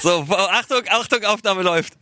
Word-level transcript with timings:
So, 0.00 0.26
Achtung, 0.30 0.82
Achtung, 0.90 1.24
Aufnahme 1.24 1.62
läuft. 1.62 1.94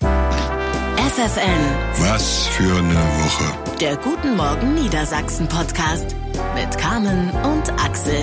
FFN, 0.00 1.62
Was 1.98 2.46
für 2.48 2.76
eine 2.78 2.94
Woche. 2.94 3.76
der 3.80 3.96
Guten 3.96 4.36
Morgen 4.36 4.74
Niedersachsen 4.74 5.48
Podcast 5.48 6.16
mit 6.54 6.76
Carmen 6.78 7.30
und 7.30 7.70
Axel. 7.84 8.22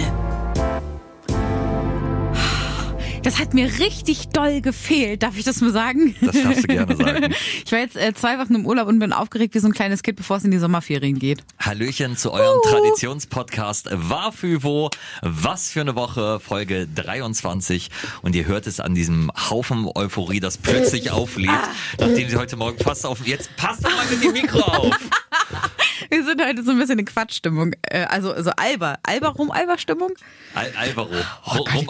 Das 3.24 3.40
hat 3.40 3.54
mir 3.54 3.80
richtig 3.80 4.28
doll 4.30 4.60
gefehlt, 4.60 5.24
darf 5.24 5.38
ich 5.38 5.46
das 5.46 5.62
mal 5.62 5.72
sagen? 5.72 6.14
Das 6.20 6.36
darfst 6.42 6.64
du 6.64 6.68
gerne 6.68 6.96
sagen. 6.96 7.34
Ich 7.66 7.72
war 7.72 7.80
jetzt 7.80 7.96
äh, 7.96 8.14
zwei 8.14 8.38
Wochen 8.38 8.54
im 8.56 8.66
Urlaub 8.66 8.88
und 8.88 9.00
bin 9.00 9.14
aufgeregt 9.14 9.56
wie 9.56 9.60
so 9.60 9.68
ein 9.68 9.74
kleines 9.74 10.04
Kind, 10.04 10.18
bevor 10.18 10.38
es 10.38 10.44
in 10.44 10.52
die 10.52 10.58
Sommerferien 10.58 11.18
geht. 11.18 11.44
Hallöchen 11.60 12.18
zu 12.18 12.34
eurem 12.34 12.60
Traditionspodcast 12.64 13.90
Wafüvo. 13.92 14.90
Was 15.22 15.72
für 15.72 15.82
eine 15.82 15.96
Woche, 15.96 16.42
Folge 16.42 16.88
23. 16.94 17.90
Und 18.22 18.36
ihr 18.36 18.46
hört 18.46 18.68
es 18.68 18.82
an 18.82 18.94
diesem 18.94 19.32
Haufen 19.50 19.90
Euphorie, 19.96 20.42
das 20.42 20.58
plötzlich 20.58 21.12
auflebt, 21.12 21.54
nachdem 22.00 22.30
sie 22.30 22.36
heute 22.36 22.58
Morgen 22.58 22.78
fast 22.80 23.06
auf... 23.06 23.26
Jetzt 23.26 23.56
passt 23.56 23.86
doch 23.86 23.96
mal 23.96 24.06
mit 24.08 24.24
dem 24.24 24.34
Mikro 24.34 24.60
auf. 24.60 24.92
Wir 26.10 26.24
sind 26.26 26.46
heute 26.46 26.64
so 26.64 26.72
ein 26.72 26.78
bisschen 26.78 27.00
in 27.00 27.06
Quatschstimmung. 27.06 27.74
Äh, 27.84 28.04
also 28.04 28.40
so 28.42 28.52
Alba. 28.52 28.98
Alba 29.04 29.30
rum 29.30 29.52
Alba 29.52 29.78
Stimmung? 29.78 30.12
Al 30.54 30.72
Alvaro. 30.78 31.10
Oh 31.46 31.64
Gott, 31.64 31.74
ich 31.82 31.88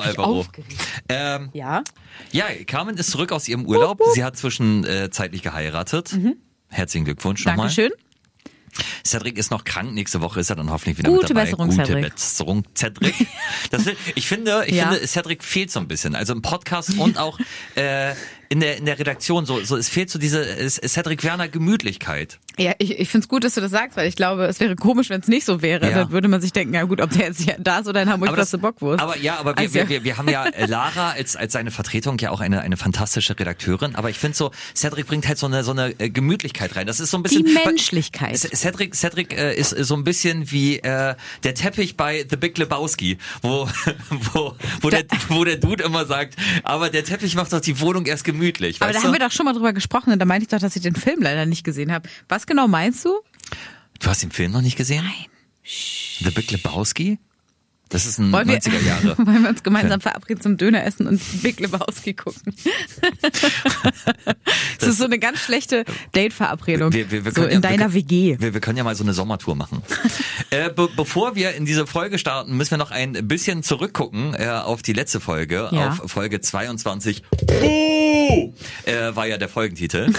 Ähm, 1.24 1.50
Ja. 1.54 1.84
ja, 2.32 2.46
Carmen 2.68 2.98
ist 2.98 3.12
zurück 3.12 3.32
aus 3.32 3.48
ihrem 3.48 3.66
Urlaub. 3.66 4.02
Sie 4.14 4.24
hat 4.24 4.38
zwischenzeitlich 4.38 5.42
geheiratet. 5.42 6.16
Herzlichen 6.70 7.06
Glückwunsch 7.06 7.46
nochmal. 7.46 7.68
Dankeschön. 7.68 7.92
Cedric 9.06 9.38
ist 9.38 9.52
noch 9.52 9.64
krank. 9.66 9.94
Nächste 9.94 10.22
Woche 10.22 10.40
ist 10.40 10.50
er 10.50 10.56
dann 10.56 10.72
hoffentlich 10.72 10.98
wieder 10.98 11.10
Gute 11.12 11.22
mit 11.22 11.30
dabei. 11.32 11.44
Besserung, 11.44 11.70
Gute 11.70 11.86
Cedric. 11.86 12.14
Besserung, 12.16 12.64
Cedric. 12.76 13.14
Das, 13.70 13.84
ich 14.16 14.28
finde, 14.28 14.64
ich 14.66 14.76
Ja. 14.76 14.90
finde, 14.92 15.08
Cedric 15.08 15.44
fehlt 15.44 15.72
so 15.72 15.80
ein 15.80 15.88
bisschen. 15.88 16.16
Also 16.16 16.34
im 16.34 16.42
Podcast 16.42 16.98
und 16.98 17.18
auch 17.20 17.38
äh, 17.76 18.14
in 18.50 18.60
der 18.62 18.78
in 18.78 18.86
der 18.86 18.98
Redaktion. 18.98 19.46
So, 19.46 19.64
so 19.64 19.78
es 19.78 19.90
fehlt 19.90 20.10
so 20.10 20.18
diese 20.18 20.44
es- 20.44 20.82
Cedric 20.88 21.24
Werner 21.24 21.48
Gemütlichkeit. 21.50 22.40
Ja, 22.60 22.74
ich, 22.78 23.00
ich 23.00 23.10
finde 23.10 23.26
es 23.26 23.28
gut, 23.30 23.44
dass 23.44 23.56
du 23.56 23.62
das 23.62 23.72
sagst, 23.72 23.98
weil 23.98 24.08
ich 24.08 24.16
glaube, 24.16 24.46
es 24.46 24.60
wäre 24.60 24.76
komisch, 24.76 25.10
wenn 25.10 25.22
es 25.22 25.28
nicht 25.28 25.46
so 25.46 25.62
wäre. 25.62 25.90
Ja. 25.90 25.98
Dann 26.04 26.12
würde 26.12 26.28
man 26.28 26.40
sich 26.42 26.54
denken, 26.54 26.74
ja 26.76 26.84
gut, 26.84 27.02
ob 27.02 27.10
der 27.12 27.28
jetzt 27.28 27.42
hier 27.42 27.56
da 27.60 27.80
ist 27.80 27.88
oder 27.88 28.02
in 28.04 28.10
Hamburg 28.10 28.36
das, 28.36 28.54
was 28.54 28.62
Bockwurst. 28.62 29.02
aber 29.02 29.18
ja, 29.18 29.38
aber 29.40 29.54
wir, 29.56 29.60
Also- 29.60 29.74
wir, 29.74 29.90
wir, 29.90 30.04
wir 30.04 30.18
haben 30.18 30.30
ja 30.30 30.46
Lara 30.68 31.12
als 31.12 31.36
als 31.36 31.54
seine 31.54 31.72
Vertretung 31.72 32.18
ja 32.20 32.30
auch 32.30 32.42
eine 32.42 32.62
eine 32.62 32.78
fantastische 32.78 33.38
Redakteurin. 33.40 33.96
Aber 33.96 34.10
ich 34.10 34.20
finde 34.20 34.38
so 34.38 34.52
Cedric 34.76 35.08
bringt 35.08 35.28
halt 35.28 35.38
so 35.38 35.48
eine 35.48 35.64
so 35.64 35.72
eine 35.72 36.00
äh, 36.00 36.10
Gemütlichkeit 36.10 36.76
rein. 36.76 36.86
Das 36.88 37.00
ist 37.00 37.10
so 37.12 37.18
ein 37.18 37.24
bisschen 37.24 37.46
Die 37.46 37.54
Menschlichkeit. 37.54 38.38
Cedric 38.38 38.96
Cedric 38.96 39.38
äh, 39.38 39.56
ist 39.56 39.72
so 39.72 39.96
ein 39.96 40.04
bisschen 40.04 40.52
wie 40.52 40.78
äh, 40.80 41.16
der 41.44 41.56
Teppich 41.56 41.98
bei 41.98 42.26
The 42.30 42.36
Big 42.38 42.58
Lebowski, 42.58 43.18
wo 43.42 43.68
wo 44.34 44.56
wo 44.82 44.90
der 44.90 45.04
wo 45.30 45.44
der 45.44 45.58
Dude 45.58 45.84
immer 45.84 46.06
sagt, 46.06 46.36
aber 46.64 46.90
der 46.90 47.04
Teppich 47.04 47.36
macht 47.36 47.52
doch 47.52 47.62
die 47.62 47.80
Wohnung 47.80 48.06
erst 48.06 48.24
gemütlich. 48.24 48.82
Aber 48.82 48.94
da 48.94 49.00
du? 49.00 49.06
haben 49.06 49.14
wir 49.14 49.20
doch 49.20 49.32
schon 49.32 49.46
mal 49.46 49.54
drüber 49.54 49.74
gesprochen 49.74 50.14
und 50.14 50.20
da 50.20 50.26
meinte 50.26 50.44
ich 50.44 50.50
doch, 50.50 50.60
dass 50.60 50.76
ich 50.76 50.82
den 50.84 50.96
Film 50.96 51.22
leider 51.22 51.46
nicht 51.46 51.64
gesehen 51.64 51.92
habe. 51.92 52.08
Was 52.30 52.43
genau 52.48 52.68
meinst 52.68 53.06
du? 53.06 53.22
du 54.00 54.10
hast 54.10 54.24
den 54.24 54.32
Film 54.32 54.52
noch 54.52 54.62
nicht 54.62 54.78
gesehen? 54.78 55.04
Nein. 55.04 55.28
The 56.20 56.32
Big 56.32 56.52
Lebowski? 56.52 57.20
Das 57.94 58.08
ist 58.08 58.18
ein 58.18 58.32
Wollen 58.32 58.48
wir, 58.48 58.60
90er 58.60 58.84
Jahre. 58.84 59.18
wollen 59.24 59.44
wir 59.44 59.50
uns 59.50 59.62
gemeinsam 59.62 60.02
verabreden 60.02 60.42
zum 60.42 60.58
Döner 60.58 60.84
essen 60.84 61.06
und 61.06 61.22
Big 61.44 61.60
Lebowski 61.60 62.16
gucken? 62.16 62.56
das, 64.80 64.90
ist 64.90 64.98
so 64.98 65.06
eine 65.06 65.20
ganz 65.20 65.40
schlechte 65.40 65.86
Date-Verabredung. 66.16 66.92
Wir, 66.92 67.12
wir, 67.12 67.24
wir 67.24 67.32
so 67.32 67.44
in 67.44 67.52
ja, 67.52 67.60
deiner 67.60 67.94
wir, 67.94 68.02
WG. 68.02 68.38
Wir, 68.40 68.56
wir 68.56 68.62
können 68.62 68.78
ja 68.80 68.84
mal 68.84 68.96
so 68.96 69.04
eine 69.04 69.14
Sommertour 69.14 69.56
machen. 69.56 69.84
äh, 70.50 70.72
be 70.72 70.90
bevor 70.96 71.36
wir 71.36 71.54
in 71.54 71.66
diese 71.66 71.86
Folge 71.86 72.18
starten, 72.18 72.58
müssen 72.58 72.72
wir 72.72 72.78
noch 72.80 72.90
ein 72.90 73.28
bisschen 73.28 73.62
zurückgucken 73.62 74.34
äh, 74.34 74.48
auf 74.48 74.82
die 74.82 74.94
letzte 74.94 75.20
Folge, 75.20 75.70
Ja. 75.72 75.90
auf 75.90 76.12
Folge 76.12 76.42
22. 76.42 77.22
Buh! 77.46 78.54
Äh, 78.86 79.16
war 79.16 79.28
ja 79.28 79.38
der 79.38 79.50
Folgentitel. 79.50 80.12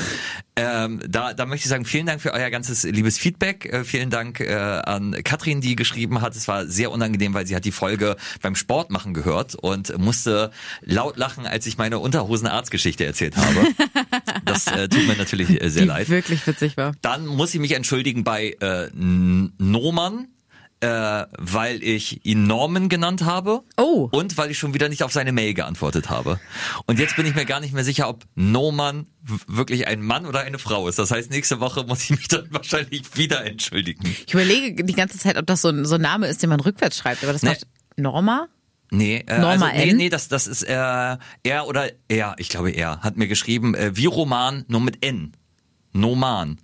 Ähm, 0.56 1.00
da, 1.08 1.34
da 1.34 1.46
möchte 1.46 1.64
ich 1.66 1.68
sagen, 1.68 1.84
vielen 1.84 2.06
Dank 2.06 2.20
für 2.20 2.32
euer 2.32 2.48
ganzes 2.50 2.84
liebes 2.84 3.18
Feedback. 3.18 3.66
Äh, 3.66 3.84
vielen 3.84 4.10
Dank 4.10 4.38
äh, 4.40 4.54
an 4.54 5.16
Katrin, 5.24 5.60
die 5.60 5.74
geschrieben 5.74 6.20
hat. 6.20 6.36
Es 6.36 6.46
war 6.46 6.66
sehr 6.66 6.92
unangenehm, 6.92 7.34
weil 7.34 7.44
sie 7.46 7.56
hat 7.56 7.64
die 7.64 7.72
Folge 7.72 8.16
beim 8.40 8.54
Sport 8.54 8.90
machen 8.90 9.14
gehört 9.14 9.56
und 9.56 9.98
musste 9.98 10.52
laut 10.82 11.16
lachen, 11.16 11.46
als 11.46 11.66
ich 11.66 11.76
meine 11.76 11.98
Unterhosen-Arztgeschichte 11.98 13.04
erzählt 13.04 13.36
habe. 13.36 13.66
Das 14.44 14.66
äh, 14.66 14.88
tut 14.88 15.06
mir 15.06 15.16
natürlich 15.16 15.60
äh, 15.62 15.70
sehr 15.70 15.82
Die 15.82 15.88
leid. 15.88 16.08
wirklich 16.10 16.46
witzig 16.46 16.76
war. 16.76 16.92
Dann 17.00 17.26
muss 17.26 17.54
ich 17.54 17.60
mich 17.60 17.72
entschuldigen 17.72 18.24
bei 18.24 18.54
äh, 18.60 18.88
Noman, 18.94 20.28
äh, 20.84 21.26
weil 21.38 21.82
ich 21.82 22.24
ihn 22.26 22.46
Norman 22.46 22.88
genannt 22.88 23.24
habe. 23.24 23.62
Oh. 23.76 24.08
Und 24.12 24.36
weil 24.36 24.50
ich 24.50 24.58
schon 24.58 24.74
wieder 24.74 24.88
nicht 24.88 25.02
auf 25.02 25.12
seine 25.12 25.32
Mail 25.32 25.54
geantwortet 25.54 26.10
habe. 26.10 26.38
Und 26.86 26.98
jetzt 26.98 27.16
bin 27.16 27.24
ich 27.26 27.34
mir 27.34 27.44
gar 27.46 27.60
nicht 27.60 27.72
mehr 27.72 27.84
sicher, 27.84 28.08
ob 28.08 28.24
Noman 28.34 29.06
w- 29.22 29.34
wirklich 29.46 29.86
ein 29.86 30.02
Mann 30.02 30.26
oder 30.26 30.40
eine 30.40 30.58
Frau 30.58 30.86
ist. 30.88 30.98
Das 30.98 31.10
heißt, 31.10 31.30
nächste 31.30 31.60
Woche 31.60 31.84
muss 31.84 32.04
ich 32.04 32.10
mich 32.10 32.28
dann 32.28 32.46
wahrscheinlich 32.50 33.16
wieder 33.16 33.44
entschuldigen. 33.44 34.02
Ich 34.26 34.34
überlege 34.34 34.84
die 34.84 34.92
ganze 34.94 35.18
Zeit, 35.18 35.38
ob 35.38 35.46
das 35.46 35.62
so 35.62 35.68
ein, 35.70 35.84
so 35.86 35.94
ein 35.94 36.02
Name 36.02 36.26
ist, 36.26 36.42
den 36.42 36.50
man 36.50 36.60
rückwärts 36.60 36.98
schreibt. 36.98 37.22
Aber 37.24 37.32
das 37.32 37.42
Nee. 37.42 37.48
macht 37.50 37.66
Norma? 37.96 38.48
Nee, 38.90 39.24
äh, 39.26 39.38
Norma 39.40 39.68
also, 39.70 39.86
nee, 39.86 39.92
nee, 39.94 40.08
das, 40.10 40.28
das 40.28 40.46
ist 40.46 40.62
äh, 40.62 40.72
er 40.74 41.66
oder 41.66 41.90
er, 42.08 42.34
ich 42.38 42.48
glaube 42.48 42.70
er, 42.70 43.00
hat 43.00 43.16
mir 43.16 43.26
geschrieben, 43.26 43.74
äh, 43.74 43.96
wie 43.96 44.06
Roman, 44.06 44.64
nur 44.68 44.80
mit 44.82 45.04
N. 45.04 45.32
Noman. 45.92 46.58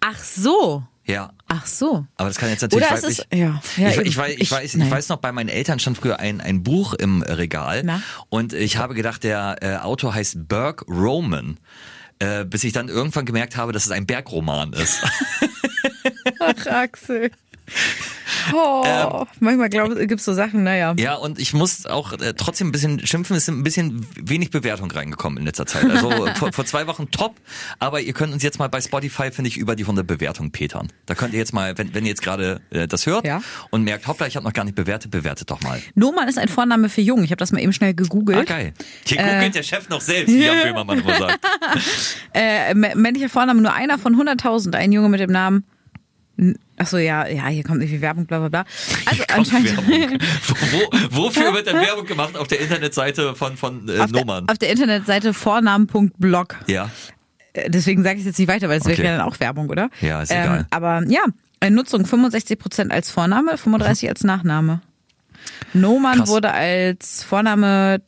Ach 0.00 0.18
so. 0.22 0.82
Ja. 1.04 1.32
Ach 1.48 1.66
so. 1.66 2.06
Aber 2.16 2.28
das 2.28 2.36
kann 2.38 2.48
jetzt 2.50 2.62
natürlich 2.62 2.86
Oder 2.88 3.08
ist- 3.08 3.26
ja. 3.32 3.60
Ja, 3.76 3.88
ich, 3.90 3.98
ich, 3.98 4.16
weiß, 4.16 4.32
ich, 4.34 4.40
Ich- 4.42 4.50
weiß, 4.50 4.74
ich 4.74 4.90
weiß 4.90 5.08
noch, 5.08 5.16
bei 5.18 5.32
meinen 5.32 5.48
Eltern 5.48 5.78
stand 5.78 5.98
früher 5.98 6.20
ein, 6.20 6.40
ein 6.40 6.62
Buch 6.62 6.94
im 6.94 7.22
Regal 7.22 7.82
Na? 7.84 8.02
und 8.28 8.52
ich 8.52 8.76
habe 8.76 8.94
gedacht, 8.94 9.24
der 9.24 9.56
äh, 9.60 9.76
Autor 9.76 10.14
heißt 10.14 10.48
Burke 10.48 10.84
Roman. 10.86 11.58
Äh, 12.22 12.44
bis 12.44 12.64
ich 12.64 12.74
dann 12.74 12.88
irgendwann 12.88 13.24
gemerkt 13.24 13.56
habe, 13.56 13.72
dass 13.72 13.86
es 13.86 13.90
ein 13.90 14.04
Bergroman 14.04 14.74
ist. 14.74 15.02
Ach, 16.38 16.66
Axel. 16.66 17.30
Oh, 18.54 19.26
manchmal 19.40 19.68
glaube 19.68 20.00
ich, 20.00 20.08
gibt's 20.08 20.24
so 20.24 20.32
Sachen, 20.32 20.62
naja. 20.64 20.94
ja, 20.98 21.14
und 21.14 21.38
ich 21.38 21.52
muss 21.52 21.86
auch 21.86 22.12
äh, 22.14 22.34
trotzdem 22.36 22.68
ein 22.68 22.72
bisschen 22.72 23.06
schimpfen, 23.06 23.36
es 23.36 23.46
sind 23.46 23.58
ein 23.58 23.62
bisschen 23.62 24.06
wenig 24.16 24.50
Bewertung 24.50 24.90
reingekommen 24.90 25.38
in 25.38 25.44
letzter 25.44 25.66
Zeit. 25.66 25.84
Also 25.90 26.10
vor, 26.36 26.52
vor 26.52 26.64
zwei 26.64 26.86
Wochen 26.86 27.10
top, 27.10 27.36
aber 27.78 28.00
ihr 28.00 28.12
könnt 28.12 28.32
uns 28.32 28.42
jetzt 28.42 28.58
mal 28.58 28.68
bei 28.68 28.80
Spotify, 28.80 29.30
finde 29.30 29.48
ich, 29.48 29.56
über 29.56 29.76
die 29.76 29.84
100 29.84 30.06
Bewertungen 30.06 30.50
petern. 30.52 30.88
Da 31.06 31.14
könnt 31.14 31.32
ihr 31.32 31.38
jetzt 31.38 31.52
mal, 31.52 31.76
wenn, 31.78 31.94
wenn 31.94 32.04
ihr 32.04 32.10
jetzt 32.10 32.22
gerade 32.22 32.60
äh, 32.70 32.86
das 32.88 33.06
hört 33.06 33.26
Ja. 33.26 33.40
und 33.70 33.84
merkt, 33.84 34.06
hoppla, 34.06 34.26
ich 34.26 34.36
habe 34.36 34.44
noch 34.44 34.52
gar 34.52 34.64
nicht 34.64 34.74
bewertet, 34.74 35.10
bewertet 35.10 35.50
doch 35.50 35.60
mal. 35.62 35.80
Noman 35.94 36.28
ist 36.28 36.38
ein 36.38 36.48
Vorname 36.48 36.88
für 36.88 37.00
jung. 37.00 37.22
Ich 37.24 37.30
habe 37.30 37.38
das 37.38 37.52
mal 37.52 37.60
eben 37.60 37.72
schnell 37.72 37.90
Ah, 37.90 37.94
gegoogelt. 37.94 38.46
geil. 38.46 38.72
Hier 39.04 39.18
googelt 39.22 39.54
der 39.54 39.62
Chef 39.62 39.88
noch 39.88 40.00
selbst, 40.00 40.32
wie 40.32 40.44
Jan 40.44 40.56
Böhmermann 40.62 41.00
immer 41.00 41.18
sagt. 41.18 41.38
Äh, 42.34 42.72
mä- 42.74 42.94
männlicher 42.96 43.28
Vorname 43.28 43.60
nur 43.60 43.72
einer 43.72 43.98
von 43.98 44.14
100.000. 44.16 44.74
Ein 44.74 44.92
Junge 44.92 45.08
mit 45.08 45.20
dem 45.20 45.30
Namen. 45.30 45.64
Ach 46.78 46.86
so, 46.86 46.96
ja, 46.96 47.26
ja, 47.26 47.46
hier 47.48 47.62
kommt 47.62 47.80
nicht 47.80 47.90
viel 47.90 48.00
Werbung, 48.00 48.24
bla 48.26 48.38
bla 48.38 48.48
bla. 48.48 48.64
Also 49.04 49.22
anscheinend. 49.34 49.76
Wo, 50.72 51.22
wofür 51.24 51.52
wird 51.52 51.66
denn 51.66 51.76
Werbung 51.80 52.06
gemacht 52.06 52.36
auf 52.36 52.48
der 52.48 52.60
Internetseite 52.60 53.34
von, 53.34 53.56
von 53.56 53.88
äh, 53.88 53.98
auf, 53.98 54.10
der, 54.12 54.44
auf 54.48 54.58
der 54.58 54.70
Internetseite 54.70 55.34
vornamen.blog. 55.34 56.56
Ja. 56.66 56.90
Äh, 57.52 57.68
Deswegen 57.70 58.02
sage 58.02 58.18
ich 58.20 58.24
jetzt 58.24 58.38
nicht 58.38 58.48
weiter, 58.48 58.68
weil 58.68 58.78
es 58.78 58.86
Okay. 58.86 58.98
wäre 58.98 59.08
ja 59.12 59.18
dann 59.18 59.26
auch 59.26 59.38
Werbung, 59.40 59.68
oder? 59.68 59.90
Ähm, 60.00 60.08
Ja, 60.08 60.22
ist 60.22 60.30
egal. 60.30 60.66
Aber 60.70 61.02
ja, 61.08 61.22
Nutzung 61.68 62.04
65% 62.04 62.88
als 62.90 63.10
Vorname, 63.10 63.58
35 63.58 64.08
als 64.08 64.24
Nachname. 64.24 64.80
Noman 65.74 66.18
Krass. 66.18 66.28
wurde 66.28 66.52
als 66.52 67.22
Vorname 67.22 68.00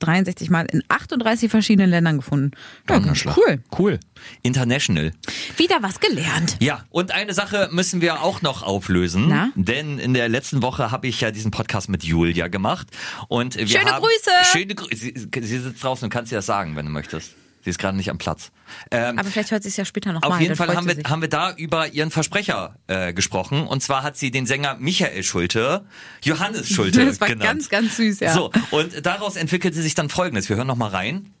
1163 0.00 0.50
Mal 0.50 0.66
in 0.66 0.82
38 0.88 1.50
verschiedenen 1.50 1.90
Ländern 1.90 2.16
gefunden. 2.16 2.52
Ja, 2.88 3.00
cool. 3.36 3.62
Cool. 3.76 4.00
International. 4.42 5.12
Wieder 5.56 5.82
was 5.82 6.00
gelernt. 6.00 6.56
Ja, 6.60 6.84
und 6.90 7.12
eine 7.12 7.34
Sache 7.34 7.68
müssen 7.72 8.00
wir 8.00 8.22
auch 8.22 8.42
noch 8.42 8.62
auflösen. 8.62 9.28
Na? 9.28 9.50
Denn 9.54 9.98
in 9.98 10.14
der 10.14 10.28
letzten 10.28 10.62
Woche 10.62 10.90
habe 10.90 11.06
ich 11.06 11.20
ja 11.20 11.30
diesen 11.30 11.50
Podcast 11.50 11.88
mit 11.88 12.04
Julia 12.04 12.48
gemacht. 12.48 12.88
Und 13.28 13.56
wir 13.56 13.66
Schöne 13.66 13.92
haben, 13.92 14.02
Grüße! 14.02 14.30
Schöne 14.52 14.74
Grüße! 14.74 14.96
Sie, 14.96 15.14
sie 15.40 15.58
sitzt 15.58 15.82
draußen 15.82 16.04
und 16.06 16.10
kannst 16.10 16.32
dir 16.32 16.36
das 16.36 16.46
sagen, 16.46 16.76
wenn 16.76 16.86
du 16.86 16.92
möchtest. 16.92 17.34
Sie 17.62 17.70
ist 17.70 17.78
gerade 17.78 17.96
nicht 17.96 18.08
am 18.10 18.18
Platz. 18.18 18.50
Ähm, 18.90 19.18
Aber 19.18 19.28
vielleicht 19.28 19.50
hört 19.50 19.62
sie 19.62 19.68
es 19.68 19.76
ja 19.76 19.84
später 19.84 20.12
noch 20.12 20.22
Auf 20.22 20.30
mal, 20.30 20.40
jeden 20.40 20.56
Fall 20.56 20.74
haben 20.74 20.86
wir, 20.88 20.94
sich. 20.94 21.04
haben 21.04 21.20
wir 21.20 21.28
da 21.28 21.52
über 21.54 21.88
ihren 21.88 22.10
Versprecher 22.10 22.76
äh, 22.86 23.12
gesprochen. 23.12 23.66
Und 23.66 23.82
zwar 23.82 24.02
hat 24.02 24.16
sie 24.16 24.30
den 24.30 24.46
Sänger 24.46 24.76
Michael 24.78 25.22
Schulte 25.22 25.84
Johannes 26.22 26.68
Schulte 26.72 27.04
Das 27.04 27.20
war 27.20 27.28
genannt. 27.28 27.44
ganz, 27.48 27.68
ganz 27.68 27.96
süß, 27.96 28.20
ja. 28.20 28.32
So, 28.32 28.50
und 28.70 29.04
daraus 29.04 29.36
entwickelte 29.36 29.82
sich 29.82 29.94
dann 29.94 30.08
Folgendes. 30.08 30.48
Wir 30.48 30.56
hören 30.56 30.66
noch 30.68 30.76
mal 30.76 30.88
rein. 30.88 31.32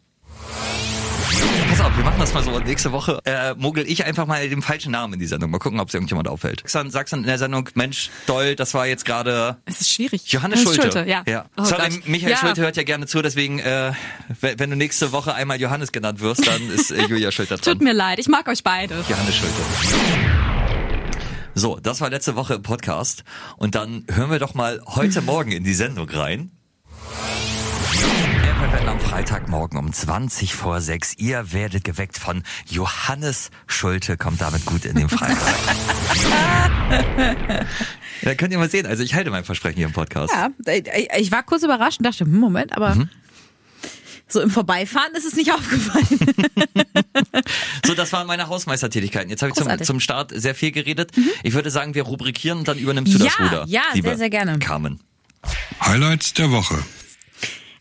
Pass 1.68 1.80
auf, 1.80 1.96
wir 1.96 2.04
machen 2.04 2.18
das 2.18 2.34
mal 2.34 2.42
so. 2.42 2.58
Nächste 2.58 2.92
Woche 2.92 3.20
äh, 3.24 3.54
mogel 3.54 3.88
ich 3.88 4.04
einfach 4.04 4.26
mal 4.26 4.48
den 4.48 4.62
falschen 4.62 4.92
Namen 4.92 5.14
in 5.14 5.20
die 5.20 5.26
Sendung. 5.26 5.50
Mal 5.50 5.58
gucken, 5.58 5.80
ob 5.80 5.88
es 5.88 5.94
irgendjemand 5.94 6.28
auffällt. 6.28 6.60
Sagst 6.60 6.74
dann, 6.74 6.90
sagst 6.90 7.12
dann 7.12 7.20
in 7.20 7.26
der 7.26 7.38
Sendung, 7.38 7.68
Mensch, 7.74 8.10
doll, 8.26 8.56
das 8.56 8.74
war 8.74 8.86
jetzt 8.86 9.04
gerade 9.04 9.56
Es 9.64 9.80
ist 9.80 9.92
schwierig. 9.92 10.30
Johannes 10.32 10.62
Schulte. 10.62 11.04
ja. 11.06 11.46
Oh 11.56 11.64
Sorry. 11.64 12.02
Michael 12.06 12.32
ja. 12.32 12.36
Schulte 12.38 12.60
hört 12.62 12.76
ja 12.76 12.82
gerne 12.82 13.06
zu, 13.06 13.22
deswegen, 13.22 13.58
äh, 13.60 13.92
wenn 14.40 14.58
wenn 14.58 14.70
du 14.70 14.76
nächste 14.76 15.12
Woche 15.12 15.34
einmal 15.34 15.60
Johannes 15.60 15.92
genannt 15.92 16.20
wirst, 16.20 16.46
dann 16.46 16.70
ist 16.70 16.90
äh, 16.90 17.02
Julia 17.06 17.30
Schulte 17.30 17.56
dran. 17.56 17.74
Tut 17.74 17.82
mir 17.82 17.92
leid, 17.94 18.18
ich 18.18 18.28
mag 18.28 18.46
euch 18.48 18.62
beide. 18.62 18.96
Johannes 19.08 19.36
Schulte. 19.36 19.54
So, 21.54 21.78
das 21.80 22.00
war 22.00 22.10
letzte 22.10 22.36
Woche 22.36 22.54
im 22.54 22.62
Podcast. 22.62 23.24
Und 23.56 23.74
dann 23.74 24.04
hören 24.10 24.30
wir 24.30 24.38
doch 24.38 24.54
mal 24.54 24.80
heute 24.86 25.20
Morgen 25.22 25.52
in 25.52 25.64
die 25.64 25.74
Sendung 25.74 26.08
rein. 26.08 26.50
Wir 28.60 28.72
werden 28.72 28.88
am 28.88 29.00
Freitagmorgen 29.00 29.78
um 29.78 29.92
20 29.92 30.54
vor 30.54 30.80
6. 30.80 31.14
Ihr 31.18 31.52
werdet 31.52 31.84
geweckt 31.84 32.18
von 32.18 32.42
Johannes 32.68 33.50
Schulte. 33.66 34.16
Kommt 34.16 34.40
damit 34.40 34.64
gut 34.66 34.84
in 34.84 34.96
den 34.96 35.08
Freitag. 35.08 35.38
da 38.22 38.34
könnt 38.34 38.52
ihr 38.52 38.58
mal 38.58 38.70
sehen. 38.70 38.86
Also 38.86 39.02
ich 39.02 39.14
halte 39.14 39.30
mein 39.30 39.44
Versprechen 39.44 39.76
hier 39.78 39.86
im 39.86 39.92
Podcast. 39.92 40.32
Ja, 40.32 40.48
ich 41.18 41.32
war 41.32 41.42
kurz 41.42 41.62
überrascht 41.62 42.00
und 42.00 42.04
dachte, 42.06 42.24
hm, 42.24 42.38
Moment, 42.38 42.76
aber 42.76 42.94
Mhm. 42.94 43.08
so 44.28 44.40
im 44.40 44.50
Vorbeifahren 44.50 45.14
ist 45.14 45.24
es 45.24 45.34
nicht 45.36 45.52
aufgefallen. 45.54 46.06
So, 47.86 47.94
das 47.94 48.12
waren 48.12 48.26
meine 48.26 48.46
Hausmeistertätigkeiten. 48.48 49.30
Jetzt 49.30 49.42
habe 49.42 49.50
ich 49.50 49.56
zum, 49.56 49.82
zum 49.82 50.00
Start 50.00 50.32
sehr 50.34 50.54
viel 50.54 50.70
geredet. 50.70 51.10
Ich 51.42 51.54
würde 51.54 51.70
sagen, 51.70 51.94
wir 51.94 52.02
rubrikieren 52.04 52.58
und 52.58 52.68
dann 52.68 52.78
übernimmst 52.78 53.14
du 53.14 53.18
das 53.18 53.36
Ja, 53.38 53.44
Ruder. 53.44 53.64
ja, 53.66 53.80
liebe 53.94 54.08
sehr, 54.10 54.18
sehr 54.18 54.30
gerne. 54.30 54.58
Carmen. 54.60 55.00
Highlights 55.84 56.34
der 56.34 56.50
Woche. 56.52 56.78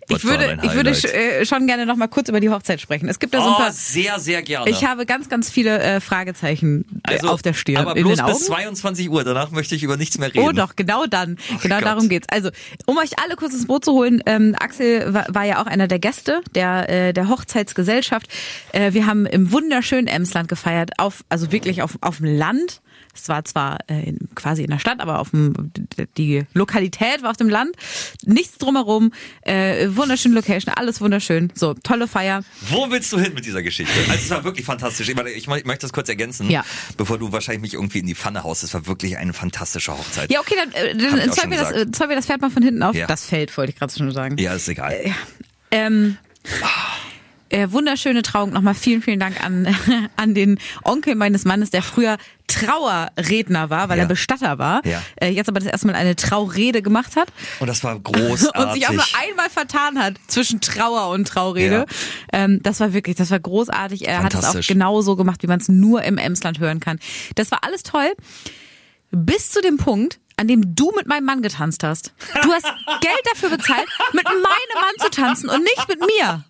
Ich 0.09 0.23
würde, 0.23 0.57
ich 0.63 0.73
würde 0.73 0.89
äh, 0.91 1.45
schon 1.45 1.67
gerne 1.67 1.85
noch 1.85 1.95
mal 1.95 2.07
kurz 2.07 2.29
über 2.29 2.39
die 2.39 2.49
Hochzeit 2.49 2.81
sprechen. 2.81 3.07
Es 3.09 3.19
gibt 3.19 3.33
da 3.33 3.41
so 3.41 3.47
ein 3.47 3.53
Oh, 3.53 3.57
paar. 3.57 3.71
sehr, 3.71 4.19
sehr 4.19 4.41
gerne. 4.41 4.69
Ich 4.69 4.83
habe 4.83 5.05
ganz, 5.05 5.29
ganz 5.29 5.49
viele 5.49 5.79
äh, 5.79 5.99
Fragezeichen 6.01 6.85
äh, 7.07 7.13
also, 7.15 7.29
auf 7.29 7.41
der 7.41 7.53
Stirn. 7.53 7.77
Aber 7.77 7.95
in 7.95 8.03
bloß 8.03 8.17
den 8.17 8.25
Augen. 8.25 8.33
bis 8.33 8.45
22 8.45 9.09
Uhr. 9.09 9.23
Danach 9.23 9.51
möchte 9.51 9.75
ich 9.75 9.83
über 9.83 9.97
nichts 9.97 10.17
mehr 10.17 10.33
reden. 10.33 10.39
Oh 10.47 10.51
doch, 10.51 10.75
genau 10.75 11.05
dann. 11.05 11.37
genau 11.61 11.75
Gott. 11.77 11.85
darum 11.85 12.09
geht's. 12.09 12.27
Also, 12.29 12.49
um 12.85 12.97
euch 12.97 13.19
alle 13.23 13.35
kurz 13.35 13.53
ins 13.53 13.67
Boot 13.67 13.85
zu 13.85 13.93
holen, 13.93 14.21
ähm, 14.25 14.55
Axel 14.59 15.13
war, 15.13 15.25
war 15.29 15.43
ja 15.45 15.61
auch 15.61 15.67
einer 15.67 15.87
der 15.87 15.99
Gäste 15.99 16.41
der, 16.55 16.89
äh, 16.89 17.13
der 17.13 17.29
Hochzeitsgesellschaft. 17.29 18.27
Äh, 18.71 18.93
wir 18.93 19.05
haben 19.05 19.25
im 19.25 19.51
wunderschönen 19.51 20.07
Emsland 20.07 20.47
gefeiert, 20.47 20.91
auf, 20.97 21.23
also 21.29 21.51
wirklich 21.51 21.81
auf, 21.81 21.97
auf 22.01 22.17
dem 22.17 22.25
Land. 22.37 22.81
Es 23.21 23.29
war 23.29 23.43
zwar 23.45 23.79
äh, 23.87 24.13
quasi 24.35 24.63
in 24.63 24.69
der 24.69 24.79
Stadt, 24.79 24.99
aber 24.99 25.19
auf 25.19 25.31
dem, 25.31 25.53
die 26.17 26.43
Lokalität 26.53 27.21
war 27.21 27.31
auf 27.31 27.37
dem 27.37 27.49
Land. 27.49 27.75
Nichts 28.23 28.57
drumherum, 28.57 29.11
äh, 29.41 29.87
wunderschöne 29.89 30.35
Location, 30.35 30.73
alles 30.75 31.01
wunderschön. 31.01 31.51
So, 31.55 31.73
tolle 31.73 32.07
Feier. 32.07 32.43
Wo 32.69 32.89
willst 32.89 33.11
du 33.13 33.19
hin 33.19 33.33
mit 33.33 33.45
dieser 33.45 33.61
Geschichte? 33.63 33.93
Also 34.09 34.13
es 34.23 34.29
war 34.29 34.43
wirklich 34.43 34.65
fantastisch. 34.65 35.09
Ich, 35.09 35.15
meine, 35.15 35.29
ich, 35.31 35.47
mö- 35.47 35.57
ich 35.57 35.65
möchte 35.65 35.81
das 35.85 35.93
kurz 35.93 36.09
ergänzen, 36.09 36.49
Ja. 36.49 36.63
bevor 36.97 37.17
du 37.17 37.31
wahrscheinlich 37.31 37.61
mich 37.61 37.73
irgendwie 37.73 37.99
in 37.99 38.07
die 38.07 38.15
Pfanne 38.15 38.43
haust. 38.43 38.63
Es 38.63 38.73
war 38.73 38.87
wirklich 38.87 39.17
eine 39.17 39.33
fantastische 39.33 39.91
Hochzeit. 39.91 40.31
Ja, 40.31 40.39
okay, 40.39 40.55
dann, 40.57 40.71
äh, 40.71 40.95
dann 40.95 41.33
schon 41.35 41.49
mir, 41.49 41.57
das, 41.57 41.71
äh, 41.71 42.07
mir 42.07 42.15
das 42.15 42.25
Pferd 42.25 42.41
mal 42.41 42.49
von 42.49 42.63
hinten 42.63 42.83
auf. 42.83 42.95
Ja. 42.95 43.07
Das 43.07 43.25
Feld, 43.25 43.55
wollte 43.57 43.71
ich 43.73 43.77
gerade 43.79 43.93
schon 43.93 44.11
sagen. 44.11 44.37
Ja, 44.37 44.53
ist 44.53 44.67
egal. 44.69 44.95
Ähm, 45.71 46.17
äh, 47.49 47.71
wunderschöne 47.71 48.21
Trauung. 48.21 48.51
Nochmal 48.51 48.75
vielen, 48.75 49.01
vielen 49.01 49.19
Dank 49.19 49.43
an, 49.43 49.67
an 50.15 50.33
den 50.33 50.59
Onkel 50.83 51.15
meines 51.15 51.45
Mannes, 51.45 51.69
der 51.71 51.81
früher 51.83 52.17
Trauerredner 52.47 53.69
war, 53.69 53.89
weil 53.89 53.97
Ja. 53.97 54.03
er 54.05 54.07
Bestatter 54.07 54.57
war. 54.57 54.85
Ja. 54.85 55.01
Äh, 55.21 55.29
jetzt 55.29 55.49
aber 55.49 55.59
das 55.59 55.69
erste 55.71 55.87
Mal 55.87 55.95
eine 55.95 56.15
Traurede 56.15 56.81
gemacht 56.81 57.15
hat. 57.15 57.31
Und 57.59 57.67
das 57.67 57.83
war 57.83 57.99
großartig. 57.99 58.61
Und 58.61 58.73
sich 58.73 58.87
auch 58.87 58.93
nur 58.93 59.05
einmal 59.27 59.49
vertan 59.49 59.99
hat 59.99 60.15
zwischen 60.27 60.61
Trauer 60.61 61.09
und 61.09 61.27
Traurede. 61.27 61.85
Ähm, 62.33 62.61
das 62.63 62.79
war 62.79 62.93
wirklich, 62.93 63.15
das 63.15 63.31
war 63.31 63.39
großartig. 63.39 64.07
Er 64.07 64.23
hat 64.23 64.33
es 64.33 64.43
auch 64.43 64.59
genauso 64.67 65.15
gemacht, 65.15 65.43
wie 65.43 65.47
man 65.47 65.59
es 65.59 65.67
nur 65.69 66.03
im 66.03 66.17
Emsland 66.17 66.59
hören 66.59 66.79
kann. 66.79 66.99
Das 67.35 67.51
war 67.51 67.63
alles 67.63 67.83
toll. 67.83 68.11
Bis 69.11 69.51
zu 69.51 69.61
dem 69.61 69.77
Punkt, 69.77 70.19
an 70.39 70.47
dem 70.47 70.73
du 70.73 70.91
mit 70.95 71.05
meinem 71.07 71.25
Mann 71.25 71.41
getanzt 71.41 71.83
hast. 71.83 72.13
Du 72.41 72.51
hast 72.53 72.63
Geld 73.01 73.21
dafür 73.33 73.49
bezahlt, 73.49 73.85
mit 74.13 74.23
meinem 74.23 74.39
Mann 74.39 74.93
zu 74.99 75.09
tanzen 75.09 75.49
und 75.49 75.61
nicht 75.63 75.87
mit 75.89 75.99
mir. 75.99 76.43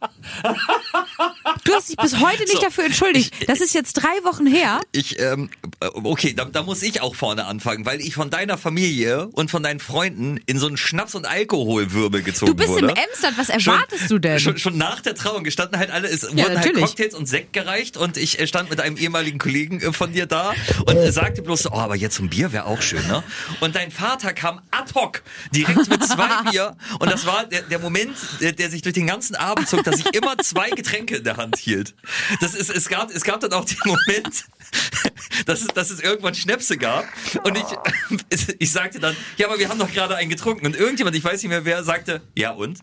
Du 1.64 1.74
hast 1.74 1.90
dich 1.90 1.98
bis 1.98 2.20
heute 2.20 2.44
nicht 2.44 2.52
So, 2.54 2.62
dafür 2.62 2.86
entschuldigt. 2.86 3.34
ich- 3.40 3.48
Das 3.48 3.62
ist 3.62 3.74
jetzt 3.74 3.94
drei 3.94 4.24
Wochen 4.24 4.46
her. 4.46 4.80
Ich, 4.92 5.20
ähm, 5.20 5.50
äh, 5.80 5.88
okay, 5.94 6.34
da, 6.34 6.46
da 6.46 6.62
muss 6.64 6.84
ich 6.84 7.02
auch 7.02 7.16
vorne 7.16 7.46
anfangen, 7.46 7.86
weil 7.86 8.00
ich 8.02 8.14
von 8.14 8.30
deiner 8.30 8.58
Familie 8.58 9.28
und 9.34 9.50
von 9.50 9.64
deinen 9.64 9.80
Freunden 9.80 10.40
in 10.46 10.60
so 10.60 10.68
einen 10.68 10.78
Schnaps- 10.78 11.16
und 11.16 11.26
Alkoholwirbel 11.28 12.22
gezogen 12.22 12.52
Du 12.52 12.56
bist 12.56 12.70
wurde. 12.70 12.90
im 12.90 12.96
Emsland, 12.96 13.38
was 13.38 13.50
erwartest 13.50 14.10
du 14.12 14.20
denn? 14.20 14.40
Schon, 14.40 14.58
schon 14.60 14.78
nach 14.78 15.02
der 15.02 15.16
Trauung 15.16 15.44
gestanden 15.44 15.80
halt 15.80 15.90
alle, 15.90 16.08
es 16.10 16.24
wurden 16.24 16.42
halt 16.44 16.54
natürlich. 16.54 16.84
Cocktails 16.86 17.16
und 17.16 17.26
Sekt 17.28 17.54
gereicht 17.54 17.98
und 17.98 18.18
ich 18.18 18.40
äh, 18.40 18.46
stand 18.48 18.70
mit 18.70 18.80
einem 18.82 18.98
ehemaligen 18.98 19.40
Kollegen 19.40 19.82
äh, 19.82 19.92
von 19.94 20.14
dir 20.14 20.28
da 20.28 20.54
und 20.86 20.96
äh, 20.96 21.12
sagte 21.12 21.42
bloß, 21.42 21.64
so, 21.64 21.72
oh, 21.72 21.78
aber 21.78 21.96
jetzt 21.96 22.20
ein 22.20 22.30
Bier 22.30 22.52
wäre 22.52 22.66
auch 22.66 22.82
schön, 22.82 23.06
ne? 23.08 23.24
Und 23.62 23.76
dein 23.80 23.92
Vater 23.92 24.34
kam 24.34 24.62
ad 24.72 24.94
hoc 24.94 25.24
direkt 25.56 25.88
mit 25.90 26.04
zwei 26.04 26.28
Bier 26.52 26.76
und 27.00 27.10
das 27.10 27.26
war 27.26 27.46
der, 27.46 27.62
der 27.62 27.80
Moment, 27.80 28.18
der, 28.42 28.52
der 28.52 28.70
sich 28.70 28.82
durch 28.82 28.94
den 28.94 29.08
ganzen 29.08 29.36
Abend 29.36 29.70
zog, 29.70 29.86
dass 29.86 30.00
ich 30.00 30.14
immer 30.14 30.38
zwei 30.40 30.70
Getränke 30.70 31.16
in 31.18 31.24
der 31.24 31.38
Hand 31.38 31.58
hielt. 31.58 31.96
Das 32.42 32.56
ist, 32.56 32.70
es 32.70 32.90
gab, 32.90 33.10
es 33.10 33.24
gab 33.24 33.40
dann 33.40 33.54
auch 33.54 33.64
den 33.64 33.78
Moment, 33.86 34.44
dass 35.46 35.62
es, 35.62 35.68
dass 35.68 35.92
es 35.92 36.02
irgendwann 36.02 36.36
Schnäpse 36.36 36.78
gab 36.78 37.06
und 37.46 37.58
ich, 37.58 38.48
ich 38.60 38.72
sagte 38.72 39.00
dann, 39.00 39.16
ja, 39.38 39.48
aber 39.48 39.58
wir 39.60 39.70
haben 39.70 39.80
doch 39.80 39.92
gerade 39.92 40.18
einen 40.18 40.30
getrunken 40.30 40.66
und 40.66 40.76
irgendjemand, 40.76 41.16
ich 41.16 41.24
weiß 41.24 41.42
nicht 41.42 41.50
mehr 41.50 41.64
wer, 41.64 41.86
sagte, 41.86 42.22
ja 42.36 42.52
und? 42.52 42.80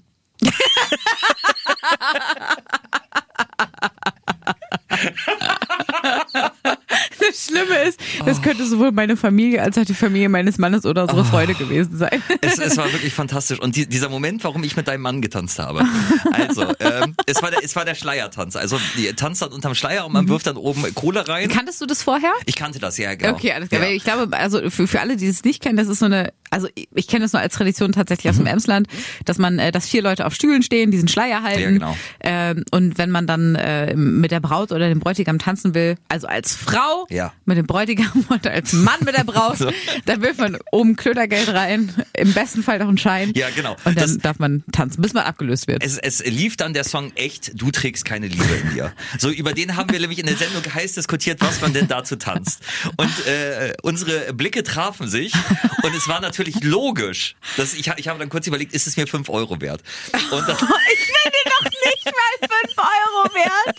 Das 7.36 7.44
Schlimme 7.46 7.82
ist, 7.88 8.00
das 8.24 8.40
könnte 8.42 8.66
sowohl 8.66 8.92
meine 8.92 9.16
Familie 9.16 9.62
als 9.62 9.76
auch 9.78 9.84
die 9.84 9.94
Familie 9.94 10.28
meines 10.28 10.58
Mannes 10.58 10.84
oder 10.86 11.02
unsere 11.02 11.24
Freunde 11.24 11.54
gewesen 11.54 11.96
sein. 11.96 12.22
Es, 12.40 12.58
es 12.58 12.76
war 12.76 12.92
wirklich 12.92 13.12
fantastisch. 13.14 13.58
Und 13.60 13.76
die, 13.76 13.86
dieser 13.86 14.08
Moment, 14.08 14.44
warum 14.44 14.62
ich 14.64 14.76
mit 14.76 14.88
deinem 14.88 15.02
Mann 15.02 15.22
getanzt 15.22 15.58
habe. 15.58 15.84
Also, 16.32 16.62
ähm, 16.80 17.14
es, 17.26 17.42
war 17.42 17.50
der, 17.50 17.64
es 17.64 17.74
war 17.76 17.84
der 17.84 17.94
Schleiertanz. 17.94 18.56
Also, 18.56 18.78
die 18.96 19.12
tanzt 19.14 19.42
dann 19.42 19.50
unterm 19.52 19.74
Schleier 19.74 20.06
und 20.06 20.12
man 20.12 20.28
wirft 20.28 20.46
dann 20.46 20.56
oben 20.56 20.82
Kohle 20.94 21.26
rein. 21.26 21.48
Kanntest 21.48 21.80
du 21.80 21.86
das 21.86 22.02
vorher? 22.02 22.32
Ich 22.46 22.56
kannte 22.56 22.78
das, 22.78 22.96
ja, 22.98 23.14
genau. 23.14 23.34
Okay, 23.34 23.52
alles 23.52 23.68
klar. 23.68 23.82
Ja. 23.82 23.90
Ich 23.90 24.04
glaube, 24.04 24.36
also 24.36 24.70
für, 24.70 24.86
für 24.86 25.00
alle, 25.00 25.16
die 25.16 25.26
es 25.26 25.44
nicht 25.44 25.62
kennen, 25.62 25.76
das 25.76 25.88
ist 25.88 25.98
so 26.00 26.06
eine, 26.06 26.32
also 26.50 26.68
ich, 26.94 27.06
kenne 27.08 27.24
das 27.24 27.32
nur 27.32 27.42
als 27.42 27.54
Tradition 27.54 27.92
tatsächlich 27.92 28.26
Mhm. 28.26 28.30
aus 28.30 28.36
dem 28.36 28.46
Emsland, 28.46 28.86
dass 29.24 29.38
man, 29.38 29.58
äh, 29.58 29.72
dass 29.72 29.88
vier 29.88 30.02
Leute 30.02 30.26
auf 30.26 30.34
Stühlen 30.34 30.62
stehen, 30.62 30.90
diesen 30.90 31.08
Schleier 31.08 31.42
halten. 31.42 31.60
Ja, 31.60 31.70
genau. 31.70 31.96
Ähm, 32.20 32.64
und 32.70 32.98
wenn 32.98 33.10
man 33.10 33.26
dann 33.26 33.54
äh, 33.54 33.94
mit 33.94 34.30
der 34.30 34.40
Braut 34.40 34.72
oder 34.72 34.88
dem 34.88 35.00
Bräutigam 35.00 35.38
tanzen 35.38 35.74
will, 35.74 35.96
also 36.08 36.26
als 36.26 36.54
Frau 36.54 37.06
Ja. 37.16 37.32
mit 37.46 37.56
dem 37.56 37.66
Bräutigam 37.66 38.24
und 38.28 38.46
als 38.46 38.72
Mann 38.74 39.00
mit 39.04 39.16
der 39.16 39.24
Braut, 39.24 39.56
So. 39.58 39.72
dann 40.04 40.20
wirft 40.22 40.38
man 40.38 40.58
oben 40.70 40.96
Klötergeld 40.96 41.48
rein, 41.48 41.92
im 42.12 42.32
besten 42.34 42.62
Fall 42.62 42.78
noch 42.78 42.88
einen 42.88 42.98
Schein. 42.98 43.32
Ja, 43.34 43.48
genau. 43.50 43.72
Und 43.84 43.96
dann 43.96 44.08
Das- 44.08 44.18
darf 44.18 44.38
man 44.38 44.62
tanzen, 44.72 45.00
bis 45.02 45.12
man 45.14 45.24
abgelöst 45.24 45.66
wird. 45.66 45.82
Es, 45.82 45.98
es 45.98 46.24
lief 46.24 46.56
dann 46.56 46.74
der 46.74 46.84
Song 46.84 47.12
echt, 47.16 47.52
du 47.60 47.70
trägst 47.70 48.04
keine 48.04 48.26
Liebe 48.28 48.44
in 48.62 48.74
dir. 48.74 48.92
So, 49.18 49.30
über 49.30 49.52
den 49.52 49.76
haben 49.76 49.90
wir 49.90 49.98
nämlich 50.00 50.18
in 50.18 50.26
der 50.26 50.36
Sendung 50.36 50.62
heiß 50.72 50.92
diskutiert, 50.94 51.40
was 51.40 51.60
man 51.60 51.72
denn 51.72 51.88
dazu 51.88 52.16
tanzt. 52.16 52.60
Und 52.96 53.26
äh, 53.26 53.72
unsere 53.82 54.34
Blicke 54.34 54.62
trafen 54.62 55.08
sich 55.08 55.32
und 55.82 55.94
es 55.94 56.06
war 56.08 56.20
natürlich 56.20 56.62
logisch, 56.62 57.36
dass 57.56 57.74
ich, 57.74 57.90
ich 57.96 58.08
habe 58.08 58.18
dann 58.18 58.28
kurz 58.28 58.46
überlegt, 58.46 58.72
ist 58.74 58.86
es 58.86 58.96
mir 58.96 59.06
fünf 59.06 59.28
Euro 59.30 59.60
wert? 59.60 59.82
Und 60.30 60.46
dann, 60.48 60.56
Ich 60.92 61.06
bin 61.06 61.32
dir 61.32 61.50
doch 61.50 61.64
nicht 61.64 62.04
mal 62.04 62.48
5 62.66 62.78
Euro 62.78 63.34
wert. 63.34 63.76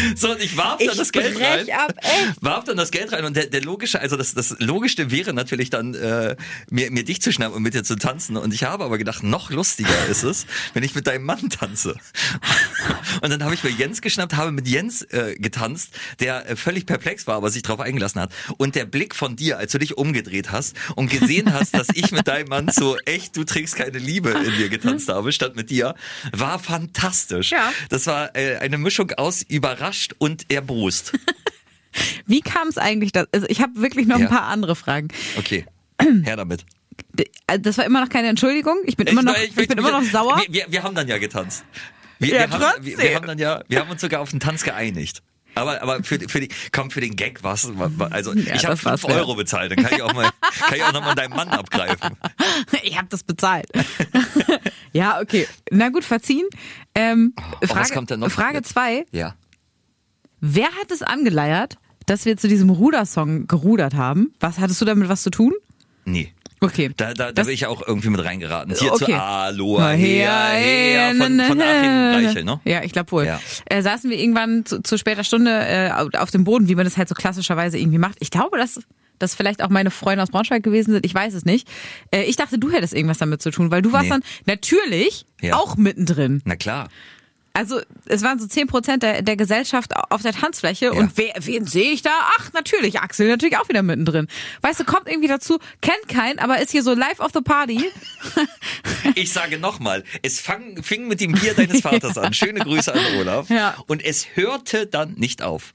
so, 0.16 0.30
und 0.30 0.42
ich 0.42 0.56
warf 0.56 0.78
dann 0.78 0.88
Ich 0.88 0.96
das 0.96 1.12
Geld 1.12 1.40
rein. 1.40 1.66
ab, 1.70 1.94
echt. 1.98 2.42
warf 2.42 2.64
dann 2.64 2.76
das 2.76 2.90
Geld 2.90 3.12
rein 3.12 3.24
und 3.24 3.36
der, 3.36 3.46
der 3.46 3.62
logische, 3.62 4.00
also 4.00 4.16
das, 4.16 4.34
das 4.34 4.56
Logischste 4.58 5.10
wäre 5.10 5.32
natürlich 5.32 5.70
dann, 5.70 5.94
äh, 5.94 6.36
mir, 6.70 6.90
mir 6.90 7.04
dich 7.04 7.22
zu 7.22 7.32
schnappen 7.32 7.56
und 7.56 7.62
mit 7.62 7.74
dir 7.74 7.84
zu 7.84 7.96
tanzen. 7.96 8.36
Und 8.36 8.54
ich 8.54 8.64
habe 8.64 8.84
aber 8.84 8.98
gedacht, 8.98 9.22
noch 9.22 9.50
lustiger 9.50 10.06
ist 10.10 10.22
es, 10.22 10.46
wenn 10.74 10.82
ich 10.82 10.94
mit 10.94 11.06
deinem 11.06 11.24
Mann 11.24 11.50
tanze. 11.50 11.96
Und 13.22 13.30
dann 13.30 13.44
habe 13.44 13.54
ich 13.54 13.62
mir 13.62 13.70
Jens 13.70 14.00
geschnappt, 14.00 14.34
habe 14.36 14.52
mit 14.52 14.66
Jens 14.66 15.02
äh, 15.02 15.36
getanzt, 15.38 15.90
der 16.20 16.48
äh, 16.48 16.56
völlig 16.56 16.86
perplex 16.86 17.26
war, 17.26 17.36
aber 17.36 17.50
sich 17.50 17.62
darauf 17.62 17.80
eingelassen 17.80 18.20
hat. 18.20 18.32
Und 18.56 18.74
der 18.74 18.84
Blick 18.84 19.14
von 19.14 19.36
dir, 19.36 19.58
als 19.58 19.72
du 19.72 19.78
dich 19.78 19.96
umgedreht 19.96 20.50
hast 20.50 20.76
und 20.96 21.10
gesehen 21.10 21.52
hast, 21.52 21.74
dass 21.74 21.88
ich 21.94 22.10
mit 22.12 22.26
deinem 22.26 22.48
Mann 22.48 22.68
so 22.70 22.96
echt, 23.04 23.36
du 23.36 23.44
trägst 23.44 23.76
keine 23.76 23.98
Liebe 23.98 24.30
in 24.30 24.56
dir 24.56 24.68
getanzt 24.68 25.08
habe, 25.08 25.32
statt 25.32 25.56
mit 25.56 25.70
dir, 25.70 25.94
war 26.32 26.58
fantastisch. 26.58 27.50
Ja. 27.52 27.72
Das 27.88 28.06
war 28.06 28.34
äh, 28.36 28.56
eine 28.56 28.78
Mischung 28.78 29.12
aus 29.12 29.42
überrascht 29.82 30.14
und 30.18 30.50
erbost. 30.50 31.12
Wie 32.26 32.40
kam 32.40 32.68
es 32.68 32.78
eigentlich, 32.78 33.12
dass, 33.12 33.26
also 33.32 33.46
ich 33.48 33.60
habe 33.60 33.72
wirklich 33.80 34.06
noch 34.06 34.18
Ja. 34.18 34.26
ein 34.26 34.30
paar 34.30 34.44
andere 34.44 34.76
Fragen. 34.76 35.08
Okay, 35.36 35.66
her 36.24 36.36
damit. 36.36 36.64
Also 37.46 37.62
Das 37.62 37.78
war 37.78 37.84
immer 37.84 38.00
noch 38.00 38.08
keine 38.08 38.28
Entschuldigung. 38.28 38.78
Ich 38.84 38.96
bin 38.96 39.06
immer 39.06 39.22
noch, 39.22 39.36
ich, 39.36 39.54
bin 39.54 39.66
immer 39.78 39.90
noch 39.90 40.02
sauer. 40.02 40.40
Wir, 40.46 40.52
wir, 40.66 40.66
wir 40.72 40.82
haben 40.82 40.94
dann 40.94 41.08
ja 41.08 41.18
getanzt. 41.18 41.64
Wir, 42.18 42.34
Ja, 42.34 42.50
wir, 42.50 42.58
haben, 42.60 42.84
wir, 42.86 43.14
haben 43.14 43.26
dann 43.26 43.38
ja, 43.38 43.62
wir 43.68 43.80
haben 43.80 43.90
uns 43.90 44.00
sogar 44.00 44.20
auf 44.20 44.30
den 44.30 44.40
Tanz 44.40 44.62
geeinigt. 44.62 45.22
Aber, 45.54 45.82
aber 45.82 46.02
für, 46.02 46.18
für 46.30 46.40
die, 46.40 46.48
komm, 46.70 46.90
für 46.90 47.02
den 47.02 47.14
Gag 47.14 47.42
was, 47.42 47.70
also 48.10 48.32
Ja, 48.32 48.54
ich 48.54 48.64
habe 48.64 48.74
das 48.74 48.84
war's 48.86 49.00
fünf 49.02 49.12
wert. 49.12 49.20
Euro 49.20 49.34
bezahlt, 49.34 49.70
dann 49.70 49.84
kann 49.84 49.94
ich 49.94 50.00
auch 50.02 50.14
mal, 50.14 50.30
kann 50.66 50.76
ich 50.76 50.82
auch 50.82 50.92
noch 50.94 51.02
mal 51.04 51.14
deinen 51.14 51.36
Mann 51.36 51.48
abgreifen. 51.48 52.16
Ich 52.84 52.96
habe 52.96 53.08
das 53.10 53.22
bezahlt. 53.22 53.66
ja, 54.92 55.20
okay. 55.20 55.46
Na 55.70 55.90
gut, 55.90 56.04
verziehen. 56.04 56.46
Ähm, 56.94 57.34
Oh, 57.36 57.42
was 57.60 57.70
Frage, 57.70 57.92
kommt 57.94 58.10
denn 58.10 58.20
noch 58.20 58.30
Frage 58.30 58.56
jetzt? 58.58 58.70
zwei. 58.70 59.04
Ja. 59.12 59.34
Wer 60.44 60.66
hat 60.66 60.90
es 60.90 61.02
angeleiert, 61.02 61.76
dass 62.06 62.24
wir 62.24 62.36
zu 62.36 62.48
diesem 62.48 62.68
Rudersong 62.68 63.46
gerudert 63.46 63.94
haben? 63.94 64.34
Was 64.40 64.58
hattest 64.58 64.80
du 64.80 64.84
damit 64.84 65.08
was 65.08 65.22
zu 65.22 65.30
tun? 65.30 65.52
Nee. 66.04 66.32
Okay. 66.60 66.90
Da, 66.96 67.14
da, 67.14 67.30
da 67.32 67.42
bin 67.44 67.54
ich 67.54 67.66
auch 67.66 67.80
irgendwie 67.86 68.08
mit 68.10 68.24
reingeraten. 68.24 68.74
Hier 68.76 68.92
Okay. 68.92 69.04
zu 69.12 69.20
Aloha, 69.20 69.90
her, 69.90 70.32
her, 70.54 71.14
von, 71.16 71.40
von 71.40 71.60
Achim 71.60 72.26
Reichel, 72.26 72.44
ne? 72.44 72.60
Ja, 72.64 72.82
ich 72.82 72.92
glaube 72.92 73.10
wohl. 73.12 73.24
Ja. 73.26 73.40
Äh, 73.66 73.82
saßen 73.82 74.10
wir 74.10 74.18
irgendwann 74.18 74.64
zu, 74.66 74.82
zu 74.82 74.98
später 74.98 75.22
Stunde 75.24 75.50
äh, 75.52 75.90
auf- 75.90 76.30
dem 76.32 76.42
Boden, 76.44 76.68
wie 76.68 76.74
man 76.74 76.84
das 76.84 76.96
halt 76.96 77.08
so 77.08 77.14
klassischerweise 77.14 77.78
irgendwie 77.78 77.98
macht. 77.98 78.16
Ich 78.20 78.30
glaube, 78.30 78.58
das, 78.58 78.80
dass 79.20 79.34
vielleicht 79.36 79.62
auch 79.62 79.70
meine 79.70 79.90
Freunde 79.92 80.22
aus 80.24 80.30
Braunschweig 80.30 80.62
gewesen 80.64 80.92
sind. 80.92 81.06
Ich 81.06 81.14
weiß 81.14 81.34
es 81.34 81.44
nicht. 81.44 81.68
Äh, 82.12 82.24
ich 82.24 82.34
dachte, 82.36 82.58
du 82.58 82.70
hättest 82.70 82.94
irgendwas 82.94 83.18
damit 83.18 83.42
zu 83.42 83.50
tun, 83.52 83.70
weil 83.70 83.82
du 83.82 83.92
warst 83.92 84.04
Nee. 84.04 84.10
dann 84.10 84.22
natürlich 84.46 85.24
Ja. 85.40 85.54
auch 85.56 85.76
mittendrin. 85.76 86.42
Na 86.44 86.56
klar. 86.56 86.88
Also 87.54 87.80
es 88.06 88.22
waren 88.22 88.38
so 88.38 88.46
10 88.46 88.66
Prozent 88.66 89.02
der, 89.02 89.22
der 89.22 89.36
Gesellschaft 89.36 89.92
auf 90.10 90.22
der 90.22 90.32
Tanzfläche. 90.32 90.86
Ja. 90.86 90.92
Und 90.92 91.12
wer, 91.16 91.34
wen 91.38 91.66
sehe 91.66 91.90
ich 91.92 92.02
da? 92.02 92.10
Ach, 92.38 92.52
natürlich, 92.52 93.00
Axel, 93.00 93.28
natürlich 93.28 93.58
auch 93.58 93.68
wieder 93.68 93.82
mittendrin. 93.82 94.26
Weißt 94.62 94.80
du, 94.80 94.84
kommt 94.84 95.08
irgendwie 95.08 95.28
dazu, 95.28 95.58
kennt 95.80 96.08
keinen, 96.08 96.38
aber 96.38 96.60
ist 96.60 96.70
hier 96.70 96.82
so 96.82 96.94
live 96.94 97.20
of 97.20 97.30
the 97.34 97.40
party. 97.40 97.84
Ich 99.14 99.32
sage 99.32 99.58
nochmal, 99.58 100.04
es 100.22 100.40
fang, 100.40 100.82
fing 100.82 101.08
mit 101.08 101.20
dem 101.20 101.32
Bier 101.32 101.54
deines 101.54 101.80
Vaters 101.82 102.16
an. 102.16 102.32
Schöne 102.32 102.60
Grüße 102.60 102.94
an 102.94 103.00
Olaf. 103.18 103.50
Ja. 103.50 103.76
Und 103.86 104.02
es 104.02 104.28
hörte 104.34 104.86
dann 104.86 105.14
nicht 105.14 105.42
auf. 105.42 105.74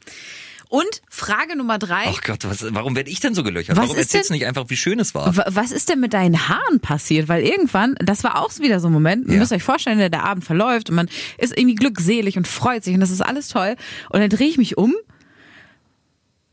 Und 0.69 1.01
Frage 1.09 1.55
Nummer 1.57 1.79
drei. 1.79 2.03
Ach 2.07 2.21
Gott, 2.21 2.43
was, 2.43 2.65
warum 2.73 2.95
werde 2.95 3.09
ich 3.09 3.19
denn 3.21 3.33
so 3.33 3.43
gelöchert? 3.43 3.77
Was 3.77 3.83
warum 3.85 3.97
erzählst 3.97 4.29
du 4.29 4.33
nicht 4.33 4.45
einfach, 4.45 4.65
wie 4.67 4.75
schön 4.75 4.99
es 4.99 5.15
war? 5.15 5.35
Wa- 5.37 5.45
Was 5.47 5.71
ist 5.71 5.87
denn 5.89 5.99
mit 6.01 6.13
deinen 6.13 6.49
Haaren 6.49 6.79
passiert? 6.81 7.27
Weil 7.29 7.43
irgendwann, 7.43 7.95
das 7.99 8.23
war 8.23 8.37
auch 8.41 8.51
wieder 8.59 8.79
so 8.81 8.87
ein 8.87 8.93
Moment, 8.93 9.27
ihr 9.27 9.33
Ja. 9.35 9.39
müsst 9.39 9.53
euch 9.53 9.63
vorstellen, 9.63 9.97
der, 9.97 10.09
der 10.09 10.23
Abend 10.25 10.43
verläuft 10.43 10.89
und 10.89 10.95
man 10.97 11.09
ist 11.37 11.57
irgendwie 11.57 11.75
glückselig 11.75 12.37
und 12.37 12.47
freut 12.47 12.83
sich 12.83 12.93
und 12.93 12.99
das 12.99 13.11
ist 13.11 13.21
alles 13.21 13.47
toll. 13.47 13.75
Und 14.09 14.19
dann 14.19 14.29
drehe 14.29 14.47
ich 14.49 14.57
mich 14.57 14.77
um 14.77 14.93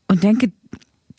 und 0.09 0.23
denke, 0.23 0.53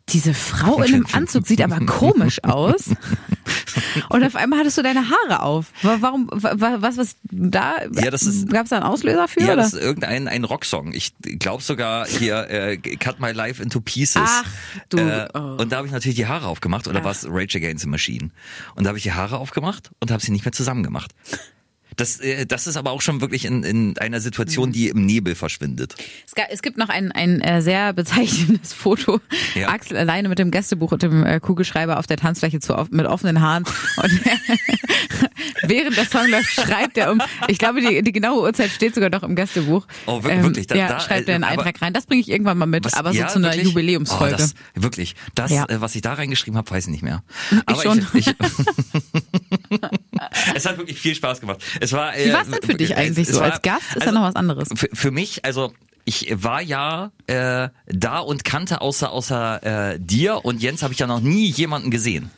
diese 0.09 0.33
Frau 0.35 0.81
in 0.83 0.93
einem 0.93 1.07
Anzug 1.13 1.47
sieht 1.47 1.61
aber 1.61 1.79
komisch 1.85 2.43
aus. 2.43 2.89
Und 4.09 4.23
auf 4.23 4.35
einmal 4.35 4.59
hattest 4.59 4.77
du 4.77 4.83
deine 4.83 5.03
Haare 5.09 5.41
auf. 5.41 5.67
Wa- 5.81 5.97
Warum, 5.99 6.29
wa- 6.31 6.53
wa- 6.55 6.77
was, 6.79 6.97
was 6.97 7.15
da? 7.23 7.73
Ja, 7.91 8.11
das 8.11 8.23
ist- 8.23 8.49
Gab 8.49 8.63
es 8.65 8.69
da 8.69 8.77
einen 8.77 8.85
Auslöser 8.85 9.27
für? 9.27 9.39
Ja, 9.41 9.47
oder? 9.47 9.55
das 9.57 9.73
ist 9.73 9.81
irgendein 9.81 10.27
ein 10.27 10.43
Rocksong. 10.43 10.93
Ich 10.93 11.13
glaube 11.39 11.63
sogar 11.63 12.05
hier 12.07 12.49
äh, 12.49 12.77
Cut 12.77 13.19
My 13.19 13.31
Life 13.31 13.61
into 13.61 13.81
Pieces. 13.81 14.21
Ach, 14.23 14.45
du, 14.89 14.97
Äh, 14.97 15.27
oh. 15.33 15.39
Und 15.61 15.71
da 15.71 15.77
habe 15.77 15.87
ich 15.87 15.93
natürlich 15.93 16.15
die 16.17 16.27
Haare 16.27 16.47
aufgemacht. 16.47 16.87
Oder 16.87 17.03
war 17.03 17.11
es 17.11 17.25
Rage 17.27 17.57
Against 17.57 17.83
the 17.83 17.89
Machine? 17.89 18.29
Und 18.75 18.83
da 18.83 18.89
habe 18.89 18.97
ich 18.97 19.03
die 19.03 19.13
Haare 19.13 19.37
aufgemacht 19.39 19.91
und 19.99 20.11
habe 20.11 20.21
sie 20.23 20.31
nicht 20.31 20.45
mehr 20.45 20.51
zusammen 20.53 20.83
gemacht. 20.83 21.11
Das, 21.95 22.19
äh, 22.19 22.45
das 22.45 22.67
ist 22.67 22.77
aber 22.77 22.91
auch 22.91 23.01
schon 23.01 23.21
wirklich 23.21 23.45
in, 23.45 23.63
in 23.63 23.97
einer 23.97 24.17
Mhm. 24.17 24.21
Situation, 24.23 24.71
die 24.71 24.89
im 24.89 25.05
Nebel 25.05 25.35
verschwindet. 25.35 25.95
Es, 26.27 26.35
ga- 26.35 26.43
es 26.49 26.61
gibt 26.61 26.77
noch 26.77 26.89
ein, 26.89 27.11
ein 27.11 27.41
äh, 27.41 27.61
sehr 27.61 27.93
bezeichnendes 27.93 28.73
Foto. 28.73 29.21
Ja. 29.55 29.69
Axel 29.69 29.97
alleine 29.97 30.29
mit 30.29 30.39
dem 30.39 30.51
Gästebuch 30.51 30.91
und 30.91 31.03
dem 31.03 31.23
äh, 31.25 31.39
Kugelschreiber 31.39 31.97
auf 31.99 32.07
der 32.07 32.17
Tanzfläche 32.17 32.59
zu, 32.59 32.75
off- 32.77 32.91
mit 32.91 33.05
offenen 33.05 33.41
Haaren. 33.41 33.63
Und 34.01 34.11
während 35.63 35.97
der 35.97 36.05
Song 36.05 36.27
läuft, 36.29 36.49
schreibt 36.51 36.97
er 36.97 37.11
um. 37.11 37.21
Ich 37.47 37.57
glaube, 37.57 37.81
die, 37.81 38.01
die 38.01 38.11
genaue 38.11 38.41
Uhrzeit 38.41 38.71
steht 38.71 38.95
sogar 38.95 39.09
noch 39.09 39.23
im 39.23 39.35
Gästebuch. 39.35 39.85
Oh, 40.05 40.23
wir- 40.23 40.43
wirklich? 40.43 40.67
Da- 40.67 40.75
ja, 40.75 40.87
da, 40.87 40.99
schreibt 40.99 41.27
er 41.29 41.35
einen 41.35 41.43
äh, 41.43 41.47
aber- 41.47 41.65
Eintrag 41.65 41.81
rein. 41.81 41.93
Das 41.93 42.05
bringe 42.05 42.21
ich 42.21 42.29
irgendwann 42.29 42.57
mal 42.57 42.65
mit, 42.65 42.85
Was- 42.85 42.93
aber 42.93 43.11
so 43.13 43.19
ja, 43.19 43.27
zu 43.27 43.39
einer 43.39 43.49
wirklich? 43.49 43.65
Jubiläumsfolge. 43.67 44.35
Oh, 44.35 44.37
das, 44.37 44.53
wirklich. 44.75 45.15
Das, 45.35 45.51
Ja. 45.51 45.65
äh, 45.69 45.81
was 45.81 45.95
ich 45.95 46.01
da 46.01 46.13
reingeschrieben 46.13 46.57
habe, 46.57 46.69
weiß 46.71 46.85
ich 46.85 46.91
nicht 46.91 47.03
mehr. 47.03 47.23
Ich 47.71 47.81
schon. 47.81 48.05
Ich, 48.13 48.27
ich, 48.27 48.35
es 50.55 50.65
hat 50.65 50.77
wirklich 50.77 50.99
viel 50.99 51.15
Spaß 51.15 51.41
gemacht. 51.41 51.63
Es 51.79 51.91
war, 51.93 52.15
äh, 52.15 52.29
Wie 52.29 52.33
war 52.33 52.41
es 52.41 52.49
denn 52.49 52.61
für 52.63 52.75
dich 52.75 52.95
eigentlich 52.95 53.27
es 53.27 53.35
so? 53.35 53.41
war- 53.41 53.51
Als 53.51 53.61
Gast 53.61 53.83
ist 53.89 53.95
ja 53.95 54.01
also, 54.07 54.13
noch 54.13 54.23
was 54.27 54.35
anderes. 54.35 54.69
Für, 54.75 54.89
für 54.93 55.11
mich, 55.11 55.43
also 55.45 55.73
ich 56.05 56.27
war 56.35 56.61
ja 56.61 57.11
äh, 57.27 57.69
da 57.87 58.19
und 58.19 58.43
kannte 58.43 58.81
außer 58.81 59.11
außer 59.11 59.93
äh, 59.93 59.99
dir 59.99 60.45
und 60.45 60.61
Jens 60.61 60.83
habe 60.83 60.93
ich 60.93 60.99
ja 60.99 61.07
noch 61.07 61.21
nie 61.21 61.47
jemanden 61.49 61.89
gesehen. 61.89 62.29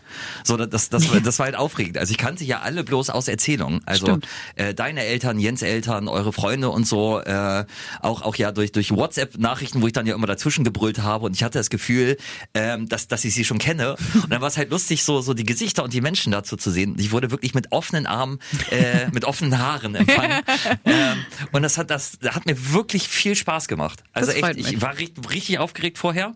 So, 0.44 0.58
das, 0.58 0.90
das, 0.90 1.08
das, 1.24 1.40
war 1.40 1.46
halt 1.46 1.56
aufregend. 1.56 1.98
Also 1.98 2.12
ich 2.12 2.18
kannte 2.18 2.44
ja 2.44 2.62
alle 2.62 2.84
bloß 2.84 3.10
aus 3.10 3.28
Erzählungen. 3.28 3.82
Also 3.86 4.20
äh, 4.56 4.74
deine 4.74 5.04
Eltern, 5.04 5.40
Jens 5.40 5.62
Eltern, 5.62 6.08
eure 6.08 6.34
Freunde 6.34 6.70
und 6.70 6.88
so, 6.88 7.20
äh, 7.20 7.66
auch 8.02 8.22
auch 8.22 8.36
ja 8.36 8.52
durch 8.52 8.72
durch 8.72 8.92
WhatsApp-Nachrichten, 8.92 9.82
wo 9.82 9.88
ich 9.88 9.94
dann 9.94 10.06
ja 10.06 10.16
immer 10.16 10.28
dazwischen 10.28 10.64
gebrüllt 10.64 11.00
habe 11.00 11.26
und 11.26 11.36
ich 11.36 11.44
hatte 11.44 11.58
das 11.58 11.70
Gefühl, 11.70 12.18
ähm, 12.54 12.88
dass 12.90 13.08
dass 13.08 13.26
ich 13.26 13.34
sie 13.34 13.46
schon 13.46 13.60
kenne. 13.60 13.96
Und 14.16 14.32
dann 14.32 14.42
war 14.42 14.48
es 14.48 14.58
halt 14.58 14.72
lustig, 14.72 15.04
so 15.04 15.22
so 15.22 15.34
die 15.34 15.46
Gesichter 15.46 15.84
und 15.84 15.94
die 15.94 16.02
Menschen 16.02 16.32
dazu 16.32 16.56
zu 16.56 16.72
sehen. 16.72 16.96
Ich 16.98 17.12
wurde 17.12 17.32
wirklich 17.32 17.54
mit 17.54 17.72
offenen 17.72 18.06
Armen, 18.06 18.40
äh, 18.72 19.08
mit 19.14 19.26
offenen 19.26 19.58
Haaren 19.58 19.96
empfangen. 19.96 20.42
ähm, 20.86 21.26
und 21.52 21.62
das 21.62 21.78
hat 21.78 21.90
das 21.90 22.20
hat 22.28 22.46
mir 22.46 22.74
wirklich 22.74 23.08
viel 23.08 23.36
Spaß 23.36 23.68
gemacht. 23.68 24.04
Also 24.14 24.32
echt, 24.32 24.58
ich 24.58 24.82
war 24.82 24.98
richtig, 24.98 25.30
richtig 25.30 25.60
aufgeregt 25.60 25.98
vorher. 25.98 26.34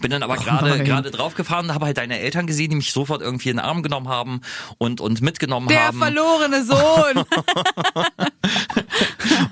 Bin 0.00 0.10
dann 0.10 0.22
aber 0.22 0.36
Oh 0.38 0.42
gerade 0.42 0.84
gerade 0.84 1.10
draufgefahren, 1.10 1.72
habe 1.74 1.86
halt 1.86 1.98
deine 1.98 2.18
Eltern 2.18 2.46
gesehen, 2.46 2.70
die 2.70 2.76
mich 2.76 2.92
sofort 2.92 3.22
irgendwie 3.22 3.50
in 3.50 3.56
den 3.56 3.64
Arm 3.64 3.82
genommen 3.82 4.08
haben 4.08 4.40
und 4.78 5.00
und 5.00 5.20
mitgenommen 5.20 5.68
Der 5.68 5.88
haben. 5.88 5.98
verlorene 5.98 6.64
Sohn. 6.64 7.24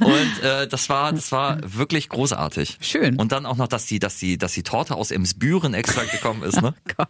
Und 0.01 0.43
äh, 0.43 0.67
das 0.69 0.89
war 0.89 1.13
das 1.13 1.33
war 1.33 1.59
wirklich 1.65 2.09
großartig. 2.09 2.79
Schön. 2.81 3.17
Und 3.17 3.33
dann 3.33 3.47
auch 3.47 3.57
noch, 3.57 3.69
dass 3.69 3.87
die 3.87 3.99
dass 3.99 4.17
die 4.19 4.39
dass 4.39 4.53
die 4.53 4.63
Torte 4.63 4.95
aus 4.95 5.11
Emsbüren 5.11 5.75
extra 5.75 6.05
gekommen 6.05 6.43
ist, 6.43 6.61
ne? 6.61 6.75
Oh 6.89 6.93
Gott. 6.97 7.09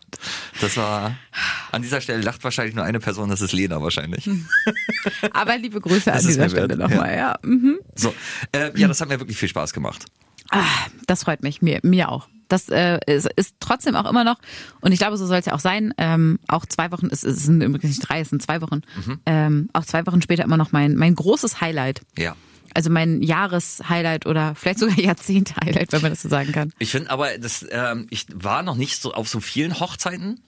Das 0.61 0.77
war 0.77 1.17
an 1.73 1.83
dieser 1.83 2.01
Stelle 2.01 2.23
lacht 2.23 2.43
wahrscheinlich 2.45 2.75
nur 2.75 2.85
eine 2.85 3.01
Person, 3.01 3.29
das 3.29 3.41
ist 3.41 3.53
Lena 3.53 3.81
wahrscheinlich. 3.83 4.29
Aber 5.33 5.57
liebe 5.57 5.81
Grüße 5.81 6.05
Das 6.13 6.23
an 6.23 6.29
dieser 6.29 6.49
Stelle 6.49 6.77
nochmal. 6.77 7.17
Ja. 7.17 7.39
Mhm. 7.43 7.79
So, 7.95 8.15
äh, 8.53 8.71
ja, 8.79 8.89
das 8.89 9.01
hat 9.01 9.09
mir 9.09 9.19
wirklich 9.21 9.37
viel 9.39 9.49
Spaß 9.49 9.73
gemacht. 9.73 10.05
Ah, 10.51 10.65
das 11.07 11.25
freut 11.25 11.43
mich, 11.43 11.63
mir, 11.63 11.81
mir 11.83 12.11
auch. 12.11 12.29
Das 12.49 12.69
äh, 12.71 12.99
ist, 13.07 13.29
ist 13.37 13.55
trotzdem 13.61 13.95
auch 13.95 14.09
immer 14.09 14.25
noch, 14.25 14.37
und 14.81 14.93
ich 14.93 14.99
glaube, 14.99 15.17
so 15.17 15.27
soll 15.27 15.39
es 15.39 15.47
ja 15.47 15.55
auch 15.55 15.61
sein, 15.61 15.93
ähm, 15.99 16.39
auch 16.49 16.65
zwei 16.67 16.91
Wochen, 16.91 17.09
es, 17.11 17.23
es 17.23 17.45
sind 17.45 17.63
übrigens 17.63 17.97
nicht 17.97 18.09
drei, 18.09 18.21
es 18.21 18.31
sind 18.31 18.43
zwei 18.43 18.61
Wochen, 18.63 18.81
Mhm. 19.05 19.21
ähm, 19.27 19.71
auch 19.75 19.85
zwei 19.85 20.07
Wochen 20.07 20.23
später 20.23 20.45
immer 20.45 20.57
noch 20.57 20.73
mein, 20.73 20.97
mein 20.97 21.15
großes 21.15 21.61
Highlight. 21.61 22.01
Ja. 22.17 22.35
Also 22.75 22.91
mein 22.91 23.23
Jahreshighlight 23.23 24.27
oder 24.27 24.55
vielleicht 24.55 24.79
sogar 24.79 24.99
Jahrzehnt-Highlight, 24.99 25.93
wenn 25.93 26.03
man 26.03 26.11
das 26.13 26.23
so 26.23 26.29
sagen 26.29 26.53
kann. 26.53 26.73
Ich 26.79 26.91
finde 26.91 27.11
aber, 27.11 27.37
das, 27.39 27.67
ähm, 27.71 28.07
ich 28.11 28.27
war 28.35 28.63
noch 28.63 28.77
nicht 28.77 29.01
so 29.01 29.13
auf 29.15 29.29
so 29.29 29.41
vielen 29.41 29.79
Hochzeiten, 29.81 30.41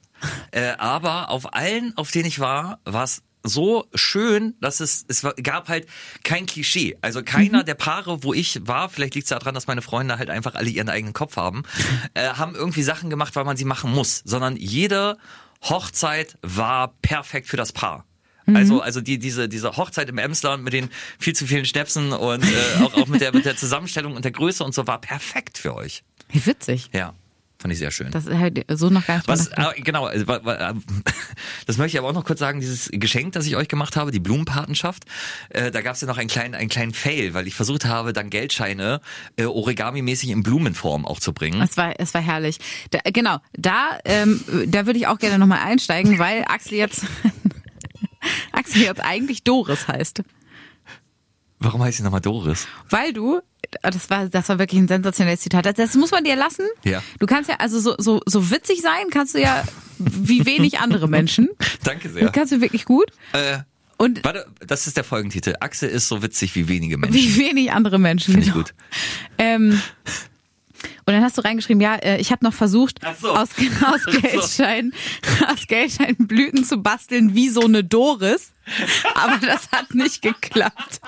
äh, 0.52 0.72
aber 0.78 1.30
auf 1.30 1.54
allen, 1.54 1.96
auf 1.96 2.10
denen 2.10 2.26
ich 2.26 2.40
war, 2.40 2.78
war 2.84 3.04
es 3.04 3.22
so 3.42 3.86
schön, 3.94 4.54
dass 4.60 4.80
es, 4.80 5.04
es 5.08 5.26
gab 5.42 5.68
halt 5.68 5.86
kein 6.24 6.46
Klischee. 6.46 6.96
Also 7.00 7.22
keiner 7.22 7.64
der 7.64 7.74
Paare, 7.74 8.22
wo 8.22 8.34
ich 8.34 8.60
war, 8.66 8.88
vielleicht 8.88 9.14
liegt 9.14 9.24
es 9.24 9.30
daran, 9.30 9.54
dass 9.54 9.66
meine 9.66 9.82
Freunde 9.82 10.18
halt 10.18 10.30
einfach 10.30 10.54
alle 10.54 10.70
ihren 10.70 10.88
eigenen 10.88 11.14
Kopf 11.14 11.36
haben, 11.36 11.62
äh, 12.14 12.28
haben 12.28 12.54
irgendwie 12.54 12.82
Sachen 12.82 13.10
gemacht, 13.10 13.36
weil 13.36 13.44
man 13.44 13.56
sie 13.56 13.64
machen 13.64 13.92
muss, 13.92 14.22
sondern 14.24 14.56
jede 14.56 15.16
Hochzeit 15.62 16.36
war 16.42 16.94
perfekt 17.02 17.48
für 17.48 17.56
das 17.56 17.72
Paar. 17.72 18.06
Also, 18.54 18.80
also 18.80 19.00
die, 19.00 19.18
diese, 19.18 19.48
diese 19.48 19.76
Hochzeit 19.76 20.08
im 20.08 20.18
Emsland 20.18 20.64
mit 20.64 20.72
den 20.72 20.90
viel 21.18 21.34
zu 21.34 21.46
vielen 21.46 21.64
Schnäpsen 21.64 22.12
und 22.12 22.44
äh, 22.44 22.82
auch, 22.82 22.94
auch 22.94 23.06
mit, 23.06 23.20
der, 23.20 23.32
mit 23.32 23.44
der 23.44 23.56
Zusammenstellung 23.56 24.16
und 24.16 24.24
der 24.24 24.32
Größe 24.32 24.64
und 24.64 24.74
so 24.74 24.86
war 24.86 25.00
perfekt 25.00 25.58
für 25.58 25.74
euch. 25.74 26.02
Wie 26.30 26.44
witzig. 26.46 26.90
Ja, 26.92 27.14
fand 27.60 27.72
ich 27.72 27.78
sehr 27.78 27.90
schön. 27.90 28.10
Das 28.10 28.26
ist 28.26 28.38
halt 28.38 28.64
so 28.72 28.88
noch 28.90 29.06
gar 29.06 29.16
nicht 29.16 29.28
Was, 29.28 29.48
äh, 29.48 29.80
genau, 29.82 30.08
äh, 30.08 30.26
wa- 30.26 30.40
wa- 30.42 30.70
äh, 30.70 30.74
das 31.66 31.76
möchte 31.76 31.96
ich 31.96 31.98
aber 32.00 32.08
auch 32.08 32.14
noch 32.14 32.24
kurz 32.24 32.38
sagen, 32.40 32.60
dieses 32.60 32.88
Geschenk, 32.90 33.32
das 33.34 33.46
ich 33.46 33.54
euch 33.56 33.68
gemacht 33.68 33.96
habe, 33.96 34.10
die 34.10 34.18
Blumenpatenschaft, 34.20 35.04
äh, 35.50 35.70
da 35.70 35.82
gab 35.82 35.94
es 35.94 36.00
ja 36.00 36.06
noch 36.08 36.16
einen 36.18 36.28
kleinen, 36.28 36.54
einen 36.54 36.70
kleinen 36.70 36.94
Fail, 36.94 37.34
weil 37.34 37.46
ich 37.46 37.54
versucht 37.54 37.84
habe, 37.84 38.12
dann 38.14 38.30
Geldscheine 38.30 39.00
äh, 39.36 39.44
Origami-mäßig 39.44 40.30
in 40.30 40.42
Blumenform 40.42 41.04
auch 41.06 41.20
zu 41.20 41.32
bringen. 41.34 41.60
Es 41.60 41.76
war, 41.76 42.00
es 42.00 42.14
war 42.14 42.22
herrlich. 42.22 42.58
Da, 42.90 43.00
genau, 43.04 43.38
da, 43.52 43.98
ähm, 44.06 44.42
da 44.68 44.86
würde 44.86 44.98
ich 44.98 45.06
auch 45.06 45.18
gerne 45.18 45.38
nochmal 45.38 45.60
einsteigen, 45.60 46.18
weil 46.18 46.44
Axel 46.48 46.78
jetzt, 46.78 47.04
Axel 48.52 48.82
jetzt 48.82 49.00
eigentlich 49.02 49.44
Doris 49.44 49.86
heißt. 49.88 50.22
Warum 51.58 51.82
heißt 51.82 51.98
sie 51.98 52.02
nochmal 52.02 52.22
Doris? 52.22 52.66
Weil 52.88 53.12
du, 53.12 53.40
das 53.82 54.10
war, 54.10 54.28
das 54.28 54.48
war 54.48 54.58
wirklich 54.58 54.80
ein 54.80 54.88
sensationelles 54.88 55.40
Zitat. 55.40 55.66
Das, 55.66 55.74
das 55.74 55.94
muss 55.94 56.10
man 56.10 56.24
dir 56.24 56.36
lassen. 56.36 56.66
Ja. 56.84 57.02
Du 57.18 57.26
kannst 57.26 57.48
ja, 57.48 57.56
also 57.56 57.78
so, 57.80 57.94
so, 57.98 58.20
so 58.26 58.50
witzig 58.50 58.82
sein 58.82 59.10
kannst 59.10 59.34
du 59.34 59.40
ja 59.40 59.64
wie 59.98 60.46
wenig 60.46 60.78
andere 60.80 61.08
Menschen. 61.08 61.48
Danke 61.84 62.08
Das 62.08 62.12
sehr. 62.14 62.28
kannst 62.30 62.52
du 62.52 62.60
wirklich 62.60 62.84
gut. 62.84 63.10
Äh, 63.32 63.58
Und 63.96 64.24
warte, 64.24 64.46
das 64.66 64.86
ist 64.86 64.96
der 64.96 65.04
Folgentitel. 65.04 65.54
Axel 65.60 65.88
ist 65.88 66.08
so 66.08 66.22
witzig 66.22 66.54
wie 66.54 66.68
wenige 66.68 66.96
Menschen. 66.98 67.14
wie 67.14 67.36
wenig 67.36 67.72
andere 67.72 67.98
Menschen. 67.98 68.32
Finde 68.32 68.46
ich 68.46 68.52
genau. 68.52 68.64
gut. 68.64 68.74
Ähm, 69.38 69.80
und 71.04 71.12
dann 71.14 71.22
hast 71.22 71.36
du 71.36 71.42
reingeschrieben, 71.42 71.80
ja, 71.80 71.96
äh, 71.96 72.18
ich 72.20 72.30
habe 72.32 72.44
noch 72.44 72.54
versucht, 72.54 73.00
so. 73.20 73.30
aus, 73.30 73.48
aus, 73.84 74.04
Geldscheinen, 74.06 74.94
aus 75.48 75.66
Geldscheinen 75.66 76.26
Blüten 76.26 76.64
zu 76.64 76.78
basteln 76.78 77.34
wie 77.34 77.48
so 77.48 77.62
eine 77.62 77.84
Doris. 77.84 78.52
Aber 79.14 79.38
das 79.44 79.70
hat 79.72 79.94
nicht 79.94 80.22
geklappt. 80.22 81.00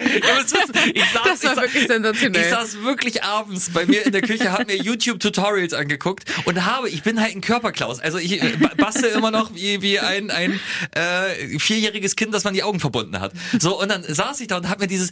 Ich 0.00 1.04
saß, 1.12 1.22
Das 1.24 1.24
war 1.24 1.32
ich 1.34 1.40
sa- 1.40 1.62
wirklich 1.62 1.86
sensationell. 1.86 2.42
Ich 2.42 2.50
saß 2.50 2.82
wirklich 2.82 3.22
abends 3.22 3.70
bei 3.70 3.84
mir 3.86 4.04
in 4.06 4.12
der 4.12 4.22
Küche, 4.22 4.50
habe 4.52 4.64
mir 4.66 4.76
YouTube-Tutorials 4.76 5.74
angeguckt 5.74 6.24
und 6.46 6.64
habe, 6.64 6.88
ich 6.88 7.02
bin 7.02 7.20
halt 7.20 7.34
ein 7.36 7.40
Körperklaus. 7.40 8.00
Also 8.00 8.18
ich 8.18 8.42
äh, 8.42 8.56
ba- 8.56 8.72
bastel 8.76 9.10
immer 9.10 9.30
noch 9.30 9.54
wie, 9.54 9.82
wie 9.82 9.98
ein, 10.00 10.30
ein 10.30 10.58
äh, 10.92 11.58
vierjähriges 11.58 12.16
Kind, 12.16 12.32
das 12.34 12.44
man 12.44 12.54
die 12.54 12.62
Augen 12.62 12.80
verbunden 12.80 13.20
hat. 13.20 13.32
So, 13.58 13.80
und 13.80 13.90
dann 13.90 14.02
saß 14.02 14.40
ich 14.40 14.48
da 14.48 14.56
und 14.56 14.68
habe 14.68 14.80
mir 14.82 14.88
dieses 14.88 15.10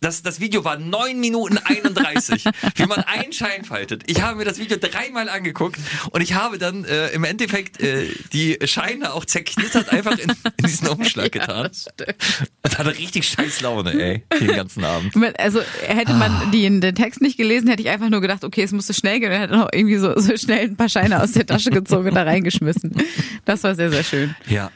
Das, 0.00 0.22
das 0.22 0.40
Video 0.40 0.64
war 0.64 0.78
9 0.78 1.20
Minuten 1.20 1.58
31, 1.58 2.44
wie 2.76 2.86
man 2.86 3.00
einen 3.00 3.32
Schein 3.32 3.64
faltet. 3.64 4.04
Ich 4.06 4.22
habe 4.22 4.38
mir 4.38 4.44
das 4.44 4.58
Video 4.58 4.78
dreimal 4.78 5.28
angeguckt 5.28 5.78
und 6.10 6.22
ich 6.22 6.34
habe 6.34 6.56
dann 6.56 6.84
äh, 6.86 7.08
im 7.08 7.24
Endeffekt 7.24 7.80
äh, 7.82 8.06
die 8.32 8.58
Scheine 8.64 9.12
auch 9.12 9.26
zerknittert 9.26 9.90
einfach 9.90 10.18
in, 10.18 10.30
in 10.30 10.66
diesen 10.66 10.88
Umschlag 10.88 11.32
getan. 11.32 11.70
und 12.62 12.78
hatte 12.78 12.96
richtig 12.96 13.28
scheiß 13.28 13.60
Laune, 13.60 13.92
ey, 13.92 14.24
den 14.40 14.48
ganzen 14.48 14.84
Abend. 14.84 15.12
Also 15.38 15.60
hätte 15.86 16.14
man 16.14 16.50
die, 16.50 16.62
den 16.80 16.94
Text 16.94 17.20
nicht 17.20 17.36
gelesen, 17.36 17.68
hätte 17.68 17.82
ich 17.82 17.90
einfach 17.90 18.08
nur 18.08 18.22
gedacht, 18.22 18.42
okay, 18.42 18.62
es 18.62 18.72
musste 18.72 18.94
schnell 18.94 19.20
gehen 19.20 19.30
und 19.30 19.38
hätte 19.38 19.56
noch 19.56 19.68
irgendwie 19.70 19.98
so, 19.98 20.18
so 20.18 20.34
schnell 20.36 20.68
ein 20.68 20.76
paar 20.76 20.88
Scheine 20.88 21.22
aus 21.22 21.32
der 21.32 21.44
Tasche 21.44 21.70
gezogen 21.70 22.08
und 22.08 22.14
da 22.14 22.22
reingeschmissen. 22.22 22.94
Das 23.44 23.62
war 23.64 23.74
sehr, 23.74 23.90
sehr 23.90 24.04
schön. 24.04 24.34
Ja. 24.48 24.70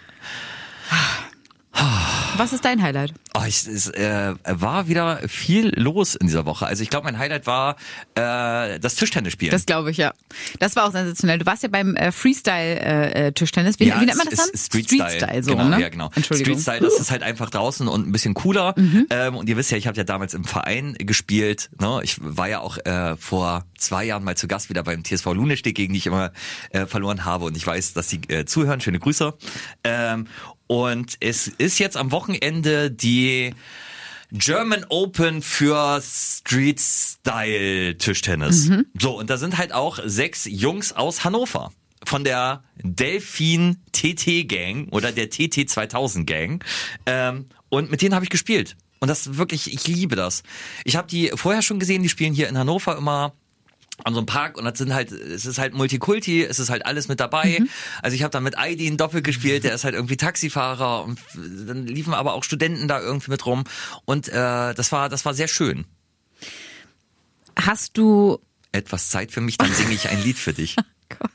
Was 2.36 2.52
ist 2.52 2.64
dein 2.64 2.82
Highlight? 2.82 3.14
Oh, 3.34 3.42
ich, 3.46 3.66
es 3.66 3.88
äh, 3.90 4.34
war 4.44 4.88
wieder 4.88 5.20
viel 5.28 5.72
los 5.76 6.16
in 6.16 6.26
dieser 6.26 6.46
Woche. 6.46 6.66
Also 6.66 6.82
ich 6.82 6.90
glaube, 6.90 7.04
mein 7.04 7.18
Highlight 7.18 7.46
war 7.46 7.76
äh, 8.16 8.80
das 8.80 8.96
Tischtennisspielen. 8.96 9.52
Das 9.52 9.66
glaube 9.66 9.92
ich, 9.92 9.98
ja. 9.98 10.12
Das 10.58 10.74
war 10.74 10.86
auch 10.86 10.92
sensationell. 10.92 11.38
Du 11.38 11.46
warst 11.46 11.62
ja 11.62 11.68
beim 11.68 11.94
äh, 11.94 12.10
Freestyle-Tischtennis. 12.10 13.76
Äh, 13.76 13.80
wie, 13.80 13.88
ja, 13.88 14.00
wie 14.00 14.06
nennt 14.06 14.18
man 14.18 14.26
das 14.28 14.38
dann? 14.38 14.58
Street 14.58 14.86
Style. 14.86 15.10
Street 15.10 15.22
Style 15.22 15.42
so, 15.44 15.52
genau, 15.52 15.68
ne? 15.68 15.80
ja, 15.80 15.88
genau. 15.88 16.10
Entschuldigung. 16.14 16.58
Street 16.58 16.62
Style, 16.62 16.80
das 16.80 16.98
ist 16.98 17.10
halt 17.12 17.22
einfach 17.22 17.50
draußen 17.50 17.86
und 17.86 18.08
ein 18.08 18.12
bisschen 18.12 18.34
cooler. 18.34 18.74
Mhm. 18.76 19.06
Ähm, 19.10 19.36
und 19.36 19.48
ihr 19.48 19.56
wisst 19.56 19.70
ja, 19.70 19.78
ich 19.78 19.86
habe 19.86 19.96
ja 19.96 20.04
damals 20.04 20.34
im 20.34 20.44
Verein 20.44 20.94
gespielt. 20.98 21.70
Ne? 21.80 22.00
Ich 22.02 22.16
war 22.20 22.48
ja 22.48 22.60
auch 22.60 22.78
äh, 22.84 23.16
vor 23.16 23.64
zwei 23.78 24.04
Jahren 24.04 24.24
mal 24.24 24.36
zu 24.36 24.48
Gast 24.48 24.70
wieder 24.70 24.82
beim 24.82 25.04
TSV 25.04 25.26
Lunestedt, 25.26 25.76
gegen 25.76 25.92
die 25.92 25.98
ich 25.98 26.06
immer 26.06 26.32
äh, 26.70 26.86
verloren 26.86 27.24
habe. 27.24 27.44
Und 27.44 27.56
ich 27.56 27.66
weiß, 27.66 27.92
dass 27.92 28.08
sie 28.08 28.20
äh, 28.28 28.44
zuhören. 28.44 28.80
Schöne 28.80 28.98
Grüße. 28.98 29.34
Ähm, 29.84 30.26
und 30.66 31.16
es 31.20 31.48
ist 31.48 31.78
jetzt 31.78 31.96
am 31.96 32.10
Wochenende 32.12 32.90
die 32.90 33.54
German 34.32 34.84
Open 34.88 35.42
für 35.42 36.02
Street 36.02 36.80
Style 36.80 37.96
Tischtennis. 37.98 38.68
So, 38.98 39.18
und 39.18 39.30
da 39.30 39.36
sind 39.36 39.58
halt 39.58 39.72
auch 39.72 40.00
sechs 40.04 40.44
Jungs 40.46 40.92
aus 40.92 41.24
Hannover 41.24 41.72
von 42.04 42.24
der 42.24 42.62
Delfin 42.82 43.78
TT 43.92 44.48
Gang 44.48 44.92
oder 44.92 45.12
der 45.12 45.30
TT 45.30 45.68
2000 45.68 46.26
Gang. 46.26 46.64
Ähm, 47.06 47.46
und 47.68 47.90
mit 47.90 48.02
denen 48.02 48.14
habe 48.14 48.24
ich 48.24 48.30
gespielt. 48.30 48.76
Und 49.00 49.08
das 49.08 49.36
wirklich, 49.36 49.72
ich 49.72 49.86
liebe 49.86 50.16
das. 50.16 50.42
Ich 50.84 50.96
habe 50.96 51.08
die 51.08 51.30
vorher 51.34 51.62
schon 51.62 51.78
gesehen, 51.78 52.02
die 52.02 52.08
spielen 52.08 52.34
hier 52.34 52.48
in 52.48 52.58
Hannover 52.58 52.96
immer 52.96 53.34
an 54.02 54.12
so 54.14 54.18
einem 54.20 54.26
Park 54.26 54.58
und 54.58 54.64
das 54.64 54.76
sind 54.78 54.92
halt, 54.92 55.12
es 55.12 55.46
ist 55.46 55.58
halt 55.58 55.72
Multikulti, 55.74 56.42
es 56.42 56.58
ist 56.58 56.68
halt 56.70 56.84
alles 56.84 57.06
mit 57.08 57.20
dabei. 57.20 57.60
Also 58.02 58.14
ich 58.16 58.22
habe 58.22 58.32
da 58.32 58.40
mit 58.40 58.58
Aidin 58.58 58.96
doppelt 58.96 59.22
gespielt, 59.24 59.62
der 59.64 59.72
ist 59.74 59.84
halt 59.84 59.94
irgendwie 59.94 60.16
Taxifahrer 60.16 61.04
und 61.04 61.18
dann 61.66 61.86
liefen 61.86 62.12
aber 62.12 62.34
auch 62.34 62.42
Studenten 62.44 62.88
da 62.88 63.00
irgendwie 63.00 63.30
mit 63.30 63.46
rum 63.46 63.64
und 64.04 64.28
äh, 64.28 64.74
das 64.74 64.90
war, 64.90 65.08
das 65.08 65.24
war 65.24 65.32
sehr 65.34 65.48
schön. 65.48 65.84
Hast 67.56 67.96
du 67.96 68.38
Etwas 68.72 69.10
Zeit 69.10 69.30
für 69.30 69.40
mich, 69.40 69.56
dann 69.58 69.72
singe 69.72 69.92
ich 69.94 70.08
ein 70.08 70.20
Lied 70.22 70.38
für 70.38 70.52
dich. 70.52 70.74
Gott. 71.08 71.30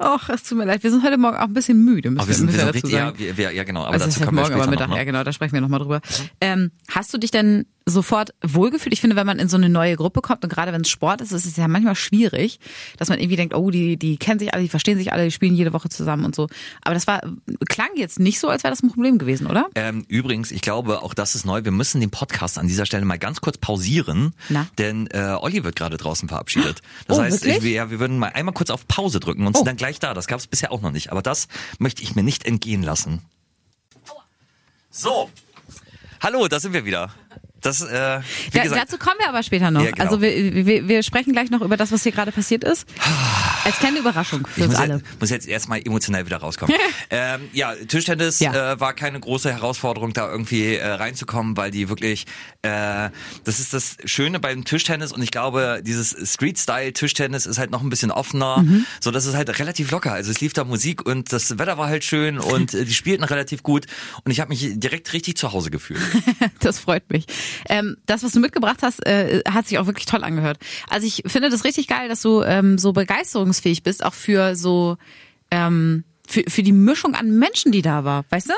Och, 0.00 0.28
es 0.28 0.44
tut 0.44 0.56
mir 0.56 0.64
leid. 0.66 0.84
Wir 0.84 0.92
sind 0.92 1.02
heute 1.02 1.18
Morgen 1.18 1.36
auch 1.36 1.42
ein 1.42 1.52
bisschen 1.52 1.84
müde, 1.84 2.10
müssen 2.10 2.20
Aber 2.20 2.28
wir 2.28 2.34
sind, 2.36 2.46
wir 2.46 2.52
müssen 2.52 2.58
sind 2.58 2.66
dazu 2.68 2.74
richtig, 2.86 2.92
ja, 2.92 3.06
sagen. 3.06 3.18
wir, 3.18 3.36
wir, 3.36 3.50
ja 3.50 3.64
genau, 3.64 3.80
aber 3.82 3.94
also 3.94 4.06
dazu 4.06 4.20
ist 4.20 4.24
kommen 4.24 4.36
wir 4.38 4.42
morgen, 4.42 4.54
später 4.54 4.62
aber 4.62 4.70
noch. 4.70 4.78
Mittag, 4.80 4.90
ja 4.90 4.96
Ne? 4.98 5.06
genau, 5.06 5.24
da 5.24 5.32
sprechen 5.32 5.52
wir 5.54 5.60
nochmal 5.60 5.80
drüber. 5.80 6.00
Ähm, 6.40 6.70
hast 6.88 7.12
du 7.12 7.18
dich 7.18 7.32
denn 7.32 7.66
sofort 7.90 8.34
wohlgefühlt? 8.42 8.92
Ich 8.92 9.00
finde, 9.00 9.16
wenn 9.16 9.26
man 9.26 9.38
in 9.38 9.48
so 9.48 9.56
eine 9.56 9.68
neue 9.68 9.96
Gruppe 9.96 10.20
kommt 10.20 10.44
und 10.44 10.50
gerade 10.50 10.72
wenn 10.72 10.82
es 10.82 10.88
Sport 10.90 11.20
ist, 11.20 11.32
ist 11.32 11.46
es 11.46 11.56
ja 11.56 11.68
manchmal 11.68 11.94
schwierig, 11.94 12.60
dass 12.96 13.08
man 13.08 13.18
irgendwie 13.18 13.36
denkt, 13.36 13.54
oh, 13.54 13.70
die, 13.70 13.96
die 13.96 14.16
kennen 14.16 14.38
sich 14.38 14.52
alle, 14.54 14.62
die 14.62 14.68
verstehen 14.68 14.98
sich 14.98 15.12
alle, 15.12 15.24
die 15.24 15.30
spielen 15.30 15.54
jede 15.54 15.72
Woche 15.72 15.88
zusammen 15.88 16.24
und 16.24 16.34
so. 16.34 16.48
Aber 16.82 16.94
das 16.94 17.06
war, 17.06 17.20
klang 17.68 17.88
jetzt 17.96 18.18
nicht 18.20 18.40
so, 18.40 18.48
als 18.48 18.62
wäre 18.64 18.72
das 18.72 18.82
ein 18.82 18.88
Problem 18.90 19.18
gewesen, 19.18 19.46
oder? 19.46 19.68
Ähm, 19.74 20.04
übrigens, 20.08 20.50
ich 20.50 20.60
glaube, 20.60 21.02
auch 21.02 21.14
das 21.14 21.34
ist 21.34 21.44
neu. 21.46 21.64
Wir 21.64 21.72
müssen 21.72 22.00
den 22.00 22.10
Podcast 22.10 22.58
an 22.58 22.66
dieser 22.66 22.86
Stelle 22.86 23.04
mal 23.04 23.18
ganz 23.18 23.40
kurz 23.40 23.58
pausieren, 23.58 24.34
Na? 24.48 24.66
denn 24.78 25.06
äh, 25.08 25.36
Olli 25.40 25.64
wird 25.64 25.76
gerade 25.76 25.96
draußen 25.96 26.28
verabschiedet. 26.28 26.82
Das 27.06 27.18
Oh, 27.18 27.22
heißt, 27.22 27.44
ich, 27.46 27.62
wir, 27.62 27.70
ja, 27.70 27.90
wir 27.90 28.00
würden 28.00 28.18
mal 28.18 28.28
einmal 28.28 28.54
kurz 28.54 28.70
auf 28.70 28.86
Pause 28.88 29.20
drücken 29.20 29.46
und 29.46 29.54
Oh. 29.54 29.58
sind 29.58 29.66
dann 29.68 29.76
gleich 29.76 29.98
da. 29.98 30.14
Das 30.14 30.26
gab 30.26 30.38
es 30.40 30.46
bisher 30.46 30.72
auch 30.72 30.80
noch 30.82 30.92
nicht, 30.92 31.10
aber 31.10 31.22
das 31.22 31.48
möchte 31.78 32.02
ich 32.02 32.14
mir 32.14 32.22
nicht 32.22 32.44
entgehen 32.44 32.82
lassen. 32.82 33.22
So, 34.90 35.30
hallo, 36.22 36.48
da 36.48 36.58
sind 36.60 36.72
wir 36.72 36.84
wieder. 36.84 37.10
Das, 37.60 37.82
äh, 37.82 38.20
wie 38.52 38.56
Da, 38.56 38.62
gesagt, 38.62 38.82
dazu 38.82 38.98
kommen 38.98 39.16
wir 39.18 39.28
aber 39.28 39.42
später 39.42 39.70
noch. 39.70 39.82
Ja, 39.82 39.90
genau. 39.90 40.04
Also 40.04 40.22
wir, 40.22 40.66
wir, 40.66 40.88
wir 40.88 41.02
sprechen 41.02 41.32
gleich 41.32 41.50
noch 41.50 41.60
über 41.60 41.76
das, 41.76 41.90
was 41.90 42.02
hier 42.02 42.12
gerade 42.12 42.30
passiert 42.32 42.62
ist. 42.64 42.86
Als 43.68 43.78
kleine 43.78 43.98
Überraschung 43.98 44.46
für 44.46 44.60
ich 44.60 44.64
uns 44.66 44.74
muss, 44.74 44.80
alle. 44.82 44.94
jetzt, 44.94 45.20
muss 45.20 45.30
jetzt 45.30 45.48
erstmal 45.48 45.78
emotional 45.80 46.26
wieder 46.26 46.38
rauskommen. 46.38 46.74
ähm, 47.10 47.48
ja, 47.52 47.74
Tischtennis 47.74 48.40
Ja. 48.40 48.72
Äh, 48.72 48.80
war 48.80 48.92
keine 48.94 49.20
große 49.20 49.50
Herausforderung, 49.52 50.12
da 50.12 50.30
irgendwie 50.30 50.74
äh, 50.76 50.86
reinzukommen, 50.86 51.56
weil 51.56 51.70
die 51.70 51.88
wirklich, 51.88 52.26
äh, 52.62 53.10
das 53.44 53.60
ist 53.60 53.74
das 53.74 53.96
Schöne 54.04 54.40
beim 54.40 54.64
Tischtennis 54.64 55.12
und 55.12 55.22
ich 55.22 55.30
glaube, 55.30 55.82
dieses 55.84 56.16
Street-Style-Tischtennis 56.32 57.46
ist 57.46 57.58
halt 57.58 57.70
noch 57.70 57.82
ein 57.82 57.90
bisschen 57.90 58.10
offener, 58.10 58.58
Mhm. 58.58 58.84
so 59.00 59.10
dass 59.10 59.24
es 59.26 59.34
halt 59.34 59.58
relativ 59.58 59.90
locker. 59.90 60.12
Also 60.12 60.30
es 60.30 60.40
lief 60.40 60.52
da 60.52 60.64
Musik 60.64 61.04
und 61.06 61.32
das 61.32 61.58
Wetter 61.58 61.78
war 61.78 61.88
halt 61.88 62.04
schön 62.04 62.38
und 62.38 62.74
äh, 62.74 62.84
die 62.84 62.94
spielten 62.94 63.24
relativ 63.24 63.62
gut 63.62 63.86
und 64.24 64.32
ich 64.32 64.40
habe 64.40 64.48
mich 64.48 64.78
direkt 64.78 65.12
richtig 65.12 65.36
zu 65.36 65.52
Hause 65.52 65.70
gefühlt. 65.70 66.00
Das 66.60 66.78
freut 66.80 67.10
mich. 67.10 67.26
Ähm, 67.68 67.96
das, 68.06 68.22
was 68.22 68.32
du 68.32 68.40
mitgebracht 68.40 68.78
hast, 68.82 69.04
äh, 69.06 69.42
hat 69.48 69.68
sich 69.68 69.78
auch 69.78 69.86
wirklich 69.86 70.06
toll 70.06 70.24
angehört. 70.24 70.58
Also 70.88 71.06
ich 71.06 71.22
finde 71.26 71.50
das 71.50 71.64
richtig 71.64 71.86
geil, 71.86 72.08
dass 72.08 72.20
du 72.22 72.42
ähm, 72.42 72.78
so 72.78 72.92
begeisterungsfähig 73.62 73.82
bist, 73.82 74.04
auch 74.04 74.14
für 74.14 74.54
so 74.56 74.96
ähm, 75.50 76.04
für, 76.26 76.42
für 76.46 76.62
die 76.62 76.72
Mischung 76.72 77.14
an 77.14 77.38
Menschen, 77.38 77.72
die 77.72 77.80
da 77.80 78.04
war, 78.04 78.24
weißt 78.30 78.50
du? 78.50 78.54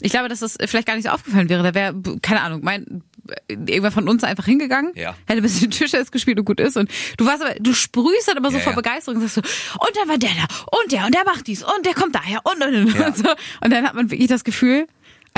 Ich 0.00 0.12
glaube, 0.12 0.28
dass 0.28 0.38
das 0.40 0.56
vielleicht 0.66 0.86
gar 0.86 0.94
nicht 0.94 1.04
so 1.06 1.10
aufgefallen 1.10 1.48
wäre. 1.48 1.64
Da 1.64 1.74
wäre, 1.74 1.94
keine 2.22 2.42
Ahnung, 2.42 2.60
mein 2.62 3.02
irgendwer 3.48 3.90
von 3.90 4.08
uns 4.08 4.24
einfach 4.24 4.46
hingegangen, 4.46 4.92
Ja. 4.94 5.14
hätte 5.26 5.40
ein 5.40 5.42
bisschen 5.42 5.70
Tischtennis 5.72 6.12
gespielt 6.12 6.38
und 6.38 6.44
gut 6.44 6.60
ist. 6.60 6.76
Und 6.76 6.90
du 7.16 7.26
warst 7.26 7.42
aber, 7.42 7.54
du 7.58 7.74
sprühst 7.74 8.28
dann 8.28 8.36
immer 8.36 8.50
so 8.50 8.56
Ja, 8.58 8.62
vor 8.62 8.72
ja. 8.72 8.76
Begeisterung 8.76 9.20
und 9.20 9.28
sagst 9.28 9.34
so, 9.46 9.76
und 9.84 9.96
dann 9.96 10.08
war 10.08 10.16
der 10.16 10.30
da, 10.30 10.46
und 10.80 10.92
der, 10.92 11.04
und 11.04 11.14
der 11.14 11.24
macht 11.24 11.46
dies, 11.48 11.62
und 11.64 11.84
der 11.84 11.94
kommt 11.94 12.14
daher, 12.14 12.40
und, 12.44 12.62
und, 12.62 12.74
und, 12.94 13.00
und 13.00 13.16
so. 13.16 13.28
Und 13.62 13.70
dann 13.72 13.84
hat 13.84 13.94
man 13.94 14.10
wirklich 14.10 14.28
das 14.28 14.44
Gefühl, 14.44 14.86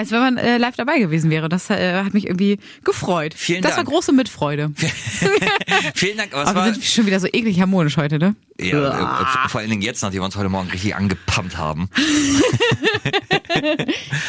als 0.00 0.10
wenn 0.12 0.20
man 0.20 0.38
äh, 0.38 0.56
live 0.56 0.76
dabei 0.76 0.98
gewesen 0.98 1.30
wäre. 1.30 1.50
Das 1.50 1.68
äh, 1.68 2.02
hat 2.02 2.14
mich 2.14 2.26
irgendwie 2.26 2.58
gefreut. 2.84 3.34
Vielen 3.36 3.60
das 3.60 3.74
Dank. 3.76 3.86
war 3.86 3.92
große 3.92 4.12
Mitfreude. 4.12 4.72
Vielen 5.94 6.16
Dank, 6.16 6.32
aber 6.32 6.42
es 6.42 6.48
Aber 6.48 6.60
war... 6.60 6.66
wir 6.68 6.72
sind 6.74 6.84
schon 6.86 7.04
wieder 7.06 7.20
so 7.20 7.26
eklig 7.26 7.60
harmonisch 7.60 7.98
heute, 7.98 8.18
ne? 8.18 8.34
Ja, 8.58 9.44
äh, 9.44 9.48
vor 9.50 9.60
allen 9.60 9.68
Dingen 9.70 9.82
jetzt, 9.82 10.00
nachdem 10.02 10.20
wir 10.20 10.24
uns 10.24 10.36
heute 10.36 10.48
Morgen 10.48 10.70
richtig 10.70 10.94
angepumpt 10.96 11.56
haben. 11.58 11.88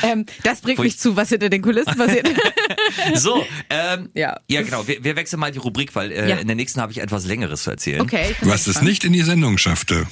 Ähm, 0.03 0.25
das 0.43 0.62
bringt 0.62 0.79
Wo 0.79 0.84
mich 0.84 0.93
ich- 0.95 0.99
zu, 0.99 1.15
was 1.15 1.29
hinter 1.29 1.49
den 1.49 1.62
Kulissen 1.62 1.95
passiert. 1.95 2.27
So, 3.15 3.45
ähm, 3.69 4.10
Ja. 4.13 4.39
ja 4.49 4.62
genau, 4.62 4.88
wir, 4.88 5.03
wir 5.03 5.15
wechseln 5.15 5.39
mal 5.39 5.51
die 5.51 5.60
Rubrik, 5.60 5.93
weil 5.95 6.12
äh, 6.12 6.29
Ja. 6.29 6.36
in 6.38 6.47
der 6.47 6.55
nächsten 6.55 6.81
habe 6.81 6.91
ich 6.91 6.99
etwas 6.99 7.25
Längeres 7.25 7.63
zu 7.63 7.71
erzählen. 7.71 8.01
Okay. 8.01 8.36
Was 8.41 8.67
es 8.67 8.81
nicht 8.81 9.03
in 9.05 9.13
die 9.13 9.21
Sendung 9.21 9.57
schaffte. 9.57 10.05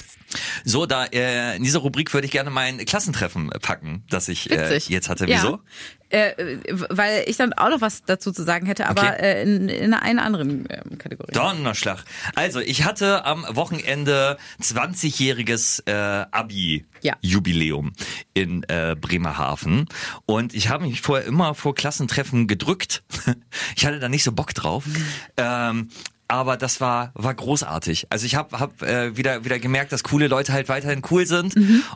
So, 0.64 0.86
da 0.86 1.04
äh, 1.06 1.56
in 1.56 1.62
dieser 1.62 1.80
Rubrik 1.80 2.12
würde 2.14 2.26
ich 2.26 2.32
gerne 2.32 2.50
mein 2.50 2.78
Klassentreffen 2.84 3.50
packen, 3.60 4.04
das 4.10 4.28
ich 4.28 4.50
äh, 4.50 4.76
jetzt 4.76 5.08
hatte. 5.08 5.28
Ja. 5.28 5.36
Wieso? 5.38 5.60
Äh, 6.10 6.30
äh, 6.30 6.58
weil 6.90 7.24
ich 7.28 7.36
dann 7.36 7.52
auch 7.52 7.70
noch 7.70 7.80
was 7.80 8.04
dazu 8.04 8.32
zu 8.32 8.42
sagen 8.42 8.66
hätte, 8.66 8.88
aber 8.88 9.02
Okay. 9.02 9.22
äh, 9.22 9.42
in, 9.42 9.68
in 9.68 9.94
einer 9.94 10.22
anderen 10.22 10.66
ähm, 10.68 10.98
Kategorie. 10.98 11.32
Donnerschlag. 11.32 12.04
Also, 12.34 12.58
ich 12.60 12.84
hatte 12.84 13.24
am 13.24 13.44
Wochenende 13.48 14.36
20-jähriges 14.60 15.86
äh, 15.86 16.26
Abi-Jubiläum 16.30 17.92
in 18.34 18.64
äh, 18.64 18.96
Bremerhaven. 19.00 19.86
Und 20.26 20.54
ich 20.54 20.68
habe 20.68 20.84
mich 20.86 21.00
vorher 21.00 21.26
immer 21.26 21.54
vor 21.54 21.74
Klassentreffen 21.74 22.46
gedrückt. 22.46 23.02
Ich 23.76 23.86
hatte 23.86 23.98
da 24.00 24.08
nicht 24.08 24.24
so 24.24 24.32
Bock 24.32 24.52
drauf. 24.54 24.84
Ähm, 25.36 25.88
aber 26.30 26.56
das 26.56 26.80
war 26.80 27.10
war 27.14 27.34
großartig. 27.34 28.06
Also 28.10 28.24
ich 28.24 28.36
habe 28.36 28.58
hab, 28.58 28.82
äh, 28.82 29.16
wieder 29.16 29.44
wieder 29.44 29.58
gemerkt, 29.58 29.92
dass 29.92 30.04
coole 30.04 30.28
Leute 30.28 30.52
halt 30.52 30.68
weiterhin 30.68 31.02
cool 31.10 31.26
sind 31.26 31.54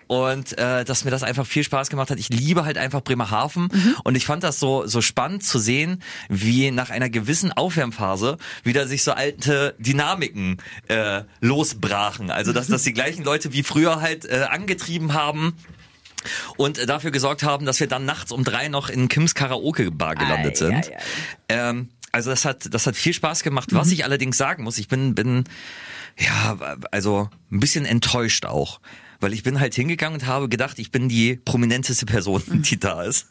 und 0.09 0.59
äh, 0.59 0.85
dass 0.85 1.05
mir 1.05 1.11
das 1.13 1.23
einfach 1.23 1.47
viel 1.47 1.63
Spaß 1.63 1.89
gemacht 1.89 2.11
hat. 2.11 2.19
Ich 2.19 2.31
liebe 2.31 2.65
halt 2.65 2.77
einfach 2.77 3.01
Bremerhaven 3.01 3.69
und 4.03 4.17
ich 4.17 4.27
fand 4.27 4.43
das 4.43 4.59
so 4.59 4.87
so 4.87 5.01
spannend 5.01 5.45
zu 5.45 5.59
sehen, 5.59 6.03
wie 6.29 6.71
nach 6.73 6.91
einer 6.91 7.11
gewissen 7.11 7.53
Aufwärmphase 7.53 8.37
wieder 8.65 8.89
sich 8.89 9.05
so 9.05 9.13
alte 9.13 9.75
Dynamiken 9.79 10.59
äh, 10.89 11.23
losbrachen. 11.41 12.31
Also 12.31 12.53
dass 12.53 12.67
dass 12.67 12.83
die 12.83 12.93
gleichen 12.93 13.25
Leute 13.25 13.53
wie 13.53 13.63
früher 13.63 14.01
halt 14.01 14.25
äh, 14.25 14.47
angetrieben 14.51 15.15
haben 15.15 15.55
und 16.57 16.89
dafür 16.89 17.11
gesorgt 17.11 17.43
haben, 17.43 17.67
dass 17.67 17.79
wir 17.81 17.87
dann 17.87 18.05
nachts 18.05 18.33
um 18.33 18.45
drei 18.45 18.69
noch 18.69 18.89
in 18.89 19.09
Kims 19.09 19.35
Karaoke 19.35 19.91
Bar 19.91 20.15
gelandet 20.17 20.55
Ei, 20.55 20.57
sind. 20.57 20.91
ei, 20.91 20.97
ei. 20.97 21.71
Ähm, 21.71 21.89
also 22.15 22.31
das 22.31 22.45
hat 22.45 22.73
das 22.73 22.87
hat 22.87 22.97
viel 22.97 23.13
Spaß 23.13 23.43
gemacht. 23.43 23.69
Was 23.73 23.91
ich 23.91 24.05
allerdings 24.05 24.39
sagen 24.39 24.63
muss, 24.63 24.79
ich 24.79 24.89
bin 24.89 25.15
bin 25.15 25.45
ja 26.19 26.77
also 26.93 27.29
ein 27.51 27.61
bisschen 27.61 27.85
enttäuscht 27.85 28.47
auch, 28.47 28.81
weil 29.21 29.33
ich 29.33 29.43
bin 29.43 29.59
halt 29.59 29.75
hingegangen 29.75 30.21
und 30.21 30.27
habe 30.27 30.49
gedacht, 30.49 30.79
ich 30.79 30.91
bin 30.91 31.09
die 31.09 31.37
prominenteste 31.37 32.07
Person, 32.07 32.43
die 32.49 32.79
da 32.79 33.03
ist. 33.03 33.27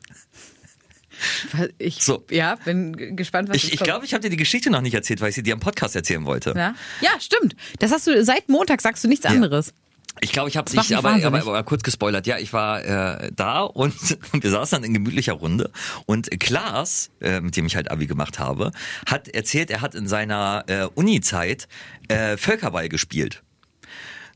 Ich 1.77 2.03
So. 2.03 2.25
ja, 2.29 2.55
bin 2.55 3.15
gespannt, 3.15 3.47
was 3.47 3.57
Ich 3.57 3.63
jetzt 3.63 3.73
ich 3.75 3.79
glaube, 3.79 4.05
ich 4.05 4.13
habe 4.13 4.21
dir 4.21 4.29
die 4.29 4.37
Geschichte 4.37 4.69
noch 4.69 4.81
nicht 4.81 4.95
erzählt, 4.95 5.21
weil 5.21 5.29
ich 5.29 5.35
sie 5.35 5.43
dir 5.43 5.53
am 5.53 5.59
Podcast 5.59 5.95
erzählen 5.95 6.25
wollte. 6.25 6.53
Ja? 6.57 6.75
ja, 7.01 7.11
stimmt. 7.19 7.55
Das 7.79 7.91
hast 7.91 8.07
du 8.07 8.23
seit 8.25 8.49
Montag 8.49 8.81
sagst 8.81 9.03
du 9.03 9.07
nichts 9.07 9.25
anderes. 9.25 9.73
Ich 10.21 10.31
glaube, 10.31 10.49
ich 10.49 10.57
habe 10.57 10.71
macht 10.73 10.85
ich 10.85 10.89
mich 10.91 10.97
aber, 10.97 11.11
aber, 11.25 11.39
aber 11.39 11.63
kurz 11.63 11.83
gespoilert. 11.83 12.27
Ja, 12.27 12.37
ich 12.37 12.53
war 12.53 12.83
äh, 12.83 13.31
da 13.35 13.61
und 13.61 13.93
wir 14.33 14.49
saßen 14.49 14.77
dann 14.77 14.83
in 14.83 14.93
gemütlicher 14.93 15.33
Runde 15.33 15.71
und 16.05 16.29
Klaas, 16.39 17.11
äh, 17.19 17.41
mit 17.41 17.57
dem 17.57 17.65
ich 17.65 17.75
halt 17.75 17.91
Abi 17.91 18.07
gemacht 18.07 18.39
habe, 18.39 18.71
hat 19.05 19.27
erzählt, 19.27 19.69
er 19.69 19.81
hat 19.81 19.95
in 19.95 20.07
seiner 20.07 20.63
äh, 20.67 20.85
Uni-Zeit 20.93 21.67
äh, 22.07 22.37
Völkerball 22.37 22.89
gespielt. 22.89 23.43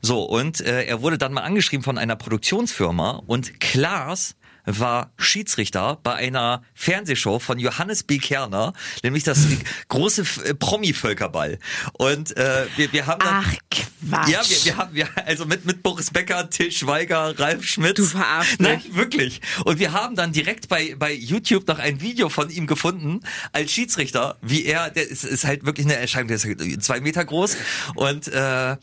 So, 0.00 0.22
und 0.22 0.60
äh, 0.60 0.84
er 0.84 1.02
wurde 1.02 1.18
dann 1.18 1.32
mal 1.32 1.42
angeschrieben 1.42 1.82
von 1.82 1.98
einer 1.98 2.16
Produktionsfirma 2.16 3.22
und 3.26 3.60
Klaas 3.60 4.36
war 4.64 5.12
Schiedsrichter 5.18 5.98
bei 6.02 6.14
einer 6.14 6.62
Fernsehshow 6.74 7.38
von 7.38 7.58
Johannes 7.58 8.02
B. 8.02 8.18
Kerner, 8.18 8.74
nämlich 9.02 9.24
das 9.24 9.46
große 9.88 10.24
äh, 10.44 10.54
Promi-Völkerball. 10.54 11.58
Und 11.94 12.36
äh, 12.36 12.66
wir, 12.76 12.92
wir 12.92 13.06
haben 13.06 13.20
dann... 13.20 13.44
Ach, 13.46 13.54
Quatsch. 14.00 14.28
Ja, 14.28 14.42
wir, 14.48 14.64
wir 14.64 14.76
haben 14.76 14.94
wir 14.94 15.08
also 15.26 15.44
mit 15.44 15.64
mit 15.64 15.82
Boris 15.82 16.10
Becker, 16.10 16.48
Till 16.50 16.70
Schweiger, 16.70 17.38
Ralf 17.38 17.64
Schmitz. 17.64 17.96
Du 17.96 18.04
verarschst 18.04 18.60
Nein, 18.60 18.80
mich. 18.84 18.94
wirklich. 18.94 19.40
Und 19.64 19.78
wir 19.78 19.92
haben 19.92 20.14
dann 20.14 20.32
direkt 20.32 20.68
bei 20.68 20.94
bei 20.96 21.12
YouTube 21.12 21.66
noch 21.66 21.78
ein 21.78 22.00
Video 22.00 22.28
von 22.28 22.48
ihm 22.50 22.66
gefunden 22.66 23.20
als 23.52 23.72
Schiedsrichter, 23.72 24.36
wie 24.40 24.64
er, 24.64 24.90
der 24.90 25.08
ist, 25.08 25.24
ist 25.24 25.44
halt 25.44 25.64
wirklich 25.64 25.86
eine 25.86 25.96
Erscheinung, 25.96 26.28
der 26.28 26.36
ist 26.36 26.82
zwei 26.82 27.00
Meter 27.00 27.24
groß 27.24 27.56
und 27.96 28.28
äh, 28.28 28.76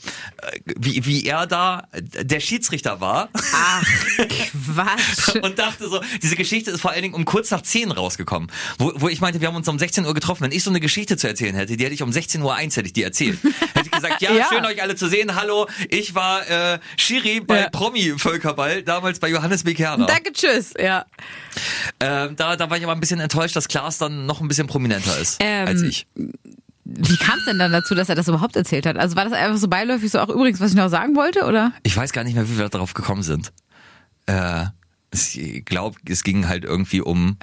wie 0.66 1.06
wie 1.06 1.26
er 1.26 1.48
da 1.48 1.88
der 1.94 2.40
Schiedsrichter 2.40 3.00
war. 3.00 3.30
Ach, 3.54 3.86
Quatsch. 4.18 5.36
Und 5.46 5.60
dachte 5.76 5.90
so, 5.90 6.02
diese 6.22 6.36
Geschichte 6.36 6.72
ist 6.72 6.82
vor 6.82 6.92
allen 6.92 7.02
Dingen 7.02 7.14
um 7.14 7.26
kurz 7.26 7.52
nach 7.52 7.62
10 7.62 7.92
rausgekommen. 7.92 8.52
Wo, 8.78 8.92
wo 8.96 9.10
ich 9.10 9.22
meinte, 9.22 9.42
wir 9.42 9.48
haben 9.48 9.56
uns 9.56 9.68
um 9.68 9.78
16 9.80 10.06
Uhr 10.06 10.14
getroffen. 10.14 10.44
Wenn 10.44 10.52
ich 10.52 10.64
so 10.64 10.70
eine 10.70 10.80
Geschichte 10.80 11.18
zu 11.18 11.28
erzählen 11.28 11.56
hätte, 11.56 11.78
die 11.78 11.84
hätte 11.84 11.94
ich 11.94 12.02
um 12.04 12.12
16 12.12 12.42
Uhr 12.42 12.54
eins 12.56 12.76
hätte 12.78 12.88
ich 12.88 12.94
die 12.94 13.04
erzählt. 13.04 13.38
hätte 13.74 13.86
ich 13.86 13.92
gesagt, 13.92 14.22
ja, 14.22 14.32
Ja. 14.36 14.48
schön 14.50 14.66
euch 14.66 14.82
alle 14.82 14.96
zu 14.96 15.08
sehen. 15.08 15.36
Hallo, 15.36 15.68
ich 15.90 16.16
war 16.16 16.48
äh, 16.50 16.80
Schiri 16.98 17.40
bei 17.42 17.62
Ja. 17.62 17.70
Promi-Völkerball, 17.70 18.84
damals 18.84 19.20
bei 19.20 19.30
Johannes 19.30 19.64
B. 19.64 19.74
Kerner. 19.74 20.06
Danke, 20.06 20.32
tschüss. 20.34 20.74
Ja. 20.80 21.06
Ähm, 22.00 22.36
da, 22.36 22.56
da 22.56 22.70
war 22.70 22.78
ich 22.78 22.84
aber 22.84 22.94
ein 22.94 23.00
bisschen 23.00 23.20
enttäuscht, 23.20 23.56
dass 23.56 23.68
Klaas 23.68 23.98
dann 23.98 24.26
noch 24.26 24.42
ein 24.42 24.48
bisschen 24.48 24.68
prominenter 24.68 25.18
ist 25.20 25.38
Ähm, 25.40 25.68
als 25.68 25.82
ich. 25.82 26.08
Wie 26.88 27.18
kam 27.18 27.40
es 27.40 27.46
denn 27.46 27.58
dann 27.58 27.72
dazu, 27.72 27.96
dass 27.96 28.10
er 28.10 28.16
das 28.16 28.28
überhaupt 28.28 28.56
erzählt 28.56 28.86
hat? 28.86 28.98
Also 28.98 29.16
war 29.16 29.24
das 29.24 29.34
einfach 29.34 29.58
so 29.58 29.68
beiläufig 29.68 30.12
so 30.12 30.20
auch 30.20 30.30
übrigens, 30.30 30.60
was 30.60 30.72
ich 30.72 30.78
noch 30.78 30.90
sagen 30.90 31.16
wollte, 31.16 31.46
oder? 31.46 31.74
Ich 31.84 31.98
weiß 31.98 32.12
gar 32.14 32.24
nicht 32.24 32.36
mehr, 32.36 32.48
wie 32.48 32.58
wir 32.60 32.70
darauf 32.70 32.94
gekommen 32.94 33.24
sind. 33.24 33.52
Äh, 34.28 34.66
ich 35.15 35.65
glaube, 35.65 35.97
es 36.08 36.23
ging 36.23 36.47
halt 36.47 36.63
irgendwie 36.63 37.01
um 37.01 37.38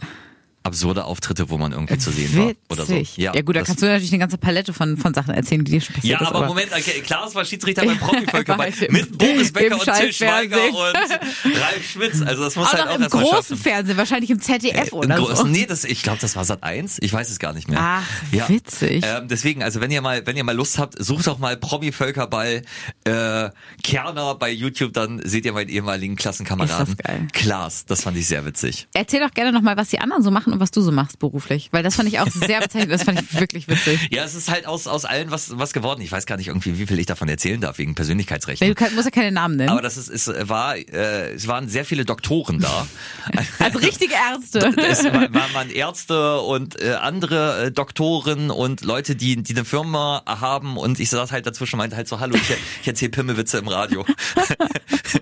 absurde 0.65 1.05
Auftritte, 1.05 1.51
wo 1.51 1.59
man 1.59 1.73
irgendwie 1.73 1.99
zu 1.99 2.11
sehen 2.11 2.37
war 2.37 2.53
oder 2.71 2.87
so. 2.87 2.95
Witzig. 2.95 3.17
Ja, 3.17 3.33
gut, 3.43 3.57
da 3.57 3.63
kannst 3.63 3.83
du 3.83 3.87
natürlich 3.87 4.11
eine 4.13 4.21
ganze 4.21 4.39
Palette 4.39 4.73
von, 4.73 4.97
von 4.97 5.13
Sachen 5.15 5.35
erzählen, 5.35 5.65
die 5.65 5.73
dir 5.73 5.81
schon 5.81 5.95
passiert 5.95 6.21
Ja, 6.21 6.27
ist. 6.27 6.33
aber 6.35 6.47
Moment, 6.47 6.71
okay, 6.73 7.01
Klaas 7.05 7.35
war 7.35 7.45
Schiedsrichter 7.45 7.85
beim 7.85 7.99
Ja, 7.99 8.65
im- 8.87 8.93
mit 8.93 9.19
Boris 9.19 9.53
Becker 9.53 9.75
und 9.81 9.85
Till 9.85 10.13
Schweiger 10.13 10.59
und 10.69 10.95
Ralf 10.97 11.91
Schmitz. 11.93 12.23
Also 12.23 12.45
das 12.45 12.57
muss 12.57 12.69
Auch 12.69 12.73
halt 12.75 12.89
auch 12.89 12.95
im 12.97 13.03
erst 13.03 13.15
mal 13.15 13.23
großen 13.23 13.37
schaffen. 13.37 13.57
Fernsehen, 13.57 13.97
wahrscheinlich 13.97 14.31
im 14.31 14.41
ZDF 14.41 14.89
Im 14.93 14.99
oder 14.99 15.37
so. 15.37 15.45
Nee, 15.47 15.67
das, 15.67 15.85
ich 15.85 16.03
glaube, 16.03 16.19
das 16.21 16.37
war 16.37 16.45
Sat 16.45 16.63
1. 16.63 16.99
Ich 17.01 17.13
weiß 17.13 17.31
es 17.31 17.39
gar 17.39 17.53
nicht 17.53 17.69
mehr. 17.69 17.79
Ach, 17.81 18.07
witzig. 18.31 19.05
Ähm, 19.07 19.29
deswegen, 19.29 19.63
also 19.63 19.81
wenn 19.81 19.91
ihr 19.91 20.01
mal, 20.03 20.25
wenn 20.27 20.37
ihr 20.37 20.45
mal 20.45 20.55
Lust 20.55 20.79
habt, 20.79 21.03
sucht 21.03 21.27
doch 21.27 21.39
mal 21.39 21.57
Promi-Völkerball 21.57 22.63
äh, 23.05 23.51
Kerner 23.83 24.35
bei 24.37 24.51
YouTube, 24.51 24.93
dann 24.93 25.21
seht 25.25 25.45
ihr 25.45 25.53
meinen 25.53 25.69
ehemaligen 25.69 26.17
Klassenkameraden. 26.17 26.89
Ist 26.93 26.99
das 27.01 27.07
geil. 27.07 27.29
Klaas, 27.33 27.85
das 27.87 28.03
fand 28.03 28.17
ich 28.17 28.27
sehr 28.27 28.45
witzig. 28.45 28.87
Erzähl 28.95 29.21
doch 29.21 29.33
gerne 29.33 29.53
nochmal, 29.53 29.77
was 29.77 29.89
die 29.89 29.99
anderen 29.99 30.23
so 30.23 30.31
machen 30.31 30.52
und 30.53 30.61
was 30.61 30.71
du 30.71 30.81
so 30.81 30.93
machst 30.93 31.19
beruflich. 31.19 31.69
Weil 31.73 31.83
das 31.83 31.97
fand 31.97 32.09
ich 32.09 32.21
auch 32.21 32.29
sehr 32.29 32.61
bezeichnend, 32.63 32.93
das 32.93 33.03
fand 33.05 33.21
ich 33.21 33.39
wirklich 33.39 33.69
witzig. 33.69 34.09
Ja, 34.11 34.25
es 34.25 34.35
ist 34.35 34.51
halt 34.51 34.67
aus, 34.67 34.87
aus 34.87 35.05
allen 35.05 35.31
was, 35.31 35.59
was 35.59 35.73
geworden. 35.73 36.01
Ich 36.03 36.13
weiß 36.13 36.27
gar 36.27 36.37
nicht 36.37 36.49
irgendwie, 36.49 36.79
wie 36.79 36.87
viel 36.87 36.99
ich 36.99 37.07
davon 37.07 37.29
erzählen 37.29 37.61
darf, 37.61 37.79
wegen 37.79 37.95
Persönlichkeitsrechten. 37.95 38.69
Du 38.69 38.75
kann, 38.75 38.95
musst 38.95 39.07
ja 39.07 39.11
keine 39.11 39.33
Namen 39.33 39.57
nennen. 39.57 39.71
Aber 39.71 39.83
das 39.83 39.97
ist, 39.97 40.09
es 40.09 40.29
war, 40.49 40.77
äh, 40.77 41.33
es 41.33 41.47
waren 41.49 41.69
sehr 41.69 41.85
viele 41.85 42.05
Doktoren 42.05 42.61
da. 42.61 42.87
also 43.59 43.79
richtige 43.79 44.15
Ärzte. 44.15 44.59
es 44.77 45.05
war- 45.05 45.33
waren, 45.33 45.55
waren 45.55 45.71
Ärzte 45.71 46.41
und 46.41 46.81
äh, 46.81 46.93
andere 46.95 47.67
äh, 47.67 47.71
Doktoren 47.73 48.51
und 48.51 48.83
Leute, 48.85 49.17
die, 49.17 49.43
die 49.43 49.55
eine 49.55 49.65
Firma 49.65 50.23
haben 50.27 50.77
und 50.77 51.01
ich 51.01 51.11
saß 51.11 51.33
halt 51.33 51.47
dazwischen 51.47 51.77
und 51.77 51.79
meinte 51.79 51.97
halt 51.97 52.09
so, 52.09 52.21
hallo, 52.21 52.35
ich, 52.37 52.43
ich 52.83 52.89
erzähle 52.89 53.11
Pimmelwitze 53.11 53.59
im 53.59 53.69
Radio. 53.69 54.05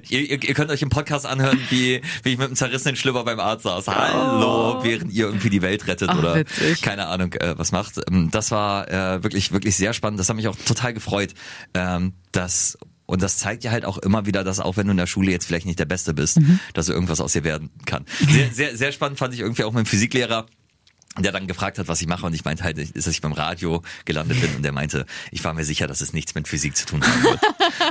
ihr, 0.09 0.21
ihr, 0.21 0.43
ihr 0.43 0.55
könnt 0.55 0.71
euch 0.71 0.83
im 0.83 0.89
Podcast 0.91 1.27
anhören, 1.27 1.59
wie, 1.71 2.01
wie 2.23 2.31
ich 2.33 2.39
mit 2.39 2.47
einem 2.49 2.57
zerrissenen 2.57 2.97
Schlüpper 2.97 3.25
beim 3.25 3.41
Arzt 3.41 3.65
saß. 3.65 3.89
Hallo, 3.89 4.81
während 4.83 5.13
ihr 5.13 5.20
irgendwie 5.27 5.51
die 5.51 5.63
Welt 5.63 5.87
rettet 5.87 6.09
Ach, 6.11 6.19
oder 6.19 6.37
witzig. 6.37 6.83
keine 6.83 7.07
Ahnung 7.07 7.33
äh, 7.35 7.55
was 7.59 7.73
macht. 7.73 8.01
Ähm, 8.11 8.31
Das 8.31 8.51
war 8.51 8.89
äh, 8.91 9.23
wirklich, 9.23 9.53
wirklich 9.53 9.77
sehr 9.77 9.93
spannend. 9.93 10.19
Das 10.21 10.29
hat 10.29 10.37
mich 10.37 10.49
auch 10.49 10.57
total 10.57 10.93
gefreut, 10.95 11.35
ähm, 11.75 12.15
dass 12.33 12.79
und 13.07 13.23
das 13.23 13.39
zeigt 13.39 13.65
ja 13.65 13.73
halt 13.73 13.85
auch 13.85 13.99
immer 13.99 14.25
wieder, 14.27 14.45
dass 14.45 14.61
auch 14.61 14.77
wenn 14.77 14.87
du 14.87 14.93
in 14.93 14.97
der 14.97 15.09
Schule 15.09 15.33
jetzt 15.33 15.45
vielleicht 15.45 15.67
nicht 15.67 15.81
der 15.81 15.85
Beste 15.85 16.15
bist, 16.15 16.39
Mhm. 16.39 16.61
dass 16.75 16.87
du 16.87 16.93
irgendwas 16.93 17.21
aus 17.21 17.33
dir 17.33 17.43
werden 17.43 17.69
kann. 17.85 18.05
Sehr, 18.31 18.53
sehr, 18.53 18.77
sehr 18.77 18.93
spannend 18.93 19.19
fand 19.19 19.35
ich 19.35 19.41
irgendwie 19.41 19.65
auch 19.65 19.73
mein 19.73 19.85
Physiklehrer, 19.85 20.47
der 21.19 21.33
dann 21.33 21.49
gefragt 21.49 21.79
hat, 21.79 21.89
was 21.89 22.01
ich 22.01 22.07
mache 22.07 22.25
und 22.25 22.35
ich 22.35 22.45
meinte 22.45 22.63
halt, 22.63 22.79
dass 22.97 23.07
ich 23.09 23.21
beim 23.21 23.33
Radio 23.33 23.83
gelandet 24.05 24.41
bin 24.41 24.55
und 24.55 24.63
der 24.63 24.71
meinte, 24.73 25.07
ich 25.33 25.43
war 25.43 25.53
mir 25.55 25.65
sicher, 25.65 25.89
dass 25.89 26.01
es 26.01 26.13
nichts 26.13 26.37
mit 26.37 26.47
Physik 26.47 26.77
zu 26.77 26.87
tun 26.87 27.03
haben 27.03 27.23
wird. 27.25 27.41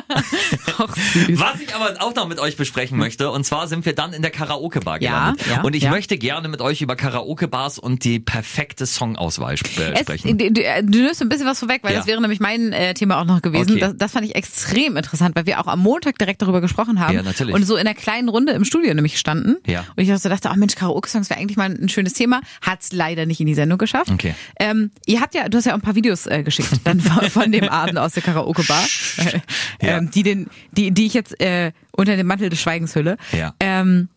Was 1.40 1.60
ich 1.62 1.76
aber 1.76 2.02
auch 2.02 2.16
noch 2.16 2.28
mit 2.28 2.40
euch 2.40 2.56
besprechen 2.58 2.98
möchte, 2.98 3.30
und 3.30 3.44
zwar 3.46 3.68
sind 3.68 3.86
wir 3.86 3.94
dann 3.94 4.14
in 4.14 4.22
der 4.22 4.32
Karaoke-Bar 4.32 5.02
Ja, 5.02 5.32
gelandet. 5.32 5.48
ja, 5.48 5.62
und 5.62 5.76
ich 5.76 5.84
ja. 5.84 5.92
möchte 5.92 6.18
gerne 6.18 6.48
mit 6.48 6.62
euch 6.62 6.82
über 6.82 6.96
Karaoke-Bars 6.96 7.78
und 7.78 8.04
die 8.06 8.20
perfekte 8.20 8.86
Songauswahl 8.86 9.56
sp 9.60 9.68
äh, 9.80 9.92
Es, 9.94 10.00
sprechen. 10.02 10.38
du, 10.38 10.50
du 10.52 10.62
nimmst 11.02 11.22
ein 11.22 11.30
bisschen 11.30 11.46
was 11.46 11.60
vorweg, 11.60 11.84
weil 11.84 11.92
Ja. 11.94 12.00
das 12.00 12.08
wäre 12.08 12.22
nämlich 12.22 12.40
mein 12.40 12.72
äh, 12.72 12.94
Thema 12.94 13.20
auch 13.22 13.26
noch 13.26 13.42
gewesen. 13.42 13.72
Okay. 13.72 13.80
Das, 13.82 13.94
das 13.98 14.12
fand 14.14 14.26
ich 14.26 14.36
extrem 14.36 14.96
interessant, 14.98 15.36
weil 15.36 15.46
wir 15.46 15.60
auch 15.60 15.68
am 15.68 15.80
Montag 15.80 16.18
direkt 16.18 16.42
darüber 16.42 16.62
gesprochen 16.62 17.00
haben. 17.00 17.14
Ja, 17.14 17.22
natürlich. 17.22 17.54
Und 17.54 17.64
so 17.66 17.76
in 17.76 17.82
einer 17.82 17.94
kleinen 17.96 18.30
Runde 18.30 18.54
im 18.54 18.64
Studio 18.66 18.94
nämlich 18.94 19.20
standen. 19.20 19.58
Ja. 19.68 19.86
Und 19.96 20.02
ich 20.04 20.10
dachte, 20.10 20.50
ach 20.50 20.56
Mensch, 20.56 20.76
Karaoke-Songs 20.76 21.30
wäre 21.30 21.40
eigentlich 21.40 21.58
mal 21.58 21.70
ein 21.70 21.90
schönes 21.90 22.14
Thema. 22.14 22.42
Hat's 22.62 22.92
leider 22.92 23.09
nicht 23.16 23.40
in 23.40 23.48
die 23.48 23.54
Sendung 23.56 23.78
geschafft. 23.78 24.12
Okay. 24.12 24.34
Ähm, 24.60 24.92
ihr 25.06 25.22
habt 25.22 25.34
ja, 25.36 25.48
du 25.50 25.58
hast 25.58 25.66
ja 25.66 25.72
auch 25.74 25.78
ein 25.78 25.82
paar 25.82 25.96
Videos 25.96 26.26
äh, 26.28 26.44
geschickt 26.44 26.70
dann 26.84 27.00
von, 27.02 27.30
von 27.30 27.52
dem 27.52 27.68
Abend 27.70 27.98
aus 27.98 28.14
der 28.14 28.24
Karaoke-Bar, 28.24 28.84
äh, 29.18 29.40
Ja. 29.86 29.98
ähm, 29.98 30.12
die, 30.12 30.24
den, 30.24 30.48
die, 30.72 30.92
die 30.92 31.06
ich 31.06 31.14
jetzt 31.14 31.40
äh, 31.42 31.72
unter 31.92 32.16
dem 32.16 32.28
Mantel 32.28 32.50
des 32.50 32.62
Schweigens 32.62 32.96
hülle. 32.96 33.18
Ja. 33.32 33.54
Ähm, 33.60 34.10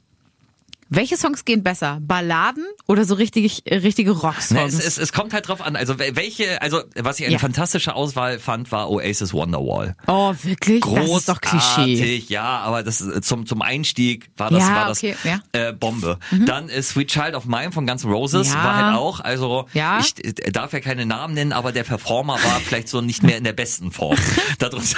welche 0.95 1.17
Songs 1.17 1.45
gehen 1.45 1.63
besser? 1.63 1.99
Balladen 2.01 2.65
oder 2.87 3.05
so 3.05 3.15
richtig, 3.15 3.63
äh, 3.71 3.77
richtige 3.77 4.11
Ne, 4.13 4.19
Rocksongs? 4.19 4.75
es, 4.75 4.85
es, 4.87 4.99
es 4.99 5.13
kommt 5.13 5.33
halt 5.33 5.49
drauf 5.49 5.61
an. 5.61 5.75
Also 5.77 5.95
wel- 5.95 6.17
welche, 6.17 6.61
also 6.63 6.83
was 6.97 7.19
ich 7.19 7.25
eine 7.27 7.35
Ja. 7.35 7.39
fantastische 7.39 7.95
Auswahl 7.95 8.39
fand, 8.39 8.71
war 8.73 8.91
Oasis 8.91 9.33
Wonderwall. 9.33 9.97
Oh, 10.07 10.35
wirklich? 10.43 10.81
Großartig, 10.83 11.09
das 11.11 11.19
ist 11.21 11.29
doch 11.29 11.41
Klischee. 11.41 12.25
ja, 12.29 12.43
aber 12.61 12.83
das 12.83 13.01
ist- 13.01 13.25
zum 13.25 13.47
zum 13.47 13.63
Einstieg 13.63 14.31
war 14.37 14.51
das 14.51 14.61
Ja, 14.61 14.75
war 14.75 14.89
das 14.89 14.99
okay, 14.99 15.15
ja. 15.25 15.37
Mhm. 15.37 15.41
äh, 15.53 15.73
Bombe. 15.73 16.19
Dann 16.47 16.69
ist 16.69 16.91
Sweet 16.91 17.09
Child 17.09 17.35
of 17.35 17.45
Mine 17.47 17.73
von 17.73 17.87
Guns 17.87 18.05
N' 18.05 18.11
Roses 18.11 18.55
war 18.55 18.77
halt 18.87 18.97
auch, 18.97 19.21
also 19.21 19.67
Ja. 19.75 19.99
ich 20.01 20.25
äh, 20.25 20.53
darf 20.53 20.73
ja 20.73 20.81
keine 20.81 21.07
Namen 21.07 21.35
nennen, 21.35 21.53
aber 21.53 21.73
der 21.73 21.85
Performer 21.85 22.35
war 22.35 22.61
vielleicht 22.65 22.89
so 22.89 23.01
nicht 23.01 23.23
mehr 23.23 23.37
in 23.39 23.45
der 23.45 23.53
besten 23.55 23.93
Form. 23.93 24.17
Darunter 24.59 24.97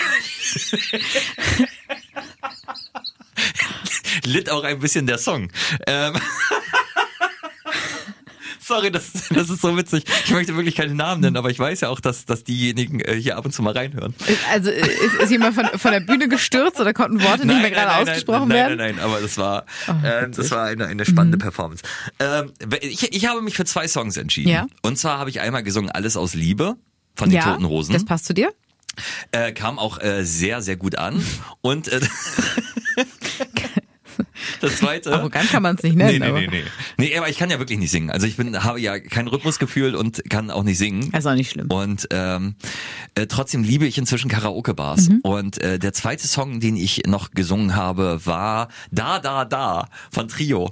litt 4.25 4.51
auch 4.51 4.65
ein 4.65 4.81
bisschen 4.81 5.07
der 5.07 5.19
Song. 5.19 5.51
Ähm, 5.87 6.15
Sorry, 8.67 8.91
das, 8.91 9.13
das 9.29 9.51
ist 9.51 9.61
so 9.61 9.77
witzig. 9.77 10.05
Ich 10.25 10.31
möchte 10.31 10.57
wirklich 10.57 10.75
keine 10.75 10.95
Namen 10.95 11.21
nennen, 11.21 11.37
aber 11.37 11.51
ich 11.51 11.59
weiß 11.59 11.83
ja 11.83 11.91
auch, 11.91 12.01
dass, 12.01 12.25
dass 12.25 12.45
diejenigen 12.45 13.01
äh, 13.01 13.15
hier 13.15 13.37
ab 13.37 13.45
und 13.45 13.53
zu 13.53 13.63
mal 13.63 13.75
reinhören. 13.75 14.15
Also 14.51 14.71
äh, 14.71 14.81
ist, 14.81 15.15
ist 15.17 15.31
jemand 15.31 15.55
von, 15.55 15.67
von 15.79 15.93
der 15.93 16.01
Bühne 16.01 16.29
gestürzt 16.29 16.81
oder 16.81 16.95
konnten 16.95 17.23
Worte 17.23 17.47
nicht 17.47 17.61
mehr 17.61 17.71
gerade 17.71 17.97
ausgesprochen 17.97 18.49
nein, 18.49 18.57
werden? 18.57 18.79
Nein, 18.79 18.95
nein, 18.95 18.97
nein, 18.97 19.05
aber 19.05 19.21
das 19.21 19.37
war, 19.37 19.67
äh, 20.03 20.31
das 20.31 20.51
war 20.51 20.65
eine, 20.65 20.87
eine 20.87 21.05
spannende 21.05 21.37
Performance. 21.37 21.83
Ähm, 22.19 22.53
ich, 22.81 23.15
ich 23.15 23.27
habe 23.27 23.43
mich 23.43 23.55
für 23.55 23.67
zwei 23.67 23.87
Songs 23.87 24.17
entschieden. 24.17 24.49
Ja. 24.49 24.67
Und 24.81 24.97
zwar 24.97 25.19
habe 25.19 25.29
ich 25.29 25.43
einmal 25.43 25.63
gesungen 25.63 25.91
Alles 25.91 26.17
aus 26.17 26.33
Liebe 26.33 26.77
von 27.17 27.29
den 27.29 27.37
Ja, 27.37 27.53
Toten 27.53 27.67
Rosen. 27.67 27.93
das 27.93 28.07
passt 28.07 28.25
zu 28.25 28.33
dir? 28.33 28.51
Äh, 29.33 29.53
kam 29.53 29.79
auch 29.79 30.01
äh, 30.01 30.25
sehr, 30.25 30.63
sehr 30.63 30.77
gut 30.77 30.97
an. 30.97 31.23
Und 31.61 31.89
äh, 31.89 32.01
das 34.65 34.77
zweite. 34.79 35.13
Arrogant 35.13 35.51
kann 35.51 35.63
man 35.63 35.77
es 35.77 35.83
nicht 35.83 35.97
nennen. 35.97 36.21
Nee, 36.21 36.31
nee, 36.33 36.47
nee, 36.47 36.63
nee. 36.63 36.65
Nee, 36.99 37.17
aber 37.17 37.29
ich 37.29 37.37
kann 37.39 37.51
ja 37.51 37.59
wirklich 37.59 37.79
nicht 37.79 37.91
singen. 37.91 38.11
Also 38.11 38.27
ich 38.27 38.37
bin, 38.37 38.63
habe 38.65 38.81
ja 38.81 38.99
kein 38.99 39.27
Rhythmusgefühl 39.29 39.95
und 39.95 40.23
kann 40.31 40.51
auch 40.51 40.63
nicht 40.63 40.79
singen. 40.79 41.11
Das 41.13 41.21
ist 41.25 41.27
auch 41.31 41.35
nicht 41.35 41.51
schlimm. 41.51 41.69
Und 41.71 42.07
ähm, 42.11 42.55
äh, 43.15 43.27
trotzdem 43.27 43.63
liebe 43.65 43.87
ich 43.87 43.99
inzwischen 43.99 44.31
Karaoke-Bars. 44.31 45.09
Mhm. 45.09 45.21
Und 45.23 45.59
äh, 45.59 45.79
der 45.79 45.93
zweite 45.93 46.27
Song, 46.29 46.61
den 46.61 46.77
ich 46.77 47.03
noch 47.07 47.31
gesungen 47.33 47.75
habe, 47.77 48.21
war 48.25 48.69
Da, 48.91 49.19
Da, 49.19 49.45
Da 49.45 49.89
von 50.13 50.29
Trio. 50.29 50.71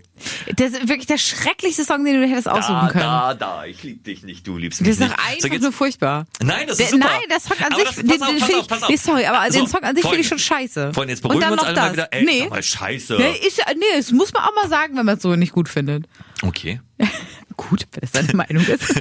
Das 0.57 0.73
ist 0.73 0.89
wirklich 0.89 1.07
der 1.07 1.19
schrecklichste 1.19 1.85
Song, 1.85 2.05
den 2.05 2.21
du 2.21 2.27
hättest 2.29 2.49
aussuchen 2.49 2.75
Da, 2.75 2.89
können. 2.89 3.05
da, 3.05 3.35
da, 3.35 3.65
ich 3.65 3.83
lieb 3.83 4.05
dich 4.05 4.23
nicht, 4.23 4.47
du 4.47 4.57
liebst 4.57 4.81
mich 4.81 4.89
Das 4.91 4.99
ist 4.99 5.03
doch 5.03 5.17
nicht. 5.17 5.45
einfach 5.45 5.57
So 5.59 5.63
nur 5.65 5.73
furchtbar. 5.73 6.27
Nein, 6.43 6.67
das 6.69 6.79
ist 6.79 6.91
super. 6.91 7.07
nein, 7.07 7.21
der 7.31 7.41
Song 7.41 7.57
an 7.59 7.73
Aber 7.73 7.77
sich, 7.77 7.85
das, 7.85 7.97
den, 7.97 8.23
auf, 8.23 8.29
den 8.29 8.39
pass 8.39 8.49
find 8.49 8.59
auf, 8.61 8.69
pass 8.69 8.79
ich, 8.79 8.85
auf. 8.85 8.91
nee, 8.91 8.97
sorry, 8.97 9.25
aber 9.27 9.53
So, 9.53 9.59
den 9.59 9.69
Song 9.69 9.81
an 9.83 9.95
sich 9.97 10.05
finde 10.05 10.21
ich 10.21 10.29
schon 10.29 10.39
scheiße. 10.39 10.93
Freunde, 10.95 11.13
jetzt 11.15 11.25
dann 11.25 11.31
wir 11.33 11.37
uns 11.53 11.57
noch 11.57 11.65
alle 11.67 11.75
mal 11.77 11.83
das. 11.87 11.93
wieder. 11.95 12.09
Ey, 12.13 12.25
nee. 12.25 12.47
mal 12.49 12.63
scheiße. 12.63 13.17
Nee, 13.19 13.47
ist, 13.47 13.61
nee, 13.75 13.85
das 13.97 14.13
muss 14.13 14.33
man 14.33 14.45
auch 14.45 14.55
mal 14.55 14.69
sagen, 14.69 14.97
wenn 14.97 15.05
man 15.07 15.17
es 15.17 15.23
so 15.23 15.35
nicht 15.35 15.53
gut 15.53 15.69
findet. 15.69 16.07
Okay. 16.43 16.81
Gut, 17.57 17.87
wenn 17.93 18.01
das 18.01 18.13
deine 18.13 18.35
Meinung 18.35 18.65
ist. 18.65 18.83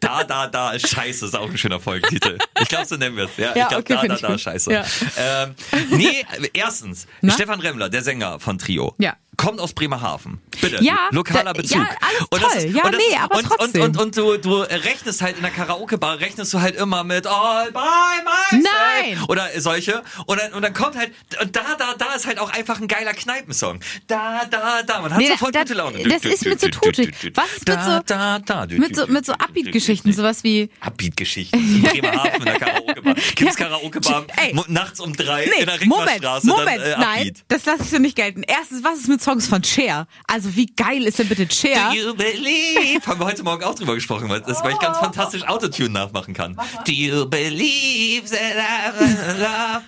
Da, 0.00 0.24
da, 0.24 0.46
da 0.46 0.78
scheiße, 0.78 1.26
ist 1.26 1.36
auch 1.36 1.50
ein 1.50 1.58
schöner 1.58 1.80
Folgentitel. 1.80 2.38
Ich 2.62 2.68
glaube, 2.68 2.86
so 2.86 2.96
nennen 2.96 3.16
wir 3.16 3.24
es. 3.24 3.36
Ja, 3.36 3.54
Ja, 3.54 3.62
ich 3.64 3.68
glaube, 3.68 3.82
okay, 3.82 4.08
da, 4.08 4.16
da, 4.16 4.28
da 4.28 4.38
scheiße. 4.38 4.72
Ja. 4.72 4.84
Ähm, 5.18 5.54
nee, 5.90 6.24
erstens, 6.54 7.06
Na? 7.20 7.34
Stefan 7.34 7.60
Remmler, 7.60 7.88
der 7.90 8.02
Sänger 8.02 8.40
von 8.40 8.58
Trio, 8.58 8.94
Ja. 8.98 9.16
Kommt 9.38 9.60
aus 9.60 9.72
Bremerhaven. 9.72 10.40
Bitte, 10.60 10.82
Ja, 10.84 11.08
lokaler 11.12 11.54
Bezug. 11.54 11.78
ja, 11.78 11.88
alles 12.00 12.20
Und 12.28 12.40
toll. 12.42 12.50
ist- 12.64 12.74
Ja, 12.76 12.84
und 12.84 12.90
nee, 12.92 12.98
ist- 13.14 13.20
aber 13.20 13.36
und, 13.38 13.44
trotzdem. 13.46 13.82
Und, 13.82 13.96
und, 13.96 14.02
und 14.02 14.16
du, 14.18 14.36
du 14.36 14.56
rechnest 14.62 15.22
halt 15.22 15.36
in 15.36 15.42
der 15.42 15.50
Karaoke-Bar, 15.52 16.18
rechnest 16.20 16.52
du 16.52 16.60
halt 16.60 16.76
immer 16.76 17.04
mit 17.04 17.26
All 17.26 17.70
by 17.72 17.78
myself. 17.78 18.70
Nein. 19.00 19.24
Oder 19.28 19.48
solche. 19.60 20.02
Und 20.26 20.40
dann, 20.40 20.52
und 20.52 20.62
dann 20.62 20.74
kommt 20.74 20.96
halt, 20.96 21.12
und 21.40 21.56
da, 21.56 21.62
da, 21.78 21.94
da 21.96 22.12
ist 22.14 22.26
halt 22.26 22.38
auch 22.38 22.50
einfach 22.52 22.80
ein 22.80 22.88
geiler 22.88 23.14
Kneipensong. 23.14 23.80
Da, 24.08 24.44
da, 24.50 24.82
da. 24.82 25.00
Man 25.00 25.12
hat 25.12 25.18
Nee, 25.20 25.28
sofort 25.28 25.54
da- 25.54 25.60
gute 25.60 25.74
Laune. 25.74 26.02
das 26.02 26.24
ist 26.24 26.44
mit 26.44 26.60
so 26.60 26.68
tutig. 26.68 27.14
Was 27.34 27.46
ist 27.56 27.68
mit 27.68 27.80
so- 27.82 28.00
da, 28.04 28.38
da. 28.40 28.66
mit 28.68 28.94
so, 28.96 29.06
mit 29.06 29.24
so 29.24 29.32
Upbeat-Geschichten, 29.32 30.12
sowas 30.12 30.42
wie, 30.44 30.68
Upbeat-Geschichten. 30.80 31.82
Bremerhaven 31.82 32.34
in 32.40 32.44
der 32.44 32.58
Karaoke-Bar. 32.58 33.14
Gibt's 33.36 33.58
Ja. 33.58 33.66
Karaoke-Bar 33.68 34.26
nachts 34.66 34.98
um 35.00 35.14
drei 35.14 35.46
Nee, 35.46 35.60
in 35.60 35.66
der 35.66 35.78
Moment, 35.86 36.08
Ringmannstraße? 36.22 36.46
Moment, 36.48 36.78
dann, 36.82 36.92
äh, 36.92 36.98
nein, 36.98 37.32
das 37.48 37.64
lasse 37.64 37.82
ich 37.84 37.90
so 37.90 37.98
nicht 37.98 38.16
gelten. 38.16 38.42
Erstens, 38.42 38.82
was 38.84 38.98
ist 38.98 39.08
mit 39.08 39.22
Songs 39.28 39.46
von 39.46 39.62
Cher? 39.62 40.06
Also 40.26 40.56
wie 40.56 40.64
geil 40.64 41.02
ist 41.02 41.18
denn 41.18 41.28
bitte 41.28 41.46
Cher? 41.50 41.90
Do 41.90 41.96
you 41.96 42.14
believe? 42.14 43.06
Haben 43.06 43.20
wir 43.20 43.26
heute 43.26 43.42
Morgen 43.42 43.62
auch 43.62 43.74
drüber 43.74 43.94
gesprochen, 43.94 44.26
weil, 44.30 44.40
das, 44.40 44.64
weil 44.64 44.72
ich 44.72 44.78
ganz 44.78 44.96
fantastisch 44.96 45.42
Autotune 45.46 45.90
nachmachen 45.90 46.32
kann. 46.32 46.58
Do 46.86 46.92
you 46.92 47.26
believe 47.26 48.30
that 48.30 48.56
I 48.56 48.98
will 48.98 49.42
love? 49.42 49.82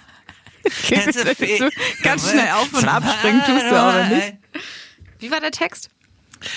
Kannst 0.87 1.61
du 1.61 1.71
ganz 2.03 2.31
schnell 2.31 2.51
auf 2.51 2.71
und 2.75 2.87
abspringen, 2.87 3.41
tust 3.47 3.65
du 3.65 3.81
aber 3.81 4.05
nicht. 4.09 4.35
Wie 5.21 5.31
war 5.31 5.41
der 5.41 5.53
Text? 5.53 5.89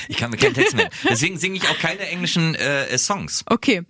Ich 0.09 0.17
kann 0.17 0.31
mir 0.31 0.37
keinen 0.37 0.53
Text 0.53 0.75
mehr. 0.75 0.89
Deswegen 1.09 1.37
singe 1.37 1.55
ich 1.55 1.69
auch 1.69 1.79
keine 1.79 2.01
englischen 2.01 2.53
äh, 2.55 2.97
Songs. 2.97 3.45
Okay. 3.45 3.83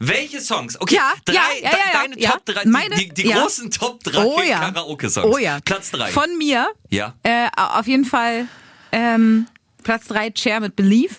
Welche 0.00 0.40
Songs? 0.40 0.80
Okay, 0.80 0.94
Ja, 0.96 1.12
drei, 1.24 1.34
ja, 1.34 1.40
ja, 1.62 1.70
ja, 1.70 2.00
deine 2.00 2.18
Ja, 2.20 2.30
Top 2.32 2.44
3, 2.46 2.64
meine- 2.66 2.96
die, 2.96 3.08
die 3.08 3.28
ja. 3.28 3.40
großen 3.42 3.70
Top 3.70 4.02
3 4.04 4.24
Oh 4.24 4.40
ja. 4.42 4.58
Karaoke-Songs. 4.60 5.26
Oh 5.34 5.38
ja. 5.38 5.58
Platz 5.64 5.90
3. 5.90 6.10
Von 6.10 6.36
mir. 6.38 6.68
Ja. 6.90 7.14
Äh, 7.22 7.48
auf 7.56 7.86
jeden 7.86 8.04
Fall 8.04 8.46
ähm, 8.92 9.46
Platz 9.84 10.06
3 10.08 10.32
Cher 10.36 10.60
mit 10.60 10.76
Believe. 10.76 11.14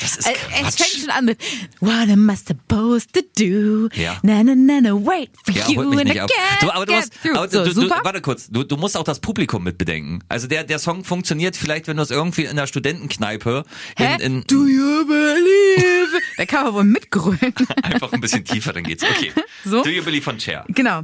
Das 0.00 0.16
ist 0.16 0.26
Äh, 0.26 0.32
Quatsch. 0.32 0.62
es 0.68 0.76
fängt 0.76 1.00
schon 1.02 1.10
an 1.10 1.24
mit 1.26 1.38
What 1.80 2.08
am 2.10 2.28
I 2.30 2.36
supposed 2.36 3.12
to 3.12 3.20
do? 3.38 3.88
Ja. 3.94 4.18
Na 4.22 4.42
na 4.42 4.54
na 4.54 4.80
na 4.80 4.94
wait 4.94 5.30
for 5.44 5.54
Ja, 5.54 5.68
you 5.68 5.80
and 5.98 6.10
I 6.10 6.20
Du, 6.60 6.70
aber 6.70 6.86
du 6.86 6.92
musst, 6.94 7.12
aber 7.34 7.48
so, 7.48 7.64
du, 7.64 7.74
du, 7.74 7.90
warte 7.90 8.20
kurz, 8.20 8.48
du, 8.48 8.62
du 8.64 8.76
musst 8.76 8.96
auch 8.96 9.04
das 9.04 9.20
Publikum 9.20 9.64
mit 9.64 9.78
bedenken. 9.78 10.20
Also 10.28 10.46
der, 10.46 10.64
der 10.64 10.78
Song 10.78 11.04
funktioniert 11.04 11.56
vielleicht, 11.56 11.86
wenn 11.88 11.96
du 11.96 12.02
es 12.02 12.10
irgendwie 12.10 12.44
in 12.44 12.56
der 12.56 12.66
Studentenkneipe 12.66 13.64
Hä? 13.96 14.14
in, 14.16 14.20
in 14.20 14.44
Do 14.46 14.66
you 14.66 15.06
believe? 15.06 16.18
Da 16.36 16.46
kann 16.46 16.64
man 16.64 16.74
wohl 16.74 16.84
mitgrölen. 16.84 17.54
einfach 17.82 18.12
ein 18.12 18.20
bisschen 18.20 18.44
tiefer, 18.44 18.72
dann 18.72 18.84
geht's. 18.84 19.02
Okay. 19.02 19.32
So? 19.64 19.82
Do 19.82 19.90
you 19.90 20.02
believe 20.02 20.22
von 20.22 20.38
Cher? 20.40 20.64
genau. 20.68 21.02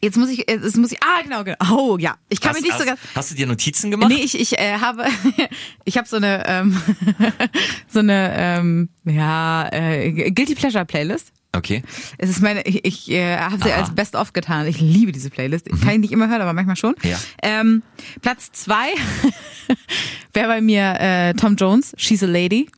Jetzt 0.00 0.16
muss 0.16 0.28
ich, 0.30 0.46
jetzt 0.48 0.76
muss 0.76 0.92
ich, 0.92 1.02
ah 1.02 1.22
genau, 1.22 1.44
genau. 1.44 1.56
Oh 1.70 1.98
ja, 1.98 2.16
ich 2.28 2.40
kann 2.40 2.50
Hast, 2.50 2.60
mich 2.60 2.70
nicht 2.70 2.74
so 2.74 2.80
hast, 2.80 2.86
ganz. 2.86 3.00
hast 3.14 3.30
du 3.30 3.34
dir 3.34 3.46
Notizen 3.46 3.90
gemacht? 3.90 4.10
Nee, 4.10 4.22
ich, 4.22 4.38
ich 4.38 4.58
äh, 4.58 4.78
habe, 4.78 5.04
ich 5.84 5.96
habe 5.98 6.08
so 6.08 6.16
eine, 6.16 6.44
ähm, 6.46 6.80
so 7.88 8.00
eine, 8.00 8.34
ähm, 8.36 8.88
ja, 9.04 9.68
äh, 9.72 10.30
Guilty 10.30 10.54
Pleasure 10.54 10.84
Playlist. 10.84 11.32
Okay. 11.54 11.82
Es 12.18 12.30
ist 12.30 12.42
meine, 12.42 12.62
ich, 12.62 12.84
ich 12.84 13.10
äh, 13.10 13.36
habe 13.38 13.62
sie 13.62 13.70
Aha. 13.70 13.80
als 13.80 13.94
Best 13.94 14.16
of 14.16 14.32
getan. 14.32 14.66
Ich 14.66 14.80
liebe 14.80 15.12
diese 15.12 15.30
Playlist. 15.30 15.68
Kann 15.68 15.90
ich 15.90 15.98
nicht 15.98 16.12
immer 16.12 16.28
hören, 16.28 16.40
aber 16.40 16.52
manchmal 16.52 16.76
schon. 16.76 16.96
Ja. 17.04 17.16
Ähm, 17.42 17.82
Platz 18.22 18.50
zwei 18.52 18.88
wäre 20.32 20.48
bei 20.48 20.60
mir 20.60 20.96
äh, 20.98 21.34
Tom 21.34 21.54
Jones, 21.54 21.94
She's 21.96 22.22
a 22.24 22.26
Lady. 22.26 22.68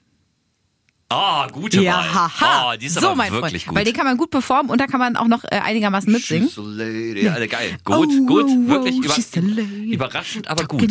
Ah, 1.09 1.47
gute 1.53 1.81
Ja, 1.83 1.99
Wahl. 1.99 2.15
haha. 2.15 2.73
Oh, 2.73 2.77
die 2.77 2.87
ist 2.87 2.99
so, 2.99 3.07
aber 3.07 3.15
mein 3.17 3.33
wirklich 3.33 3.65
Freund. 3.65 3.69
gut. 3.69 3.77
Weil 3.79 3.85
den 3.85 3.95
kann 3.95 4.07
man 4.07 4.17
gut 4.17 4.31
performen 4.31 4.71
und 4.71 4.81
da 4.81 4.87
kann 4.89 4.99
man 4.99 5.17
auch 5.17 5.29
noch 5.29 5.45
äh, 5.45 5.61
einigermaßen 5.63 6.11
mitsingen. 6.13 6.49
She's 6.49 6.59
a 6.59 6.63
lady. 6.63 7.25
Ja, 7.25 7.35
alle 7.35 7.47
geil. 7.47 7.77
Gut, 7.85 8.09
Oh, 8.13 8.27
gut. 8.27 8.45
oh, 8.49 8.69
wirklich 8.69 8.97
oh, 8.97 9.05
über, 9.05 9.63
überraschend, 9.93 10.49
aber 10.49 10.65
gut. 10.65 10.83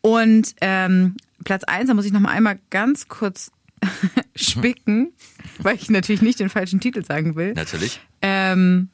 Und 0.00 0.54
ähm, 0.60 1.16
Platz 1.44 1.64
eins, 1.64 1.88
da 1.88 1.94
muss 1.94 2.04
ich 2.04 2.12
noch 2.12 2.20
mal 2.20 2.30
einmal 2.30 2.60
ganz 2.70 3.08
kurz 3.08 3.50
spicken, 4.36 5.12
weil 5.58 5.74
ich 5.74 5.90
natürlich 5.90 6.22
nicht 6.22 6.38
den 6.38 6.48
falschen 6.48 6.78
Titel 6.78 7.04
sagen 7.04 7.34
will. 7.34 7.52
Natürlich. 7.54 8.00
Ähm, 8.20 8.90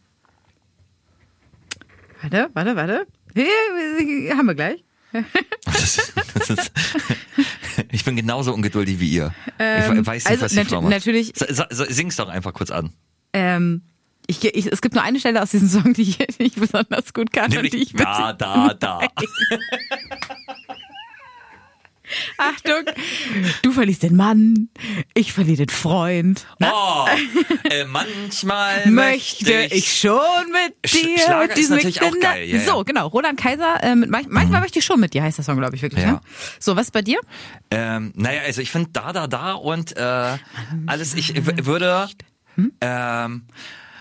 warte, 2.22 2.48
warte, 2.54 2.74
warte. 2.76 3.06
Hey, 3.34 4.30
haben 4.34 4.46
wir 4.46 4.54
gleich. 4.54 4.82
Das 5.64 6.12
das 6.34 6.50
ist, 6.50 6.72
ich 7.92 8.04
bin 8.04 8.16
genauso 8.16 8.52
ungeduldig 8.52 9.00
wie 9.00 9.08
ihr. 9.10 9.34
ich 9.58 10.06
weiß 10.06 10.24
nicht, 10.24 10.26
also 10.30 10.44
was 10.44 10.52
die 10.52 10.64
Frau 10.64 10.82
macht. 10.82 10.90
natürlich- 10.90 11.32
sa- 11.34 11.66
Sing's 11.70 12.16
doch 12.16 12.28
einfach 12.28 12.52
kurz 12.54 12.70
an. 12.70 12.92
Ähm, 13.32 13.82
ich, 14.26 14.44
ich, 14.44 14.66
es 14.70 14.82
gibt 14.82 14.94
nur 14.94 15.02
eine 15.04 15.18
Stelle 15.20 15.42
aus 15.42 15.50
diesem 15.52 15.68
Song, 15.68 15.94
die 15.94 16.02
ich 16.02 16.38
nicht 16.38 16.56
besonders 16.60 17.14
gut 17.14 17.32
kann 17.32 17.44
und 17.46 17.52
die 17.52 17.56
Nämlich 17.56 17.74
ich 17.74 17.92
witzig 17.94 18.04
da, 18.06 18.32
da, 18.34 18.74
da. 18.74 19.00
Achtung, 22.38 22.84
du 23.62 23.72
verlierst 23.72 24.02
den 24.02 24.16
Mann, 24.16 24.68
ich 25.14 25.32
verliere 25.32 25.58
den 25.66 25.68
Freund. 25.68 26.46
Oh, 26.62 27.06
äh, 27.70 27.84
manchmal 27.84 28.86
Möchte 28.90 29.52
ich 29.70 29.98
schon 29.98 30.18
mit 30.52 30.92
dir, 30.92 31.18
Schlager 31.18 31.48
mit 31.48 31.58
ist 31.58 31.70
natürlich 31.70 32.02
auch 32.02 32.20
geil, 32.20 32.48
ja. 32.48 32.60
So, 32.60 32.84
genau. 32.84 33.08
Roland 33.08 33.38
Kaiser, 33.38 33.82
äh, 33.82 33.94
mit, 33.94 34.10
manch- 34.10 34.28
manchmal 34.28 34.60
möchte 34.60 34.78
ich 34.78 34.84
schon 34.84 35.00
mit 35.00 35.14
dir, 35.14 35.22
heißt 35.22 35.38
der 35.38 35.44
Song, 35.44 35.56
glaube 35.58 35.76
ich, 35.76 35.82
wirklich. 35.82 36.02
Ja. 36.04 36.12
Ne? 36.12 36.20
So, 36.58 36.76
was 36.76 36.90
bei 36.90 37.02
dir? 37.02 37.18
Ähm, 37.70 38.12
naja, 38.14 38.42
also 38.46 38.60
ich 38.62 38.70
finde 38.70 38.90
da, 38.92 39.12
da, 39.12 39.26
da 39.26 39.52
und 39.52 39.96
äh, 39.96 40.36
alles, 40.86 41.14
ich 41.14 41.34
würde, 41.66 42.08
ähm, 42.80 43.42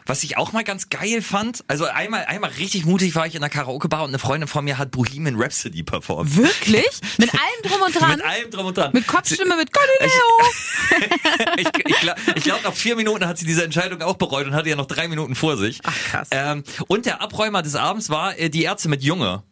was 0.07 0.23
ich 0.23 0.37
auch 0.37 0.51
mal 0.51 0.63
ganz 0.63 0.89
geil 0.89 1.21
fand, 1.21 1.63
also 1.67 1.85
einmal, 1.85 2.25
einmal 2.25 2.51
richtig 2.51 2.85
mutig 2.85 3.15
war 3.15 3.27
ich 3.27 3.35
in 3.35 3.41
der 3.41 3.49
Karaoke-Bar 3.49 4.03
und 4.03 4.09
eine 4.09 4.19
Freundin 4.19 4.47
von 4.47 4.65
mir 4.65 4.77
hat 4.77 4.91
Bohemian 4.91 5.35
Rhapsody 5.37 5.83
performt. 5.83 6.35
Wirklich? 6.35 6.85
Mit 7.17 7.33
allem 7.33 7.61
drum 7.63 7.81
und 7.85 7.95
dran? 7.95 8.11
Mit 8.17 8.25
allem 8.25 8.51
drum 8.51 8.65
und 8.67 8.77
dran. 8.77 8.91
Mit 8.93 9.07
Kopfstimme, 9.07 9.55
mit 9.55 9.69
Galileo. 9.71 11.17
ich 11.57 11.67
ich 11.85 11.99
glaube, 11.99 12.21
ich 12.35 12.43
glaub, 12.43 12.63
nach 12.63 12.73
vier 12.73 12.95
Minuten 12.95 13.27
hat 13.27 13.37
sie 13.37 13.45
diese 13.45 13.63
Entscheidung 13.63 14.01
auch 14.01 14.15
bereut 14.15 14.47
und 14.47 14.53
hatte 14.55 14.69
ja 14.69 14.75
noch 14.75 14.85
drei 14.85 15.07
Minuten 15.07 15.35
vor 15.35 15.57
sich. 15.57 15.79
Ach, 15.83 15.95
krass. 16.09 16.29
Ähm, 16.31 16.63
und 16.87 17.05
der 17.05 17.21
Abräumer 17.21 17.61
des 17.61 17.75
Abends 17.75 18.09
war 18.09 18.37
äh, 18.37 18.49
die 18.49 18.63
Ärzte 18.63 18.89
mit 18.89 19.03
Junge. 19.03 19.43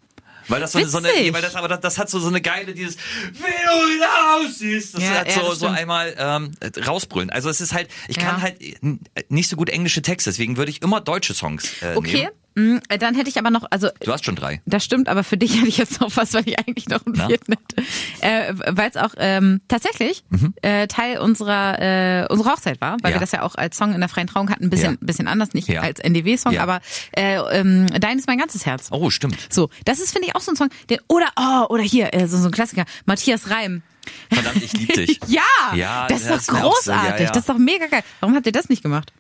Weil 0.48 0.60
das 0.62 0.72
so 0.74 0.80
eine, 0.80 0.88
so 0.88 0.98
eine 1.00 1.08
weil 1.34 1.42
das 1.42 1.56
aber 1.56 1.68
das, 1.68 1.80
das 1.82 1.98
hat 1.98 2.10
so 2.10 2.20
so 2.20 2.28
eine 2.28 2.42
geile 2.42 2.74
dieses 2.74 2.98
wie 2.98 3.40
du 3.42 3.94
wieder 3.96 4.36
aussiehst 4.38 4.94
das 4.96 5.04
Ja, 5.04 5.10
hat 5.20 5.28
ja, 5.28 5.34
so 5.42 5.50
das 5.50 5.60
so 5.60 5.68
einmal 5.68 6.16
ähm, 6.18 6.52
rausbrüllen 6.86 7.30
also 7.30 7.50
es 7.50 7.62
ist 7.62 7.74
halt 7.74 7.90
ich 8.08 8.18
kann 8.18 8.38
Ja. 8.38 8.42
halt 8.42 8.62
n- 8.84 9.00
nicht 9.30 9.50
so 9.50 9.56
gut 9.56 9.70
englische 9.70 10.02
Texte 10.02 10.30
deswegen 10.30 10.58
würde 10.58 10.72
ich 10.72 10.82
immer 10.82 11.02
deutsche 11.02 11.34
Songs 11.34 11.82
äh, 11.82 11.96
Okay, 11.96 12.14
nehmen. 12.18 12.30
mm, 12.30 12.45
dann 12.56 13.16
hätte 13.16 13.30
ich 13.30 13.38
aber 13.38 13.50
noch, 13.50 13.66
also 13.70 13.90
du 14.04 14.12
hast 14.12 14.24
schon 14.26 14.36
drei 14.36 14.62
Das 14.66 14.84
stimmt, 14.86 15.10
aber 15.10 15.24
für 15.24 15.38
dich 15.38 15.56
hätte 15.58 15.68
ich 15.68 15.78
jetzt 15.78 16.00
noch 16.00 16.16
was, 16.16 16.34
weil 16.34 16.48
ich 16.48 16.58
eigentlich 16.58 16.88
noch 16.88 17.06
einen 17.06 17.16
vierten 17.16 17.54
hätte. 17.54 17.88
Äh, 18.22 18.54
weil 18.76 18.90
es 18.90 18.96
auch 18.98 19.12
ähm, 19.18 19.62
tatsächlich 19.68 20.24
äh, 20.62 20.88
Teil 20.88 21.20
unserer 21.20 21.80
äh, 22.24 22.26
unserer 22.30 22.54
Hochzeit 22.54 22.80
war, 22.82 22.98
weil 23.02 23.12
Mhm. 23.12 23.16
Ja. 23.16 23.16
wir 23.16 23.20
das 23.20 23.32
ja 23.34 23.42
auch 23.44 23.56
als 23.56 23.78
Song 23.78 23.94
in 23.94 24.00
der 24.00 24.10
freien 24.10 24.28
Trauung 24.28 24.50
hatten, 24.50 24.66
ein 24.66 24.70
bisschen, 24.70 24.94
Ja. 24.94 24.98
bisschen 25.02 25.28
anders, 25.28 25.54
nicht 25.54 25.68
Ja. 25.68 25.82
als 25.82 26.00
NDW-Song, 26.00 26.58
aber 26.58 26.80
äh, 27.16 27.36
ähm, 27.60 27.88
Dein 28.00 28.18
ist 28.18 28.28
mein 28.28 28.38
ganzes 28.38 28.66
Herz. 28.66 28.88
oh 28.92 29.10
stimmt 29.10 29.38
So, 29.50 29.70
das 29.84 30.00
ist, 30.00 30.12
finde 30.14 30.28
ich, 30.30 30.36
auch 30.36 30.42
so 30.42 30.52
ein 30.52 30.56
Song, 30.56 30.70
den, 30.90 31.00
oder, 31.08 31.28
oh, 31.38 31.66
oder 31.74 31.84
hier, 31.84 32.14
äh, 32.14 32.28
so, 32.28 32.38
so 32.38 32.46
ein 32.48 32.52
Klassiker, 32.52 32.86
Matthias 33.06 33.50
Reim. 33.50 33.84
verdammt 34.32 34.64
ich 34.64 34.72
lieb 34.74 34.94
dich 34.94 35.20
Ja, 35.28 35.42
Ja, 35.76 36.08
das 36.08 36.22
ist 36.22 36.30
doch 36.32 36.40
so, 36.42 36.54
großartig, 36.54 37.26
ja. 37.26 37.32
das 37.32 37.38
ist 37.40 37.50
doch 37.50 37.58
mega 37.58 37.88
geil. 37.88 38.04
Warum 38.22 38.36
habt 38.36 38.46
ihr 38.46 38.52
das 38.52 38.70
nicht 38.70 38.82
gemacht? 38.84 39.12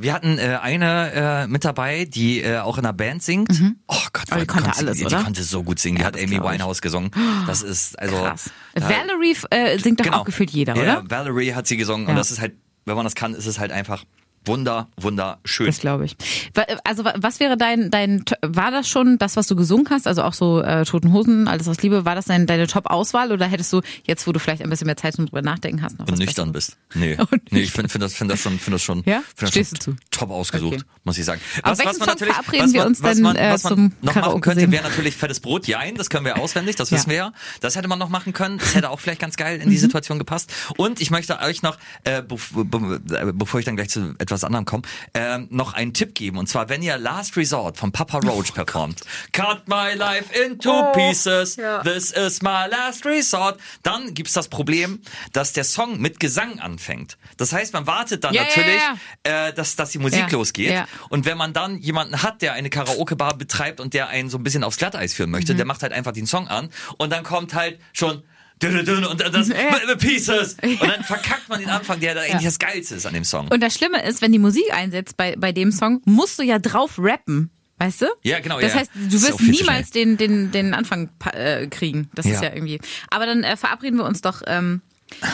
Wir 0.00 0.12
hatten 0.14 0.38
äh, 0.38 0.58
eine 0.62 1.12
äh, 1.12 1.46
mit 1.46 1.64
dabei, 1.64 2.04
die 2.06 2.40
äh, 2.42 2.58
auch 2.58 2.78
in 2.78 2.84
einer 2.84 2.92
Band 2.92 3.22
singt. 3.22 3.50
Oh 3.86 3.96
Gott, 4.12 4.24
die 4.40 4.46
konnte 4.46 4.72
alles, 4.76 4.98
die, 4.98 5.04
oder? 5.04 5.18
Die 5.18 5.24
konnte 5.24 5.42
so 5.42 5.62
gut 5.62 5.78
singen. 5.78 5.96
Die 5.96 6.00
Ja, 6.02 6.06
hat 6.08 6.14
das 6.16 6.22
Amy. 6.22 6.40
Winehouse 6.42 6.80
gesungen. 6.80 7.10
Das 7.46 7.62
ist 7.62 7.98
also 7.98 8.16
Krass. 8.16 8.50
da- 8.74 8.82
Valerie 8.88 9.36
äh, 9.50 9.78
singt 9.78 10.00
doch 10.00 10.04
genau. 10.04 10.18
auch 10.20 10.24
gefühlt 10.24 10.50
jeder, 10.50 10.74
ja, 10.76 10.82
oder? 11.00 11.04
Valerie 11.10 11.54
hat 11.54 11.66
sie 11.66 11.76
gesungen 11.76 12.04
Ja. 12.06 12.10
und 12.10 12.16
das 12.16 12.30
ist 12.30 12.40
halt, 12.40 12.54
wenn 12.86 12.96
man 12.96 13.04
das 13.04 13.14
kann, 13.14 13.34
ist 13.34 13.46
es 13.46 13.58
halt 13.58 13.72
einfach 13.72 14.04
wunder, 14.44 14.88
wunderschön. 14.96 15.66
Das 15.66 15.80
glaube 15.80 16.06
ich. 16.06 16.16
Wa- 16.54 16.64
Also 16.84 17.04
wa- 17.04 17.14
was 17.18 17.40
wäre 17.40 17.56
dein, 17.56 17.90
dein, 17.90 18.24
war 18.42 18.70
das 18.70 18.88
schon 18.88 19.18
das, 19.18 19.36
was 19.36 19.46
du 19.46 19.56
gesungen 19.56 19.86
hast? 19.90 20.06
Also 20.06 20.22
auch 20.22 20.32
so 20.32 20.62
äh, 20.62 20.84
Toten 20.84 21.12
Hosen, 21.12 21.46
alles 21.48 21.66
was 21.66 21.82
Liebe, 21.82 22.04
war 22.04 22.14
das 22.14 22.24
dein, 22.26 22.46
deine 22.46 22.66
Top-Auswahl 22.66 23.32
oder 23.32 23.46
hättest 23.46 23.72
du 23.72 23.82
jetzt, 24.04 24.26
wo 24.26 24.32
du 24.32 24.38
vielleicht 24.40 24.62
ein 24.62 24.70
bisschen 24.70 24.86
mehr 24.86 24.96
Zeit 24.96 25.14
zum 25.14 25.26
drüber 25.26 25.42
nachdenken 25.42 25.82
hast, 25.82 25.98
noch 25.98 26.06
Wenn 26.06 26.12
was 26.14 26.18
du 26.20 26.24
nüchtern 26.24 26.52
bist. 26.52 26.76
Nee. 26.94 27.16
Und 27.18 27.28
nee 27.52 27.60
ich 27.60 27.70
finde 27.72 27.88
find 27.90 28.02
das, 28.02 28.14
find 28.14 28.30
das 28.30 28.40
schon, 28.40 28.58
find 28.58 28.74
das 28.74 28.82
schon, 28.82 29.02
Ja? 29.06 29.22
find 29.36 29.54
das 29.54 29.68
schon 29.84 29.98
top 30.10 30.30
ausgesucht, 30.30 30.74
Okay. 30.74 30.84
muss 31.04 31.18
ich 31.18 31.24
sagen. 31.24 31.40
Auf 31.62 31.78
welchen 31.78 31.94
Song 31.94 32.16
verabreden 32.18 32.72
wir 32.72 32.86
uns 32.86 33.02
was 33.02 33.14
denn, 33.14 33.22
man, 33.22 33.36
äh, 33.36 33.52
was 33.52 33.64
man 33.64 33.72
zum 33.74 33.84
noch 34.00 34.14
machen 34.14 34.14
Karaoke 34.22 34.40
könnte, 34.40 34.60
singen? 34.60 34.72
wäre 34.72 34.84
natürlich 34.84 35.16
fettes 35.16 35.40
Brot, 35.40 35.66
Jein, 35.66 35.94
das 35.96 36.08
können 36.10 36.24
wir 36.24 36.38
auswendig, 36.38 36.76
das 36.76 36.90
Ja. 36.90 36.96
wissen 36.96 37.10
wir 37.10 37.16
ja. 37.16 37.32
Das 37.60 37.76
hätte 37.76 37.88
man 37.88 37.98
noch 37.98 38.08
machen 38.08 38.32
können, 38.32 38.58
das 38.58 38.74
hätte 38.74 38.90
auch 38.90 39.00
vielleicht 39.00 39.20
ganz 39.20 39.36
geil 39.36 39.60
in 39.60 39.66
Mhm. 39.66 39.70
die 39.70 39.78
Situation 39.78 40.18
gepasst. 40.18 40.50
Und 40.76 41.00
ich 41.00 41.10
möchte 41.10 41.38
euch 41.40 41.62
noch, 41.62 41.76
äh, 42.04 42.20
bev- 42.22 42.64
be- 42.64 43.00
be- 43.00 43.32
bevor 43.34 43.60
ich 43.60 43.66
dann 43.66 43.76
gleich 43.76 43.90
zu 43.90 44.14
etwas 44.18 44.29
etwas 44.30 44.44
anderem 44.44 44.64
kommen, 44.64 44.84
ähm, 45.14 45.48
noch 45.50 45.72
einen 45.74 45.92
Tipp 45.92 46.14
geben. 46.14 46.38
Und 46.38 46.48
zwar, 46.48 46.68
wenn 46.68 46.82
ihr 46.82 46.96
Last 46.98 47.36
Resort 47.36 47.76
von 47.76 47.90
Papa 47.92 48.18
Roach 48.18 48.54
performt, 48.54 49.00
Cut 49.32 49.68
my 49.68 49.94
life 49.94 50.32
into 50.44 50.70
Oh, 50.70 50.92
pieces, 50.92 51.56
ja. 51.56 51.82
this 51.82 52.12
is 52.12 52.40
my 52.42 52.66
last 52.70 53.04
resort, 53.04 53.58
dann 53.82 54.14
gibt's 54.14 54.32
das 54.34 54.48
Problem, 54.48 55.00
dass 55.32 55.52
der 55.52 55.64
Song 55.64 56.00
mit 56.00 56.20
Gesang 56.20 56.60
anfängt. 56.60 57.18
Das 57.36 57.52
heißt, 57.52 57.72
man 57.72 57.86
wartet 57.86 58.22
dann 58.24 58.34
ja, 58.34 58.42
natürlich, 58.42 58.80
ja, 59.26 59.48
Äh, 59.48 59.52
dass, 59.52 59.74
dass 59.76 59.90
die 59.90 59.98
Musik 59.98 60.20
Ja, 60.20 60.28
losgeht. 60.30 60.84
Und 61.08 61.24
wenn 61.26 61.36
man 61.36 61.52
dann 61.52 61.78
jemanden 61.78 62.22
hat, 62.22 62.40
der 62.42 62.52
eine 62.52 62.70
Karaoke-Bar 62.70 63.36
betreibt 63.36 63.80
und 63.80 63.94
der 63.94 64.08
einen 64.08 64.30
so 64.30 64.38
ein 64.38 64.42
bisschen 64.44 64.62
aufs 64.64 64.76
Glatteis 64.76 65.12
führen 65.14 65.30
Mhm. 65.30 65.36
möchte, 65.36 65.54
der 65.54 65.64
macht 65.66 65.82
halt 65.82 65.92
einfach 65.92 66.12
den 66.12 66.26
Song 66.26 66.46
an 66.48 66.70
und 66.98 67.10
dann 67.10 67.24
kommt 67.24 67.54
halt 67.54 67.80
schon 67.92 68.22
und 68.62 69.20
das 69.20 69.48
Ja. 69.50 69.94
Pieces 69.96 70.56
und 70.62 70.82
dann 70.82 71.02
verkackt 71.04 71.48
man 71.48 71.60
den 71.60 71.68
Anfang, 71.70 72.00
der 72.00 72.14
da 72.14 72.20
eigentlich 72.22 72.44
das 72.44 72.58
Geilste 72.58 72.94
ist 72.96 73.06
an 73.06 73.14
dem 73.14 73.24
Song. 73.24 73.48
Und 73.48 73.62
das 73.62 73.74
Schlimme 73.74 74.02
ist, 74.04 74.20
wenn 74.22 74.32
die 74.32 74.38
Musik 74.38 74.64
einsetzt 74.72 75.16
bei, 75.16 75.34
bei 75.36 75.52
dem 75.52 75.72
Song, 75.72 76.00
musst 76.04 76.38
du 76.38 76.42
ja 76.42 76.58
drauf 76.58 76.94
rappen. 76.98 77.50
Weißt 77.78 78.02
du? 78.02 78.06
Ja, 78.24 78.40
genau, 78.40 78.60
Das 78.60 78.74
ja. 78.74 78.80
heißt, 78.80 78.90
du 78.94 79.22
wirst 79.22 79.40
niemals 79.40 79.90
den, 79.90 80.18
den, 80.18 80.50
den 80.50 80.74
Anfang 80.74 81.08
äh, 81.32 81.66
kriegen. 81.68 82.10
Das 82.14 82.26
ist 82.26 82.42
Ja. 82.42 82.48
ja 82.48 82.54
irgendwie. 82.54 82.78
Aber 83.10 83.24
dann 83.24 83.42
äh, 83.42 83.56
verabreden 83.56 83.96
wir 83.98 84.04
uns 84.04 84.20
doch. 84.20 84.42
Ähm, 84.46 84.82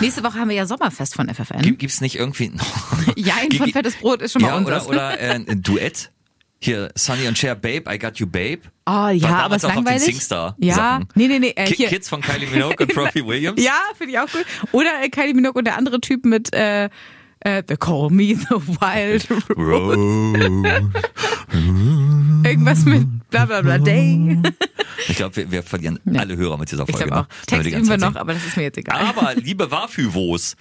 nächste 0.00 0.22
Woche 0.22 0.38
haben 0.38 0.48
wir 0.48 0.54
ja 0.54 0.64
Sommerfest 0.64 1.16
von 1.16 1.28
FFN. 1.28 1.62
Gibt, 1.62 1.80
gibt's 1.80 2.00
nicht 2.00 2.14
irgendwie 2.14 2.52
Jein 3.16 3.48
Gi- 3.48 3.58
von 3.58 3.72
fettes 3.72 3.96
Brot 3.96 4.22
ist 4.22 4.32
schon 4.32 4.42
mal 4.42 4.48
ja, 4.50 4.56
unseres. 4.56 4.86
oder, 4.86 5.14
oder 5.14 5.20
äh, 5.20 5.30
ein 5.34 5.62
Duett? 5.62 6.12
Hier, 6.58 6.90
Sonny 6.94 7.28
und 7.28 7.36
Cher, 7.36 7.54
Babe, 7.54 7.84
I 7.92 7.98
Got 7.98 8.18
You, 8.18 8.26
Babe. 8.26 8.60
Oh 8.86 8.92
War 8.92 9.10
ja, 9.12 9.28
aber 9.28 9.58
damals 9.58 9.62
ist 9.62 9.64
auch 9.64 9.68
auf 9.70 9.74
den 9.76 9.84
langweilig. 9.84 10.04
Singstar 10.04 10.56
ja, 10.58 10.74
Sachen. 10.74 11.08
nee, 11.14 11.28
nee, 11.28 11.38
nee. 11.38 11.52
Äh, 11.56 11.64
Ki-. 11.66 11.86
Kids 11.86 12.08
von 12.08 12.20
Kylie 12.22 12.48
Minogue 12.48 12.76
und 12.80 12.96
Robbie 12.96 13.24
Williams. 13.26 13.62
Ja, 13.62 13.78
finde 13.96 14.12
ich 14.12 14.18
auch 14.18 14.30
gut. 14.30 14.46
Oder 14.72 14.90
äh, 15.02 15.08
Kylie 15.10 15.34
Minogue 15.34 15.58
und 15.58 15.66
der 15.66 15.76
andere 15.76 16.00
Typ 16.00 16.24
mit 16.24 16.52
äh, 16.54 16.88
äh, 17.40 17.62
They 17.62 17.76
Call 17.76 18.08
Me 18.10 18.34
the 18.34 18.54
Wild 18.80 19.28
Rose. 19.56 20.90
Irgendwas 22.44 22.84
mit 22.84 23.06
bla 23.30 23.44
bla 23.44 23.60
bla 23.62 23.78
Day. 23.78 24.38
Ich 25.08 25.16
glaube, 25.16 25.36
wir, 25.36 25.50
wir 25.52 25.62
verlieren 25.62 26.00
alle 26.16 26.36
Hörer 26.36 26.56
mit 26.56 26.70
dieser 26.72 26.88
Ich 26.88 26.96
Folge. 26.96 27.12
auch. 27.14 27.20
ne? 27.20 27.26
Wenn 27.28 27.46
Text 27.60 27.66
die 27.66 27.74
üben 27.78 27.88
wir 27.88 27.98
noch, 27.98 28.16
aber 28.16 28.32
das 28.32 28.44
ist 28.46 28.56
mir 28.56 28.62
jetzt 28.64 28.78
egal. 28.78 28.98
Aber 28.98 29.34
liebe 29.34 29.70
Wafüvos, 29.70 30.56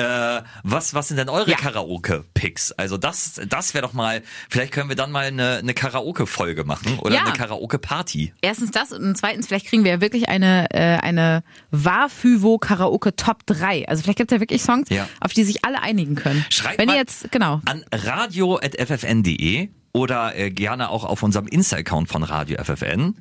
äh, 0.00 0.42
was, 0.62 0.94
was 0.94 1.08
sind 1.08 1.16
denn 1.18 1.28
eure 1.28 1.50
Ja. 1.50 1.56
Karaoke-Picks? 1.56 2.72
Also 2.72 2.96
das, 2.96 3.40
das 3.48 3.74
wäre 3.74 3.86
doch 3.86 3.92
mal, 3.92 4.22
vielleicht 4.48 4.72
können 4.72 4.88
wir 4.88 4.96
dann 4.96 5.10
mal 5.12 5.26
eine, 5.26 5.58
eine 5.58 5.74
Karaoke-Folge 5.74 6.64
machen 6.64 6.98
oder 7.00 7.14
Ja. 7.14 7.22
eine 7.24 7.32
Karaoke-Party. 7.32 8.32
Erstens 8.40 8.70
das 8.70 8.92
und 8.92 9.16
zweitens, 9.16 9.46
vielleicht 9.46 9.66
kriegen 9.66 9.84
wir 9.84 9.90
ja 9.92 10.00
wirklich 10.00 10.28
eine, 10.28 10.66
äh, 10.72 10.96
eine 10.98 11.42
Wafüvo 11.70 12.58
Karaoke 12.58 13.14
Top 13.16 13.46
3. 13.46 13.88
Also 13.88 14.02
vielleicht 14.02 14.18
gibt 14.18 14.32
es 14.32 14.36
ja 14.36 14.40
wirklich 14.40 14.62
Songs, 14.62 14.88
Ja. 14.90 15.08
auf 15.20 15.32
die 15.32 15.44
sich 15.44 15.64
alle 15.64 15.82
einigen 15.82 16.14
können. 16.14 16.44
Schreibt 16.50 16.78
Wenn 16.78 16.86
mal 16.86 16.94
ihr 16.94 16.98
jetzt, 17.00 17.30
genau. 17.30 17.60
an 17.66 17.84
radio.ffn.de 17.92 19.68
oder 19.92 20.36
äh, 20.36 20.50
gerne 20.50 20.88
auch 20.90 21.04
auf 21.04 21.22
unserem 21.22 21.46
Insta-Account 21.46 22.08
von 22.08 22.22
Radio 22.22 22.62
FFN. 22.62 23.16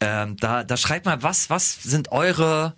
Ähm, 0.00 0.36
da, 0.40 0.64
da 0.64 0.76
schreibt 0.76 1.06
mal, 1.06 1.22
was, 1.22 1.50
was 1.50 1.82
sind 1.82 2.10
eure 2.10 2.74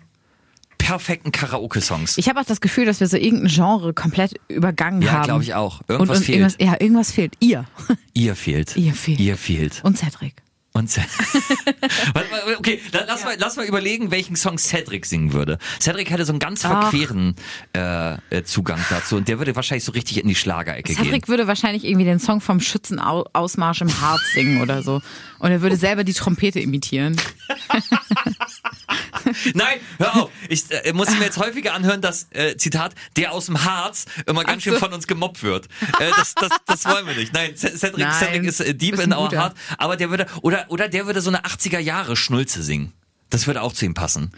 perfekten 0.83 1.31
Karaoke-Songs? 1.31 2.17
Ich 2.17 2.27
habe 2.29 2.39
auch 2.39 2.45
das 2.45 2.59
Gefühl, 2.61 2.85
dass 2.85 2.99
wir 2.99 3.07
so 3.07 3.17
irgendein 3.17 3.47
Genre 3.49 3.93
komplett 3.93 4.33
übergangen 4.49 5.01
Ja, 5.01 5.11
haben. 5.13 5.23
glaube 5.23 5.43
ich 5.43 5.53
auch. 5.53 5.79
Und, 5.81 5.89
Irgendwas 5.89 6.17
und 6.19 6.23
fehlt. 6.25 6.37
Irgendwas, 6.39 6.57
ja, 6.59 6.73
irgendwas 6.79 7.11
fehlt. 7.11 7.33
Ihr. 7.39 7.65
Ihr 8.13 8.35
fehlt. 8.35 8.75
Ihr 8.75 8.93
fehlt. 8.93 9.19
Ihr 9.19 9.37
fehlt. 9.37 9.81
Und 9.83 9.97
Cedric. 9.97 10.35
Und 10.75 10.89
Ce- 10.89 11.01
Warte 12.15 12.31
mal, 12.31 12.55
okay, 12.57 12.79
lass, 13.07 13.23
mal, 13.23 13.35
lass 13.37 13.57
mal 13.57 13.65
überlegen, 13.67 14.09
welchen 14.09 14.35
Song 14.35 14.57
Cedric 14.57 15.05
singen 15.05 15.31
würde. 15.31 15.59
Cedric 15.79 16.09
hätte 16.09 16.25
so 16.25 16.31
einen 16.33 16.39
ganz 16.39 16.61
verqueren 16.61 17.35
äh, 17.77 18.13
äh, 18.31 18.43
Zugang 18.43 18.79
dazu 18.89 19.15
und 19.17 19.27
der 19.27 19.37
würde 19.37 19.55
wahrscheinlich 19.55 19.83
so 19.83 19.91
richtig 19.91 20.19
in 20.19 20.27
die 20.27 20.33
Schlagerecke 20.33 20.93
gehen. 20.95 21.03
Cedric 21.05 21.27
würde 21.27 21.45
wahrscheinlich 21.45 21.83
irgendwie 21.85 22.05
den 22.05 22.17
Song 22.19 22.41
vom 22.41 22.59
Schützenausmarsch 22.59 23.81
im 23.81 24.01
Harz 24.01 24.21
singen 24.33 24.63
oder 24.63 24.81
so. 24.81 24.99
Und 25.37 25.51
er 25.51 25.61
würde 25.61 25.75
selber 25.75 26.03
die 26.03 26.13
Trompete 26.13 26.59
imitieren. 26.59 27.17
Nein, 29.53 29.79
hör 29.97 30.23
auf. 30.23 30.29
Ich 30.49 30.63
äh, 30.71 30.93
muss 30.93 31.09
mir 31.11 31.25
jetzt 31.25 31.37
häufiger 31.37 31.73
anhören, 31.73 32.01
dass, 32.01 32.27
äh, 32.31 32.57
Zitat, 32.57 32.93
der 33.15 33.31
aus 33.31 33.45
dem 33.47 33.63
Harz 33.63 34.05
immer 34.25 34.43
ganz 34.43 34.59
Ach 34.59 34.63
schön 34.63 34.73
so. 34.73 34.79
von 34.79 34.93
uns 34.93 35.07
gemobbt 35.07 35.43
wird. 35.43 35.67
Äh, 35.99 36.11
das, 36.17 36.35
das, 36.35 36.49
das 36.65 36.85
wollen 36.85 37.05
wir 37.07 37.15
nicht. 37.15 37.33
Nein, 37.33 37.55
Cedric, 37.55 37.97
Nein, 37.97 38.13
Cedric 38.19 38.43
ist 38.43 38.59
äh, 38.59 38.73
deep 38.75 38.99
in 38.99 39.13
our 39.13 39.25
guter. 39.29 39.37
heart. 39.41 39.55
Aber 39.77 39.95
der 39.97 40.09
würde, 40.09 40.25
oder, 40.41 40.65
oder 40.69 40.89
der 40.89 41.05
würde 41.05 41.21
so 41.21 41.29
eine 41.29 41.41
80er 41.43 41.79
Jahre 41.79 42.15
Schnulze 42.15 42.61
singen. 42.63 42.93
Das 43.29 43.47
würde 43.47 43.61
auch 43.61 43.73
zu 43.73 43.85
ihm 43.85 43.93
passen. 43.93 44.31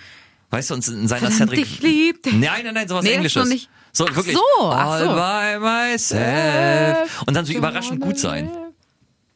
Weißt 0.52 0.70
du, 0.70 0.76
und 0.76 0.88
in 0.88 1.08
seiner 1.08 1.32
Verdammt, 1.32 1.52
Cedric. 1.52 1.60
dich 1.66 1.82
liebt. 1.82 2.26
Nein, 2.28 2.64
nein, 2.66 2.74
nein, 2.74 2.88
sowas 2.88 3.04
Nee, 3.04 3.14
Englisches. 3.14 3.68
So, 3.92 4.06
Ach 4.10 4.16
wirklich. 4.16 4.36
so, 4.38 4.66
All 4.70 5.00
so. 5.00 5.16
by 5.16 5.60
myself. 5.60 7.24
Und 7.26 7.34
dann 7.34 7.46
so 7.46 7.54
überraschend 7.54 8.02
gut 8.02 8.20
sein. 8.20 8.50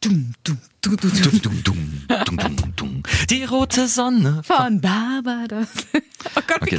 Dum, 0.01 0.33
dum, 0.45 0.57
dum, 0.81 0.95
dum, 0.97 1.11
dum. 1.11 1.41
Dum, 1.41 1.63
dum, 1.63 2.37
dum, 2.37 2.55
dum, 2.55 2.75
dum. 2.77 3.03
Die 3.29 3.43
rote 3.43 3.87
Sonne. 3.89 4.41
Von 4.45 4.79
Barbados. 4.81 5.67
Oh 6.35 6.41
Gott, 6.45 6.61
Okay, 6.61 6.75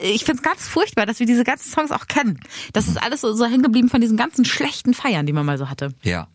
ich 0.00 0.24
finde 0.24 0.40
es 0.40 0.42
ganz 0.42 0.68
furchtbar, 0.68 1.04
dass 1.04 1.18
wir 1.18 1.26
diese 1.26 1.42
ganzen 1.42 1.68
Songs 1.72 1.90
auch 1.90 2.06
kennen. 2.06 2.38
Das 2.72 2.86
ist 2.86 3.02
alles 3.02 3.20
so, 3.20 3.32
so 3.34 3.44
hängen 3.44 3.64
geblieben 3.64 3.88
von 3.88 4.00
diesen 4.00 4.16
ganzen 4.16 4.44
schlechten 4.44 4.94
Feiern, 4.94 5.26
die 5.26 5.32
man 5.32 5.44
mal 5.44 5.58
so 5.58 5.68
hatte. 5.68 5.92
Ja, 6.04 6.28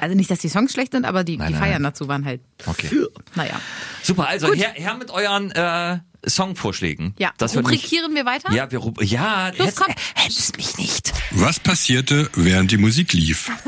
Also 0.00 0.14
nicht, 0.14 0.30
dass 0.30 0.38
die 0.38 0.48
Songs 0.48 0.72
schlecht 0.72 0.92
sind, 0.92 1.04
aber 1.04 1.24
die, 1.24 1.36
Nein, 1.36 1.48
die 1.48 1.52
nein, 1.54 1.62
Feiern 1.62 1.82
nein. 1.82 1.90
dazu 1.92 2.06
waren 2.06 2.24
halt. 2.24 2.42
okay. 2.66 2.88
Naja. 3.34 3.60
Super, 4.04 4.28
also 4.28 4.46
Gut. 4.46 4.56
her, 4.58 4.70
her 4.72 4.94
mit 4.96 5.10
euren 5.10 5.50
äh, 5.50 5.98
Songvorschlägen. 6.24 7.14
Ja, 7.18 7.32
das 7.38 7.56
rubrikieren 7.56 8.14
wir 8.14 8.24
weiter? 8.24 8.52
Ja, 8.52 8.70
wir 8.70 8.80
ja, 9.00 9.50
Los, 9.58 9.74
komm. 9.74 9.92
hätt 10.14 10.30
es 10.30 10.52
mich 10.56 10.78
nicht. 10.78 11.12
Was 11.32 11.58
passierte, 11.58 12.30
während 12.34 12.70
die 12.70 12.78
Musik 12.78 13.12
lief? 13.12 13.50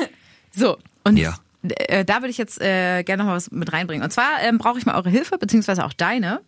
So, 0.57 0.79
und 1.03 1.17
Ja. 1.17 1.37
Äh, 1.65 2.05
da 2.05 2.17
würde 2.17 2.29
ich 2.29 2.39
jetzt 2.39 2.61
äh, 2.61 3.03
gerne 3.03 3.23
noch 3.23 3.31
mal 3.31 3.37
was 3.37 3.51
mit 3.51 3.73
reinbringen. 3.73 4.05
Und 4.05 4.11
zwar 4.11 4.41
ähm, 4.43 4.59
brauche 4.59 4.79
ich 4.79 4.87
mal 4.87 4.95
eure 4.95 5.11
Hilfe, 5.11 5.39
beziehungsweise 5.39 5.85
auch 5.85 5.93
deine. 5.93 6.41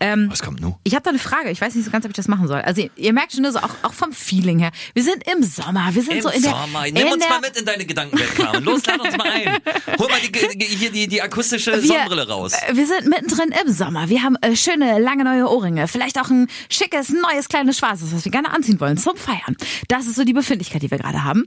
Ähm, 0.00 0.28
Was 0.30 0.42
kommt 0.42 0.60
nun? 0.60 0.74
Ich 0.84 0.94
habe 0.94 1.02
da 1.02 1.10
eine 1.10 1.18
Frage. 1.18 1.50
Ich 1.50 1.60
weiß 1.60 1.74
nicht 1.74 1.84
so 1.84 1.90
ganz, 1.90 2.04
ob 2.04 2.10
ich 2.10 2.16
das 2.16 2.26
machen 2.28 2.48
soll. 2.48 2.60
Also 2.62 2.80
ihr, 2.82 2.90
ihr 2.96 3.12
merkt 3.12 3.32
schon, 3.32 3.44
so 3.52 3.58
auch, 3.58 3.70
auch 3.82 3.92
vom 3.92 4.12
Feeling 4.12 4.58
her. 4.58 4.70
Wir 4.94 5.02
sind 5.02 5.22
im 5.30 5.42
Sommer. 5.42 5.88
Wir 5.92 6.02
sind 6.02 6.14
Im 6.16 6.22
so 6.22 6.28
in 6.30 6.42
der. 6.42 6.50
Sommer. 6.52 6.84
Nimm 6.90 7.08
uns 7.08 7.18
der, 7.18 7.28
mal 7.28 7.40
mit 7.40 7.56
in 7.56 7.64
deine 7.66 7.84
Gedankenwelt, 7.84 8.34
Carmen. 8.34 8.64
Los, 8.64 8.84
lad 8.86 9.00
uns 9.00 9.16
mal 9.16 9.30
ein. 9.30 9.58
Hol 9.98 10.08
mal 10.08 10.18
die, 10.22 10.32
die, 10.58 10.64
hier 10.64 10.90
die, 10.90 11.06
die 11.06 11.20
akustische 11.22 11.80
Sonnenbrille 11.80 12.28
raus. 12.28 12.52
äh, 12.54 12.74
Wir 12.76 12.86
sind 12.86 13.06
mittendrin 13.08 13.52
im 13.64 13.72
Sommer. 13.72 14.08
Wir 14.08 14.22
haben 14.22 14.36
äh, 14.40 14.56
schöne, 14.56 14.98
lange 14.98 15.24
neue 15.24 15.48
Ohrringe. 15.48 15.86
Vielleicht 15.88 16.18
auch 16.18 16.30
ein 16.30 16.48
schickes, 16.70 17.10
neues, 17.10 17.48
kleines 17.48 17.78
Schwarzes, 17.78 18.14
was 18.14 18.24
wir 18.24 18.32
gerne 18.32 18.50
anziehen 18.52 18.80
wollen 18.80 18.96
zum 18.96 19.16
Feiern. 19.16 19.56
Das 19.88 20.06
ist 20.06 20.16
so 20.16 20.24
die 20.24 20.32
Befindlichkeit, 20.32 20.82
die 20.82 20.90
wir 20.90 20.98
gerade 20.98 21.24
haben. 21.24 21.46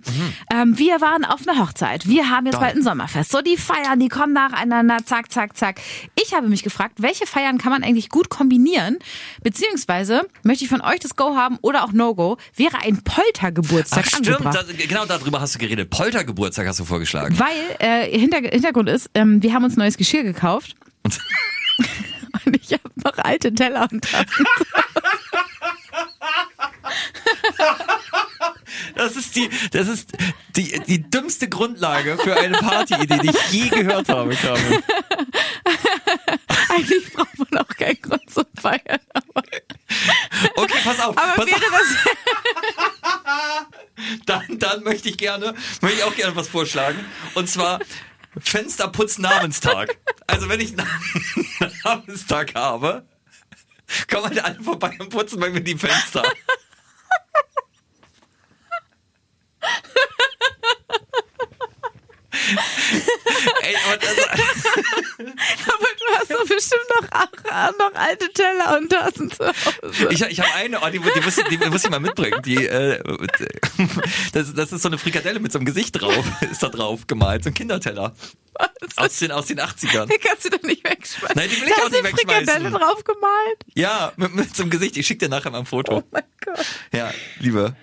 Ähm, 0.54 0.78
wir 0.78 1.02
waren 1.02 1.26
auf 1.26 1.48
einer 1.48 1.60
Hochzeit. 1.60 2.08
Wir 2.08 2.30
haben 2.30 2.46
jetzt 2.46 2.54
Mhm. 2.54 2.60
Toll. 2.60 2.66
bald 2.68 2.76
ein 2.78 2.84
Sommerfest. 2.84 3.32
So, 3.32 3.42
die 3.42 3.58
Feiern, 3.58 4.00
die 4.00 4.10
kommen 4.10 4.34
nacheinander. 4.34 4.98
Zack, 5.06 5.32
zack, 5.32 5.58
zack. 5.58 5.82
Ich 6.22 6.34
habe 6.36 6.48
mich 6.50 6.62
gefragt, 6.62 6.96
welche 7.00 7.26
Feiern 7.26 7.58
kann 7.58 7.72
man 7.72 7.84
eigentlich 7.84 8.10
gut 8.10 8.30
kombinieren? 8.44 9.00
Beziehungsweise 9.42 10.22
möchte 10.44 10.66
ich 10.66 10.70
von 10.70 10.82
euch 10.82 11.00
das 11.00 11.16
Go 11.16 11.36
haben 11.36 11.58
oder 11.62 11.84
auch 11.86 11.92
No-Go. 11.94 12.38
Wäre 12.56 12.78
ein 12.84 13.02
Poltergeburtstag 13.04 14.04
Ach 14.06 14.10
stimmt, 14.10 14.28
angebracht. 14.30 14.66
da, 14.70 14.74
genau 14.86 15.06
darüber 15.06 15.40
hast 15.42 15.56
du 15.56 15.60
geredet. 15.60 15.90
Poltergeburtstag 15.90 16.68
hast 16.68 16.80
du 16.80 16.86
vorgeschlagen. 16.86 17.40
Weil 17.40 17.78
äh, 17.80 18.06
Hinter 18.20 18.38
Hintergrund 18.40 18.90
ist, 18.90 19.10
ähm, 19.16 19.42
wir 19.42 19.54
haben 19.54 19.64
uns 19.64 19.78
neues 19.78 19.96
Geschirr 19.98 20.24
gekauft. 20.24 20.76
Und- 21.04 21.18
Und 22.46 22.58
ich 22.58 22.74
habe 22.74 22.82
noch 22.96 23.18
alte 23.24 23.54
Teller 23.54 23.88
und 23.90 24.04
Tassen. 24.04 24.46
Das 28.96 29.16
ist 29.16 29.36
die, 29.36 29.50
das 29.72 29.88
ist 29.88 30.12
die, 30.56 30.80
die 30.88 31.10
dümmste 31.10 31.48
Grundlage 31.50 32.18
für 32.18 32.36
eine 32.36 32.58
Partyidee, 32.58 33.20
die 33.20 33.30
ich 33.30 33.52
je 33.52 33.70
gehört 33.70 34.10
habe, 34.10 34.36
Carmen. 34.36 34.84
Eigentlich 36.70 37.12
braucht 37.14 37.38
man 37.38 37.62
auch 37.62 37.68
keinen 37.68 38.02
Grund 38.02 38.30
zu 38.30 38.46
feiern. 38.60 39.00
Aber, 39.14 39.44
Okay, 40.56 40.78
pass 40.84 41.00
auf. 41.00 41.18
aber 41.18 41.34
pass 41.34 41.46
wäre 41.46 41.58
auf. 41.58 41.72
das. 41.72 43.68
Dann, 44.26 44.58
dann 44.60 44.84
möchte 44.84 45.08
ich 45.10 45.18
gerne, 45.18 45.54
möchte 45.82 46.00
ich 46.00 46.04
auch 46.04 46.16
gerne 46.16 46.36
was 46.36 46.48
vorschlagen. 46.48 46.98
Und 47.36 47.48
zwar 47.48 47.80
Fensterputz 48.40 49.20
Namenstag. 49.20 49.98
Also 50.26 50.50
wenn 50.50 50.60
ich 50.60 50.74
einen 50.78 50.88
Namenstag 51.84 52.56
habe, 52.56 53.06
kommen 54.10 54.26
halt 54.26 54.44
alle 54.44 54.62
vorbei 54.64 54.96
und 55.00 55.10
putzen 55.10 55.40
bei 55.40 55.50
mir 55.52 55.62
die 55.62 55.78
Fenster. 55.78 56.24
Ey, 63.62 63.76
aber 63.86 63.98
das, 63.98 64.18
Aber 65.68 65.88
du 66.00 66.06
hast 66.18 66.32
doch 66.32 66.48
bestimmt 66.48 66.90
noch, 67.54 67.70
auch, 67.70 67.92
noch 67.92 68.00
alte 68.00 68.30
Teller 68.34 68.78
und 68.78 68.90
Tassen 68.90 69.32
zu 69.32 69.46
Hause. 69.46 70.08
ich, 70.12 70.22
ich 70.22 70.40
habe 70.40 70.54
eine, 70.56 70.80
oh, 70.82 70.90
die, 70.90 71.00
die, 71.00 71.22
muss, 71.22 71.36
die 71.36 71.58
muss 71.70 71.84
ich 71.84 71.90
mal 71.90 72.00
mitbringen. 72.00 72.42
Die, 72.44 72.66
äh, 72.66 73.02
das, 74.34 74.54
das 74.54 74.72
ist 74.72 74.82
so 74.82 74.90
eine 74.90 74.98
Frikadelle 74.98 75.40
mit 75.40 75.52
so 75.52 75.60
einem 75.60 75.66
Gesicht 75.66 76.02
drauf, 76.02 76.26
ist 76.52 76.64
da 76.64 76.70
drauf 76.70 77.08
gemalt, 77.08 77.44
so 77.44 77.50
ein 77.50 77.54
Kinderteller. 77.54 78.14
Aus 78.98 79.18
den, 79.18 79.32
aus 79.32 79.48
den 79.48 79.60
80ern. 79.60 80.06
Die 80.06 80.20
kannst 80.20 80.46
du 80.46 80.50
doch 80.50 80.62
nicht 80.62 80.88
wegschmeißen. 80.88 81.36
Nein, 81.36 81.50
die 81.50 81.60
will 81.60 81.68
ich 81.68 81.74
da 81.74 81.82
auch 81.82 81.86
hast 81.86 81.92
nicht 81.92 82.04
du 82.04 82.10
Frikadelle 82.10 82.48
wegschmeißen. 82.48 82.80
drauf 82.80 83.04
gemalt. 83.04 83.58
Ja, 83.74 84.14
mit, 84.16 84.36
mit 84.36 84.56
so 84.56 84.64
einem 84.64 84.70
Gesicht. 84.70 84.96
Ich 84.98 85.08
schick 85.08 85.20
dir 85.20 85.30
nachher 85.30 85.50
mal 85.50 85.60
ein 85.60 85.66
Foto. 85.66 85.98
Oh 85.98 86.04
mein 86.12 86.24
Gott. 86.46 86.66
Ja, 86.94 87.12
liebe 87.40 87.76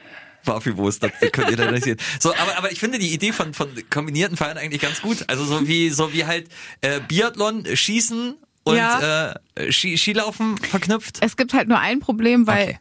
Barfüßwurst, 0.44 1.02
das 1.02 1.12
könnt 1.32 1.50
ihr 1.50 1.56
leider 1.56 1.72
nicht 1.72 1.84
sehen. 1.84 1.98
So, 2.18 2.34
aber, 2.34 2.56
aber 2.56 2.72
ich 2.72 2.78
finde 2.78 2.98
die 2.98 3.12
Idee 3.12 3.32
von, 3.32 3.52
von 3.52 3.68
kombinierten 3.90 4.36
Feiern 4.36 4.58
eigentlich 4.58 4.80
ganz 4.80 5.02
gut. 5.02 5.24
Also 5.26 5.44
so 5.44 5.66
wie, 5.66 5.90
so 5.90 6.12
wie 6.12 6.24
halt 6.24 6.48
äh, 6.80 7.00
Biathlon, 7.00 7.66
Schießen 7.74 8.36
und 8.64 8.76
Ja. 8.76 9.34
äh, 9.54 9.72
Ski, 9.72 9.96
Skilaufen 9.96 10.58
verknüpft. 10.58 11.18
Es 11.20 11.36
gibt 11.36 11.52
halt 11.54 11.68
nur 11.68 11.78
ein 11.78 12.00
Problem, 12.00 12.46
weil 12.46 12.62
Okay. 12.68 12.78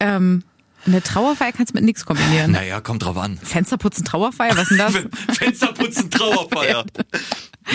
ähm, 0.00 0.44
eine 0.86 1.02
Trauerfeier 1.02 1.52
kannst 1.52 1.72
du 1.72 1.76
mit 1.76 1.84
nichts 1.84 2.06
kombinieren. 2.06 2.52
Naja, 2.52 2.80
kommt 2.80 3.02
drauf 3.04 3.16
an. 3.16 3.36
Fensterputzen, 3.38 4.04
Trauerfeier, 4.04 4.56
was 4.56 4.70
ist 4.70 4.78
denn 4.78 4.78
das? 4.78 4.94
Fensterputzen, 5.38 6.10
Trauerfeier. 6.10 6.84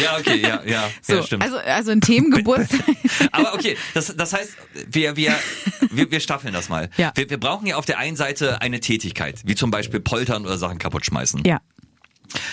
Ja, 0.01 0.17
okay, 0.17 0.41
ja, 0.41 0.63
ja, 0.65 0.89
So, 1.03 1.17
ja, 1.17 1.21
stimmt. 1.23 1.43
also, 1.43 1.57
also 1.59 1.91
ein 1.91 2.01
Themengeburtstag. 2.01 2.79
Aber 3.31 3.53
okay, 3.53 3.77
das, 3.93 4.15
das 4.17 4.33
heißt, 4.33 4.53
wir, 4.89 5.15
wir, 5.15 5.35
wir, 5.91 6.09
wir 6.09 6.19
staffeln 6.19 6.51
das 6.51 6.67
mal. 6.67 6.89
Ja. 6.97 7.11
Wir, 7.13 7.29
wir 7.29 7.39
brauchen 7.39 7.67
ja 7.67 7.75
auf 7.75 7.85
der 7.85 7.99
einen 7.99 8.15
Seite 8.17 8.59
eine 8.59 8.79
Tätigkeit, 8.79 9.41
wie 9.45 9.53
zum 9.53 9.69
Beispiel 9.69 9.99
poltern 9.99 10.45
oder 10.47 10.57
Sachen 10.57 10.79
kaputt 10.79 11.05
schmeißen. 11.05 11.43
ja. 11.45 11.59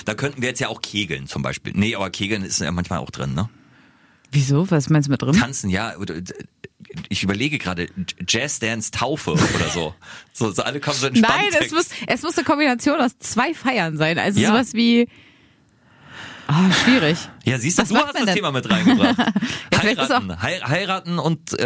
Da 0.05 0.12
könnten 0.12 0.43
wir 0.43 0.51
jetzt 0.51 0.61
ja 0.61 0.68
auch 0.68 0.82
kegeln 0.82 1.26
zum 1.28 1.41
Beispiel. 1.43 1.72
Nee, 1.74 1.95
aber 1.95 2.11
kegeln 2.11 2.43
ist 2.43 2.61
ja 2.61 2.70
manchmal 2.70 2.99
auch 2.99 3.11
drin, 3.11 3.32
ne? 3.32 3.49
Wieso? 4.31 4.70
Was 4.70 4.89
meinst 4.91 5.09
du 5.09 5.12
mit 5.12 5.22
drin? 5.22 5.33
Tanzen, 5.35 5.70
ja. 5.70 5.97
oder- 5.97 6.14
Ich 7.09 7.22
überlege 7.22 7.59
gerade, 7.59 7.89
Jazzdance 8.28 8.91
Taufe 8.91 9.33
oder 9.33 9.68
so. 9.72 9.95
So, 10.33 10.51
so 10.53 10.62
alle 10.62 10.81
kommen 10.81 10.97
so 10.97 11.07
in 11.09 11.14
Nein, 11.20 11.51
es 11.61 11.70
muss, 11.70 11.89
es 12.07 12.22
muss 12.22 12.37
eine 12.39 12.45
Kombination 12.47 12.99
aus 13.01 13.18
zwei 13.18 13.53
Feiern 13.53 13.99
sein. 13.99 14.18
Also 14.18 14.41
Ja. 14.41 14.49
sowas 14.49 14.72
wie. 14.72 15.07
Oh, 16.49 16.72
schwierig. 16.85 17.18
Ja, 17.45 17.59
siehst 17.59 17.78
du, 17.78 17.83
Was 17.83 17.89
du 17.91 17.97
hast 17.97 18.14
das 18.14 18.24
denn? 18.24 18.35
Thema 18.35 18.51
mit 18.51 18.68
reingebracht. 18.68 19.16
ist 19.70 19.83
heiraten, 19.83 20.43
Hei- 20.43 20.61
heiraten 20.66 21.18
und 21.18 21.53
äh, 21.59 21.64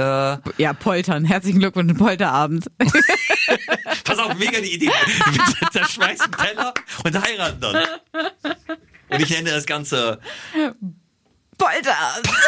Ja, 0.59 0.73
Poltern. 0.79 1.25
Herzlichen 1.25 1.61
Glückwunsch, 1.61 1.95
Polterabend. 1.97 2.67
pass 4.05 4.19
auf, 4.19 4.35
mega 4.37 4.61
die 4.61 4.75
Idee. 4.75 4.91
Wir 4.91 5.71
zerschmeißen 5.71 6.33
Teller 6.33 6.75
und 7.05 7.23
heiraten 7.23 7.61
dann. 7.61 7.77
Und 9.11 9.21
ich 9.23 9.31
nenne 9.31 9.51
das 9.53 9.65
Ganze 9.67 10.19
Polterabend. 11.59 12.29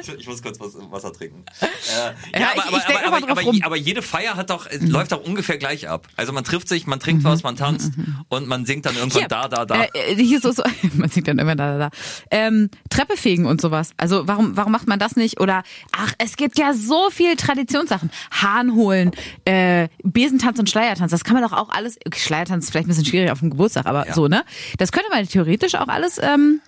Ich, 0.00 0.08
ich 0.08 0.26
muss 0.26 0.42
kurz 0.42 0.58
was 0.60 0.74
Wasser 0.90 1.12
trinken. 1.12 1.44
Äh, 1.60 2.38
Ja, 2.40 2.50
ich- 2.54 2.62
ich 2.76 3.06
aber, 3.06 3.64
aber, 3.66 3.76
jede 3.76 4.02
Feier 4.02 4.36
hat 4.36 4.50
doch, 4.50 4.66
äh, 4.66 4.78
läuft 4.78 5.12
doch 5.12 5.22
ungefähr 5.22 5.58
gleich 5.58 5.88
ab. 5.88 6.08
Also 6.16 6.32
man 6.32 6.44
trifft 6.44 6.68
sich, 6.68 6.86
man 6.86 6.98
trinkt 7.00 7.24
was, 7.24 7.42
man 7.42 7.56
tanzt 7.56 7.92
und 8.28 8.48
man 8.48 8.64
singt 8.66 8.86
dann 8.86 8.96
irgendwann 8.96 9.20
Hier, 9.20 9.28
da, 9.28 9.48
da, 9.48 9.64
da. 9.64 9.84
Äh, 9.94 10.14
hier 10.16 10.40
so, 10.40 10.50
so, 10.52 10.62
man 10.94 11.08
sieht 11.08 11.26
dann 11.28 11.38
immer 11.38 11.56
da, 11.56 11.78
da, 11.78 11.88
da. 11.88 11.90
Ähm, 12.30 12.68
Treppe 12.90 13.16
fegen 13.16 13.46
und 13.46 13.60
sowas. 13.60 13.90
Also 13.96 14.26
warum, 14.28 14.56
warum 14.56 14.72
macht 14.72 14.88
man 14.88 14.98
das 14.98 15.16
nicht? 15.16 15.40
Oder 15.40 15.62
ach, 15.96 16.12
es 16.18 16.36
gibt 16.36 16.58
ja 16.58 16.74
so 16.74 17.10
viel 17.10 17.36
Traditionssachen. 17.36 18.10
Hahn 18.30 18.74
holen, 18.74 19.10
äh, 19.44 19.88
Besentanz 20.02 20.58
und 20.58 20.68
Schleiertanz. 20.70 21.10
Das 21.10 21.24
kann 21.24 21.34
man 21.34 21.42
doch 21.42 21.52
auch 21.56 21.68
alles. 21.70 21.98
Okay, 22.06 22.18
Schleiertanz 22.20 22.64
ist 22.64 22.70
vielleicht 22.70 22.86
ein 22.86 22.90
bisschen 22.90 23.06
schwierig 23.06 23.30
auf 23.30 23.40
dem 23.40 23.50
Geburtstag, 23.50 23.86
aber 23.86 24.06
Ja. 24.06 24.14
so 24.14 24.28
ne. 24.28 24.44
Das 24.78 24.92
könnte 24.92 25.08
man 25.10 25.26
theoretisch 25.26 25.74
auch 25.74 25.88
alles 25.88 26.18
ähm, 26.22 26.60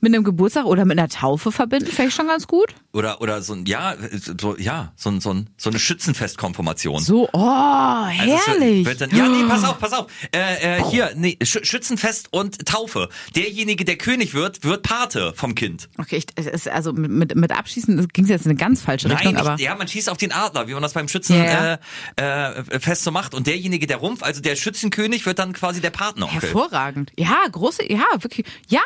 mit 0.00 0.14
einem 0.14 0.24
Geburtstag 0.24 0.64
oder 0.64 0.84
mit 0.84 0.98
einer 0.98 1.08
Taufe 1.08 1.50
verbinden. 1.52 1.90
Vielleicht 1.90 2.16
schon 2.16 2.26
ganz 2.28 2.46
gut. 2.46 2.74
Oder, 2.92 3.20
oder 3.20 3.42
so 3.42 3.52
ein, 3.54 3.66
ja, 3.66 3.94
so, 4.40 4.56
ja, 4.56 4.92
so, 4.96 5.10
ein- 5.10 5.20
so, 5.20 5.30
ein, 5.32 5.50
so 5.56 5.70
eine 5.70 5.78
Schützenfestkonfirmation. 5.78 7.00
So, 7.02 7.28
oh, 7.32 7.38
Also 7.38 8.24
wird- 8.26 8.46
herrlich. 8.46 8.86
Wird 8.86 9.00
dann, 9.00 9.10
ja, 9.10 9.28
nee, 9.28 9.44
pass 9.48 9.64
auf, 9.64 9.78
pass 9.78 9.92
auf. 9.92 10.06
Äh, 10.34 10.78
äh, 10.78 10.84
hier, 10.84 11.10
nee, 11.16 11.36
Sch 11.42 11.58
Schützenfest 11.62 12.28
und 12.32 12.66
Taufe. 12.66 13.08
Derjenige, 13.34 13.84
der 13.84 13.96
König 13.96 14.34
wird, 14.34 14.64
wird 14.64 14.82
Pate 14.82 15.32
vom 15.34 15.54
Kind. 15.54 15.88
Okay, 15.98 16.16
ich, 16.16 16.26
es 16.36 16.66
also 16.68 16.92
mit, 16.92 17.34
mit, 17.34 17.52
Abschießen 17.52 18.08
ging 18.08 18.24
es 18.24 18.30
jetzt 18.30 18.44
in 18.46 18.50
eine 18.50 18.58
ganz 18.58 18.82
falsche 18.82 19.08
Richtung, 19.10 19.32
Nein, 19.34 19.40
aber 19.46 19.60
ja, 19.60 19.74
man 19.74 19.88
schießt 19.88 20.08
auf 20.10 20.18
den 20.18 20.32
Adler, 20.32 20.68
wie 20.68 20.74
man 20.74 20.82
das 20.82 20.92
beim 20.92 21.08
Schützenfest 21.08 21.78
Ja, 22.18 22.54
äh, 22.54 22.60
äh, 22.60 22.80
Fest 22.80 23.04
so 23.04 23.10
macht. 23.10 23.34
Und 23.34 23.46
derjenige, 23.46 23.86
der 23.86 23.96
Rumpf, 23.98 24.22
also 24.22 24.40
der 24.40 24.54
Schützenkönig, 24.56 25.26
wird 25.26 25.38
dann 25.38 25.52
quasi 25.52 25.80
der 25.80 25.90
Partneronkel. 25.90 26.40
hervorragend. 26.42 27.12
Ja, 27.18 27.38
große, 27.50 27.90
ja, 27.90 28.04
wirklich, 28.20 28.46
ja. 28.68 28.80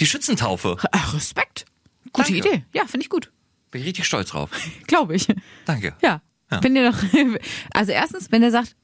Die 0.00 0.06
Schützentaufe. 0.06 0.76
Ach, 0.92 1.14
Respekt. 1.14 1.64
Gute 2.12 2.32
Danke. 2.32 2.48
Idee. 2.48 2.64
Ja, 2.74 2.86
finde 2.86 3.04
ich 3.04 3.10
gut. 3.10 3.30
Bin 3.70 3.82
ich 3.82 3.86
richtig 3.88 4.06
stolz 4.06 4.30
drauf. 4.30 4.50
Glaube 4.86 5.14
ich. 5.14 5.28
Danke. 5.66 5.94
Ja. 6.02 6.20
Ja. 6.50 6.62
Wenn 6.62 6.74
ihr 6.74 6.90
doch, 6.90 6.98
also 7.72 7.92
erstens, 7.92 8.32
wenn 8.32 8.42
ihr 8.42 8.50
sagt, 8.50 8.74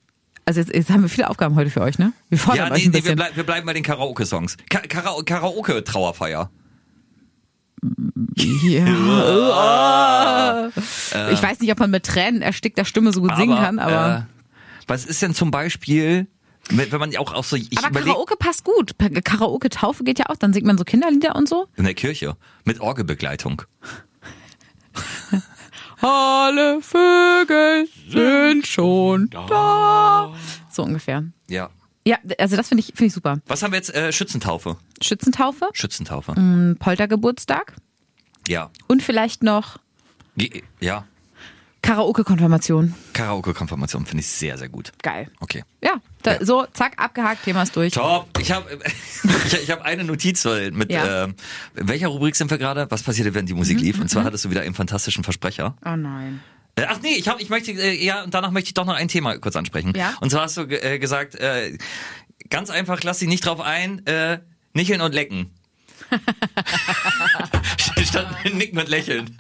also 0.45 0.61
jetzt, 0.61 0.73
jetzt 0.73 0.91
haben 0.91 1.03
wir 1.03 1.09
viele 1.09 1.29
Aufgaben 1.29 1.57
heute 1.57 1.71
für 1.71 1.81
euch, 1.81 1.99
ne? 1.99 2.13
Wir 2.29 2.39
fordern 2.39 2.69
Ja, 2.69 2.73
euch 2.73 2.83
nee, 2.83 2.85
ein 2.85 2.89
nee, 2.91 2.95
wir, 2.95 3.01
bisschen. 3.03 3.17
bleib, 3.17 3.37
wir 3.37 3.43
bleiben 3.45 3.67
bei 3.67 3.73
den 3.73 3.83
Karaoke-Songs. 3.83 4.57
Ka 4.71 4.79
Kara 4.81 5.21
Karaoke-Trauerfeier. 5.25 6.51
ja. 8.37 10.69
ich 11.33 11.43
weiß 11.43 11.59
nicht, 11.61 11.73
ob 11.73 11.81
man 11.81 11.91
mit 11.91 12.05
Tränen 12.07 12.43
erstickter 12.43 12.85
Stimme 12.85 13.13
so 13.13 13.21
gut 13.21 13.35
singen 13.37 13.57
kann, 13.57 13.79
aber, 13.81 14.19
Äh, 14.19 14.23
was 14.87 15.05
ist 15.05 15.21
denn 15.23 15.35
zum 15.35 15.51
Beispiel, 15.51 16.29
wenn 16.71 16.91
wenn 16.93 17.01
man 17.01 17.17
auch, 17.17 17.33
auch 17.33 17.45
so, 17.45 17.57
ich 17.57 17.77
aber 17.79 17.89
überleg, 17.89 18.09
Karaoke 18.09 18.37
passt 18.37 18.65
gut. 18.65 18.93
Karaoke-Taufe 19.25 20.05
geht 20.05 20.19
ja 20.19 20.27
auch, 20.29 20.37
dann 20.37 20.53
singt 20.53 20.67
man 20.67 20.77
so 20.79 20.85
Kinderlieder 20.85 21.35
und 21.37 21.49
so. 21.49 21.67
in 21.77 21.85
der 21.85 21.95
Kirche 21.95 22.37
mit 22.65 22.81
Orgelbegleitung. 22.81 23.63
Alle 26.01 26.81
Vögel 26.83 27.89
sind 28.09 28.67
schon 28.67 29.31
da. 29.31 30.33
So 30.71 30.83
ungefähr. 30.83 31.25
Ja. 31.49 31.71
Ja, 32.07 32.19
also 32.39 32.57
das 32.57 32.69
finde 32.69 32.81
ich, 32.83 32.89
finde 32.89 33.07
ich 33.07 33.13
super. 33.15 33.39
Was 33.47 33.63
haben 33.63 33.73
wir 33.73 33.79
jetzt? 33.79 33.95
Äh, 33.95 34.13
Schützentaufe. 34.13 34.77
Schützentaufe, 35.03 35.69
Schützentaufe. 35.73 36.33
ein 36.37 36.77
Poltergeburtstag 36.79 37.75
Ja. 38.47 38.71
und 38.87 39.03
vielleicht 39.03 39.43
noch 39.43 39.79
Ge- 40.37 40.63
Ja. 40.81 41.05
Karaoke-Konfirmation. 41.87 42.95
Karaoke-Konfirmation 43.13 44.07
finde 44.07 44.21
ich 44.23 44.29
sehr, 44.29 44.59
sehr 44.59 44.69
gut. 44.69 44.93
Geil. 45.03 45.31
Okay. 45.41 45.63
Ja, 45.83 45.95
da, 46.23 46.35
Ja. 46.35 46.45
so, 46.45 46.67
zack, 46.73 46.95
abgehakt, 46.97 47.45
Thema 47.45 47.63
ist 47.63 47.77
durch. 47.77 47.93
Top. 47.93 48.29
Ich 48.41 48.51
habe 48.53 48.67
ich, 49.47 49.55
ich 49.63 49.71
hab 49.71 49.83
eine 49.83 50.05
Notiz 50.05 50.45
äh, 50.45 50.71
mit 50.73 50.91
Ja. 50.91 51.25
ähm, 51.25 51.35
welcher 51.75 52.09
Rubrik 52.09 52.35
sind 52.37 52.51
wir 52.51 52.59
gerade? 52.59 52.91
Was 52.91 53.03
passierte, 53.03 53.35
wenn 53.35 53.47
die 53.47 53.55
Musik 53.55 53.79
lief? 53.81 54.01
Und 54.01 54.09
zwar 54.09 54.25
hattest 54.25 54.45
du 54.45 54.51
wieder 54.51 54.63
einen 54.63 54.75
fantastischen 54.75 55.23
Versprecher. 55.25 55.77
Oh 55.85 55.97
nein. 55.97 56.41
Äh, 56.75 56.87
Ach 56.89 56.99
nee, 57.03 57.15
ich 57.17 57.29
habe, 57.29 57.41
ich 57.41 57.49
möchte, 57.49 57.71
äh, 57.73 58.05
ja, 58.05 58.25
und 58.25 58.35
danach 58.35 58.51
möchte 58.51 58.69
ich 58.69 58.75
doch 58.75 58.85
noch 58.85 58.95
ein 58.97 59.09
Thema 59.09 59.39
kurz 59.39 59.57
ansprechen. 59.57 59.93
Ja. 59.97 60.15
Und 60.21 60.31
zwar 60.31 60.43
hast 60.43 60.57
du 60.57 60.63
äh, 60.63 60.99
gesagt, 60.99 61.35
äh, 61.37 61.79
ganz 62.51 62.69
einfach, 62.71 63.03
lass 63.05 63.21
dich 63.21 63.29
nicht 63.29 63.47
drauf 63.47 63.61
ein, 63.61 64.05
äh, 64.07 64.41
nicheln 64.75 65.01
und 65.01 65.15
lecken. 65.15 65.55
Statt 68.05 68.29
nicken 68.55 68.79
und 68.79 68.89
lächeln. 68.89 69.37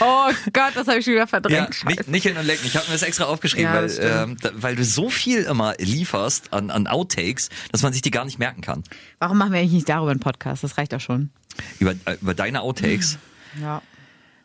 Oh 0.00 0.30
Gott, 0.52 0.72
das 0.74 0.86
habe 0.88 0.98
ich 0.98 1.04
schon 1.04 1.12
wieder 1.14 1.22
Ja, 1.22 1.26
verdrängt. 1.26 1.84
Nicht, 1.84 2.08
nicheln 2.08 2.36
und 2.36 2.46
lecken. 2.46 2.66
Ich 2.66 2.76
habe 2.76 2.86
mir 2.86 2.92
das 2.92 3.02
extra 3.02 3.24
aufgeschrieben, 3.24 3.66
Ja, 3.66 3.74
weil, 3.74 3.82
das 3.82 3.94
stimmt. 3.96 4.12
ähm, 4.12 4.36
da, 4.40 4.50
weil 4.54 4.76
du 4.76 4.84
so 4.84 5.10
viel 5.10 5.42
immer 5.42 5.74
lieferst 5.78 6.52
an, 6.52 6.70
an 6.70 6.86
Outtakes, 6.86 7.48
dass 7.72 7.82
man 7.82 7.92
sich 7.92 8.02
die 8.02 8.10
gar 8.10 8.24
nicht 8.24 8.38
merken 8.38 8.60
kann. 8.62 8.84
Warum 9.18 9.38
machen 9.38 9.52
wir 9.52 9.58
eigentlich 9.60 9.72
nicht 9.72 9.88
darüber 9.88 10.10
einen 10.10 10.20
Podcast? 10.20 10.62
Das 10.64 10.78
reicht 10.78 10.92
doch 10.92 11.00
schon. 11.00 11.30
Über, 11.78 11.92
äh, 12.04 12.16
über 12.20 12.34
deine 12.34 12.62
Outtakes. 12.62 13.18
Ja. 13.60 13.82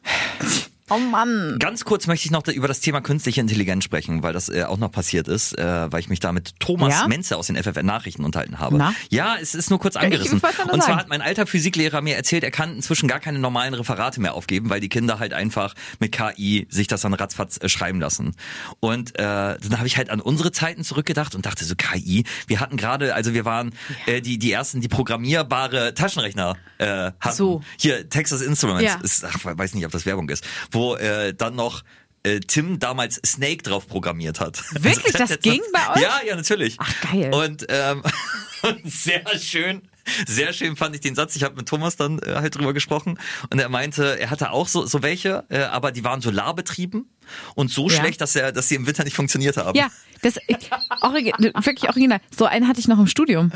Oh 0.94 1.00
Mann. 1.00 1.58
Ganz 1.60 1.86
kurz 1.86 2.08
möchte 2.08 2.26
ich 2.26 2.32
noch 2.32 2.46
über 2.48 2.68
das 2.68 2.80
Thema 2.80 3.02
künstliche 3.02 3.42
Intelligenz 3.42 3.84
sprechen, 3.84 4.22
weil 4.24 4.34
das 4.34 4.50
äh, 4.50 4.64
auch 4.64 4.78
noch 4.78 4.92
passiert 4.92 5.28
ist, 5.28 5.58
äh, 5.58 5.92
weil 5.92 6.00
ich 6.00 6.10
mich 6.10 6.20
da 6.20 6.32
mit 6.32 6.60
Thomas 6.60 6.94
Ja? 6.94 7.08
Menze 7.08 7.38
aus 7.38 7.48
den 7.48 7.56
FFN 7.62 7.86
Nachrichten 7.86 8.24
unterhalten 8.26 8.60
habe. 8.60 8.78
Na? 8.78 8.94
Ja, 9.10 9.36
es 9.42 9.56
ist 9.56 9.70
nur 9.70 9.80
kurz 9.80 9.96
angerissen. 9.96 10.42
Und 10.72 10.84
zwar 10.84 10.98
hat 10.98 11.10
mein 11.10 11.22
alter 11.22 11.48
Physiklehrer 11.48 12.02
mir 12.02 12.16
erzählt, 12.16 12.44
er 12.44 12.52
kann 12.52 12.76
inzwischen 12.76 13.08
gar 13.08 13.20
keine 13.20 13.40
normalen 13.40 13.74
Referate 13.74 14.22
mehr 14.22 14.34
aufgeben, 14.34 14.70
weil 14.70 14.80
die 14.80 14.90
Kinder 14.90 15.20
halt 15.20 15.34
einfach 15.34 15.74
mit 16.00 16.12
KI 16.12 16.68
sich 16.70 16.88
das 16.88 17.02
dann 17.02 17.14
ratzfatz 17.14 17.58
äh, 17.62 17.70
schreiben 17.70 18.00
lassen. 18.00 18.36
Und 18.80 19.18
äh, 19.18 19.22
dann 19.24 19.78
habe 19.78 19.88
ich 19.88 19.98
halt 19.98 20.10
an 20.10 20.22
unsere 20.22 20.52
Zeiten 20.52 20.84
zurückgedacht 20.84 21.36
und 21.36 21.46
dachte 21.46 21.66
so 21.66 21.76
KI, 21.76 22.24
wir 22.48 22.60
hatten 22.60 22.78
gerade, 22.78 23.16
also 23.16 23.34
wir 23.34 23.46
waren 23.46 23.74
äh, 24.06 24.22
die 24.22 24.38
die 24.38 24.52
ersten, 24.52 24.82
die 24.82 24.88
programmierbare 24.88 25.94
Taschenrechner 25.94 26.56
äh, 26.78 27.12
hatten. 27.20 27.36
So. 27.36 27.62
Hier 27.78 28.10
Texas 28.10 28.42
Instruments 28.42 28.84
Ja. 28.84 29.00
ist, 29.02 29.26
ach, 29.26 29.40
weiß 29.44 29.74
nicht, 29.74 29.86
ob 29.86 29.92
das 29.92 30.06
Werbung 30.06 30.30
ist, 30.30 30.44
wo 30.72 30.83
äh, 30.92 31.34
dann 31.34 31.56
noch 31.56 31.84
äh, 32.24 32.40
Tim 32.40 32.80
damals 32.80 33.20
Snake 33.26 33.64
drauf 33.64 33.88
programmiert 33.88 34.40
hat. 34.40 34.62
Wirklich? 34.84 35.14
Das 35.14 35.40
ging 35.40 35.62
bei 35.72 35.96
euch? 35.96 36.02
Ja, 36.02 36.22
ja, 36.26 36.36
natürlich. 36.36 36.78
Ach, 36.80 37.12
geil. 37.12 37.34
Und, 37.34 37.66
ähm, 37.70 38.04
und 38.64 38.92
sehr 38.92 39.24
schön. 39.40 39.82
Sehr 40.28 40.52
schön 40.52 40.76
fand 40.76 40.96
ich 40.96 41.02
den 41.02 41.16
Satz. 41.16 41.36
Ich 41.36 41.44
habe 41.44 41.56
mit 41.56 41.68
Thomas 41.68 41.96
dann 41.96 42.20
äh, 42.20 42.36
halt 42.36 42.56
drüber 42.56 42.74
gesprochen 42.74 43.18
und 43.50 43.60
er 43.60 43.70
meinte, 43.70 44.20
er 44.20 44.30
hatte 44.30 44.52
auch 44.52 44.68
so, 44.68 44.86
so 44.86 45.02
welche, 45.02 45.46
äh, 45.50 45.60
aber 45.64 45.94
die 45.94 46.04
waren 46.04 46.20
solarbetrieben 46.20 47.10
und 47.56 47.72
so 47.72 47.90
Ja. 47.90 47.98
schlecht, 48.00 48.22
dass 48.22 48.36
er, 48.36 48.52
dass 48.52 48.70
sie 48.70 48.76
im 48.76 48.88
Winter 48.88 49.04
nicht 49.04 49.16
funktioniert 49.16 49.58
haben. 49.58 49.78
Ja, 49.78 49.88
das 50.22 50.38
ich, 50.48 50.70
origi 51.02 51.34
wirklich 51.40 51.90
original. 51.90 52.20
So 52.36 52.46
einen 52.46 52.68
hatte 52.68 52.80
ich 52.80 52.88
noch 52.88 53.00
im 53.00 53.08
Studium. 53.08 53.52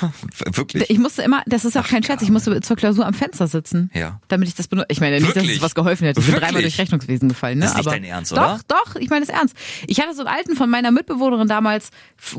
Wirklich. 0.54 0.88
Ich 0.90 0.98
musste 0.98 1.22
immer, 1.22 1.42
das 1.46 1.64
ist 1.64 1.76
auch 1.76 1.86
kein 1.86 2.02
Scherz, 2.02 2.22
ich 2.22 2.30
musste 2.30 2.60
zur 2.62 2.76
Klausur 2.76 3.06
am 3.06 3.14
Fenster 3.14 3.46
sitzen. 3.46 3.90
Ja. 3.94 4.20
Damit 4.28 4.48
ich 4.48 4.54
das 4.54 4.68
benutze. 4.68 4.86
Ich 4.90 5.00
meine 5.00 5.20
nicht, 5.20 5.36
dass 5.36 5.44
es 5.46 5.60
was 5.60 5.74
geholfen 5.74 6.06
hätte. 6.06 6.20
Ich 6.20 6.26
bin 6.26 6.34
Wirklich? 6.34 6.48
dreimal 6.48 6.62
durch 6.62 6.78
Rechnungswesen 6.78 7.28
gefallen. 7.28 7.58
Ne? 7.58 7.64
Das 7.64 7.72
ist 7.72 7.76
nicht 7.78 7.86
Aber 7.86 7.96
dein 7.96 8.04
Ernst, 8.04 8.32
doch, 8.32 8.36
oder? 8.38 8.60
Doch, 8.68 8.96
ich 8.96 9.10
meine 9.10 9.22
es 9.24 9.28
ernst. 9.28 9.54
Ich 9.86 10.00
hatte 10.00 10.14
so 10.14 10.24
einen 10.24 10.34
alten 10.34 10.56
von 10.56 10.70
meiner 10.70 10.90
Mitbewohnerin 10.90 11.48
damals 11.48 11.90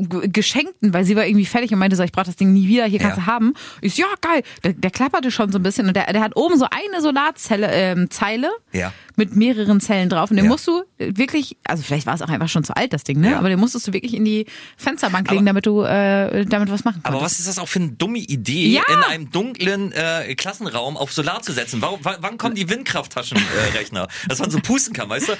geschenkten, 0.08 0.92
weil 0.92 1.04
sie 1.04 1.16
war 1.16 1.26
irgendwie 1.26 1.46
fertig 1.46 1.72
und 1.72 1.78
meinte 1.78 1.96
so, 1.96 2.02
ich 2.02 2.12
brauche 2.12 2.26
das 2.26 2.36
Ding 2.36 2.52
nie 2.52 2.68
wieder, 2.68 2.84
hier 2.86 2.98
kannst 2.98 3.18
Ja. 3.18 3.24
du 3.24 3.30
haben. 3.30 3.54
Ich 3.80 3.94
so, 3.94 4.02
ja, 4.02 4.08
geil. 4.20 4.42
Der, 4.62 4.72
der 4.72 4.90
klapperte 4.90 5.30
schon 5.30 5.50
so 5.52 5.58
ein 5.58 5.62
bisschen 5.62 5.86
und 5.88 5.94
der, 5.96 6.12
der 6.12 6.22
hat 6.22 6.36
oben 6.36 6.58
so 6.58 6.66
eine 6.70 7.00
Solarzelle, 7.00 7.68
ähm, 7.70 8.10
Zeile 8.10 8.50
Ja. 8.72 8.92
mit 9.16 9.36
mehreren 9.36 9.80
Zellen 9.80 10.08
drauf 10.08 10.30
und 10.30 10.36
den 10.36 10.46
Ja. 10.46 10.50
musst 10.50 10.63
musstest 10.66 10.86
du 10.98 11.16
wirklich, 11.16 11.56
also 11.64 11.82
vielleicht 11.82 12.06
war 12.06 12.14
es 12.14 12.22
auch 12.22 12.28
einfach 12.28 12.48
schon 12.48 12.64
zu 12.64 12.76
alt, 12.76 12.92
das 12.92 13.04
Ding, 13.04 13.20
ne? 13.20 13.32
Ja. 13.32 13.38
Aber 13.38 13.48
den 13.48 13.58
musstest 13.58 13.86
du 13.86 13.92
wirklich 13.92 14.14
in 14.14 14.24
die 14.24 14.46
Fensterbank 14.76 15.30
legen, 15.30 15.46
damit 15.46 15.66
du 15.66 15.82
äh, 15.82 16.44
damit 16.46 16.70
was 16.70 16.84
machen 16.84 17.00
Aber 17.02 17.18
konntest. 17.18 17.34
was 17.34 17.38
ist 17.40 17.48
das 17.48 17.58
auch 17.58 17.68
für 17.68 17.80
eine 17.80 17.92
dumme 17.92 18.18
Idee, 18.18 18.68
Ja. 18.68 18.82
in 18.88 19.02
einem 19.04 19.30
dunklen 19.30 19.92
äh, 19.92 20.34
Klassenraum 20.34 20.96
auf 20.96 21.12
Solar 21.12 21.42
zu 21.42 21.52
setzen? 21.52 21.82
Warum, 21.82 22.00
wann, 22.02 22.38
kommen 22.38 22.54
die 22.54 22.68
Windkrafttaschenrechner? 22.68 24.04
Äh, 24.24 24.28
dass 24.28 24.38
man 24.38 24.50
so 24.50 24.58
pusten 24.60 24.92
kann, 24.92 25.08
weißt 25.08 25.28
du? 25.28 25.32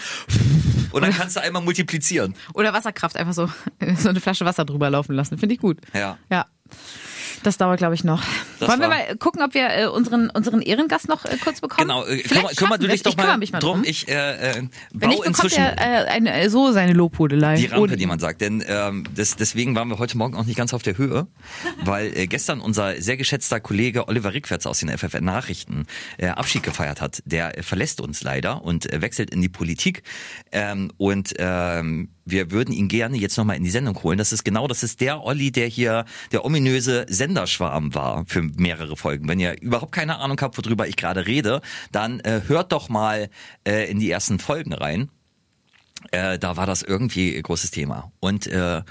Und 0.93 1.03
dann 1.03 1.13
kannst 1.13 1.37
du 1.37 1.41
einmal 1.41 1.63
multiplizieren. 1.63 2.35
Oder 2.55 2.73
Wasserkraft, 2.73 3.17
einfach 3.17 3.33
so, 3.33 3.49
so 3.99 4.09
eine 4.09 4.21
Flasche 4.21 4.45
Wasser 4.45 4.65
drüber 4.65 4.91
laufen 4.91 5.15
lassen. 5.15 5.39
Finde 5.39 5.55
ich 5.55 5.61
gut. 5.61 5.79
Ja. 5.93 6.19
Ja. 6.31 6.47
Das 7.45 7.59
dauert, 7.59 7.79
glaube 7.79 7.95
ich, 7.95 8.03
noch. 8.05 8.23
Das 8.59 8.69
Wollen 8.69 8.81
wir 8.81 8.89
mal 8.89 9.17
gucken, 9.19 9.43
ob 9.43 9.55
wir 9.55 9.69
äh, 9.71 9.87
unseren, 9.87 10.31
unseren 10.31 10.61
Ehrengast 10.63 11.09
noch 11.09 11.25
äh, 11.25 11.37
kurz 11.37 11.61
bekommen? 11.61 11.87
Genau, 11.87 12.05
äh, 12.05 12.19
Vielleicht 12.25 12.57
kümmer, 12.57 12.79
du 12.79 12.89
dich 12.89 13.03
doch 13.03 13.13
ich 13.13 13.17
mal, 13.17 13.37
mich 13.39 13.53
mal 13.53 13.61
drum. 13.61 13.83
drum. 13.83 13.85
Ich 13.87 14.09
äh, 14.09 14.15
äh, 14.59 14.63
Wenn 14.93 15.09
nicht, 15.11 15.23
bekommt 15.23 15.53
er 15.57 15.79
äh, 15.79 16.09
eine, 16.09 16.33
äh, 16.33 16.49
so 16.51 16.73
seine 16.73 16.93
Lobhudelei. 16.95 17.57
die 17.57 17.67
Rampe, 17.67 17.81
Ohne- 17.83 17.97
die 17.97 18.07
man 18.07 18.19
sagt. 18.19 18.41
Denn 18.41 18.65
ähm, 18.67 19.05
das, 19.15 19.37
deswegen 19.37 19.75
waren 19.77 19.89
wir 19.89 19.99
heute 19.99 20.17
Morgen 20.19 20.35
auch 20.37 20.45
nicht 20.47 20.57
ganz 20.57 20.73
auf 20.75 20.83
der 20.83 20.97
Höhe, 20.99 21.27
weil 21.85 22.17
äh, 22.17 22.27
gestern 22.27 22.61
unser 22.61 23.01
sehr 23.01 23.17
geschätzter 23.17 23.61
Kollege 23.61 24.09
Oliver 24.09 24.33
Rickwerts 24.35 24.67
aus 24.67 24.81
den 24.81 24.89
FFN 24.97 25.25
Nachrichten 25.25 25.87
äh, 26.19 26.29
Abschied 26.29 26.63
gefeiert 26.63 27.01
hat. 27.01 27.23
Der 27.27 27.59
äh, 27.59 27.63
verlässt 27.63 28.01
uns 28.01 28.23
leider 28.23 28.65
und 28.65 28.91
äh, 28.93 29.03
wechselt 29.03 29.31
in 29.31 29.43
die 29.43 29.49
Politik. 29.51 30.03
Ähm, 30.53 30.91
und 30.97 31.35
ähm, 31.39 32.09
wir 32.25 32.51
würden 32.51 32.73
ihn 32.73 32.89
gerne 32.89 33.17
jetzt 33.17 33.37
nochmal 33.37 33.57
in 33.57 33.65
die 33.65 33.71
Sendung 33.71 34.03
holen. 34.03 34.19
Das 34.19 34.33
ist 34.33 34.45
genau, 34.45 34.67
das 34.67 34.83
ist 34.83 35.01
der 35.01 35.23
Olli, 35.25 35.53
der 35.53 35.67
hier 35.67 36.05
der 36.33 36.45
ominöse 36.45 37.07
Senderschwarm 37.09 37.95
war 37.95 38.25
für 38.27 38.43
mehrere 38.43 38.97
Folgen. 38.97 39.29
Wenn 39.29 39.41
ihr 39.41 39.61
überhaupt 39.61 39.93
keine 39.93 40.19
Ahnung 40.19 40.39
habt, 40.41 40.57
worüber 40.57 40.89
ich 40.89 40.97
gerade 40.97 41.27
rede, 41.27 41.61
dann 41.93 42.21
äh, 42.21 42.43
hört 42.47 42.73
doch 42.73 42.89
mal 42.89 43.29
äh, 43.67 43.91
in 43.91 44.01
die 44.01 44.11
ersten 44.11 44.39
Folgen 44.39 44.73
rein 44.73 45.11
äh, 46.11 46.39
da 46.39 46.57
war 46.57 46.67
das 46.67 46.83
irgendwie 46.83 47.41
großes 47.41 47.71
Thema. 47.71 48.13
Und 48.21 48.47
äh, 48.47 48.83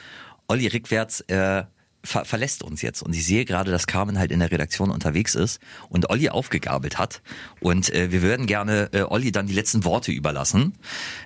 Olli 0.47 0.67
Rickwärts 0.67 1.21
äh, 1.21 1.63
ver 2.03 2.25
verlässt 2.25 2.63
uns 2.63 2.81
jetzt. 2.81 3.01
Und 3.01 3.15
ich 3.15 3.25
sehe 3.25 3.45
gerade, 3.45 3.71
dass 3.71 3.87
Carmen 3.87 4.19
halt 4.19 4.31
in 4.31 4.39
der 4.39 4.51
Redaktion 4.51 4.91
unterwegs 4.91 5.35
ist 5.35 5.59
und 5.89 6.09
Olli 6.09 6.29
aufgegabelt 6.29 6.97
hat. 6.97 7.21
Und 7.59 7.93
äh, 7.93 8.11
wir 8.11 8.21
würden 8.21 8.45
gerne 8.45 8.89
äh, 8.91 9.01
Olli 9.03 9.31
dann 9.31 9.47
die 9.47 9.53
letzten 9.53 9.85
Worte 9.85 10.11
überlassen. 10.11 10.73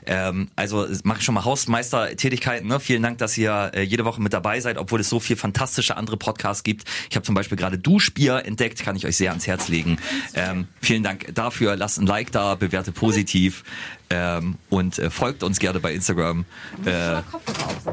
Ähm, 0.06 0.50
also 0.56 0.88
mache 1.04 1.20
ich 1.20 1.26
schon 1.26 1.36
mal 1.36 1.46
Hausmeistertätigkeiten. 1.46 2.68
Ne? 2.68 2.80
Vielen 2.80 3.02
Dank, 3.02 3.18
dass 3.18 3.38
ihr 3.38 3.72
äh, 3.74 3.82
jede 3.82 4.06
Woche 4.06 4.22
mit 4.22 4.34
dabei 4.34 4.60
seid, 4.60 4.78
obwohl 4.78 5.00
es 5.00 5.10
so 5.10 5.20
viel 5.20 5.36
fantastische 5.36 5.98
andere 5.98 6.18
Podcasts 6.18 6.64
gibt. 6.64 6.88
Ich 7.10 7.16
habe 7.16 7.26
zum 7.26 7.34
Beispiel 7.34 7.58
gerade 7.58 7.80
Duschbier 7.80 8.46
entdeckt, 8.46 8.84
kann 8.84 8.96
ich 8.96 9.06
euch 9.06 9.18
sehr 9.18 9.32
ans 9.32 9.48
Herz 9.48 9.70
legen. 9.70 9.98
Ähm, 10.36 10.68
vielen 10.82 11.04
Dank 11.04 11.34
dafür. 11.34 11.76
Lasst 11.76 12.00
ein 12.00 12.06
Like 12.06 12.32
da, 12.32 12.56
bewerte 12.56 12.92
positiv. 12.92 13.64
Ähm, 14.10 14.56
und 14.70 15.00
äh, 15.00 15.10
folgt 15.10 15.44
uns 15.44 15.60
gerne 15.60 15.80
bei 15.82 15.94
Instagram. 15.94 16.46
Äh, 16.86 17.22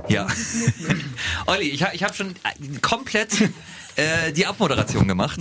ja. 0.09 0.27
Olli, 1.47 1.71
ich, 1.71 1.83
ha- 1.83 1.91
ich 1.93 2.05
habe 2.05 2.15
schon 2.15 2.31
äh, 2.31 2.79
komplett 2.81 3.51
äh, 3.97 4.33
die 4.33 4.47
Abmoderation 4.47 5.07
gemacht, 5.09 5.41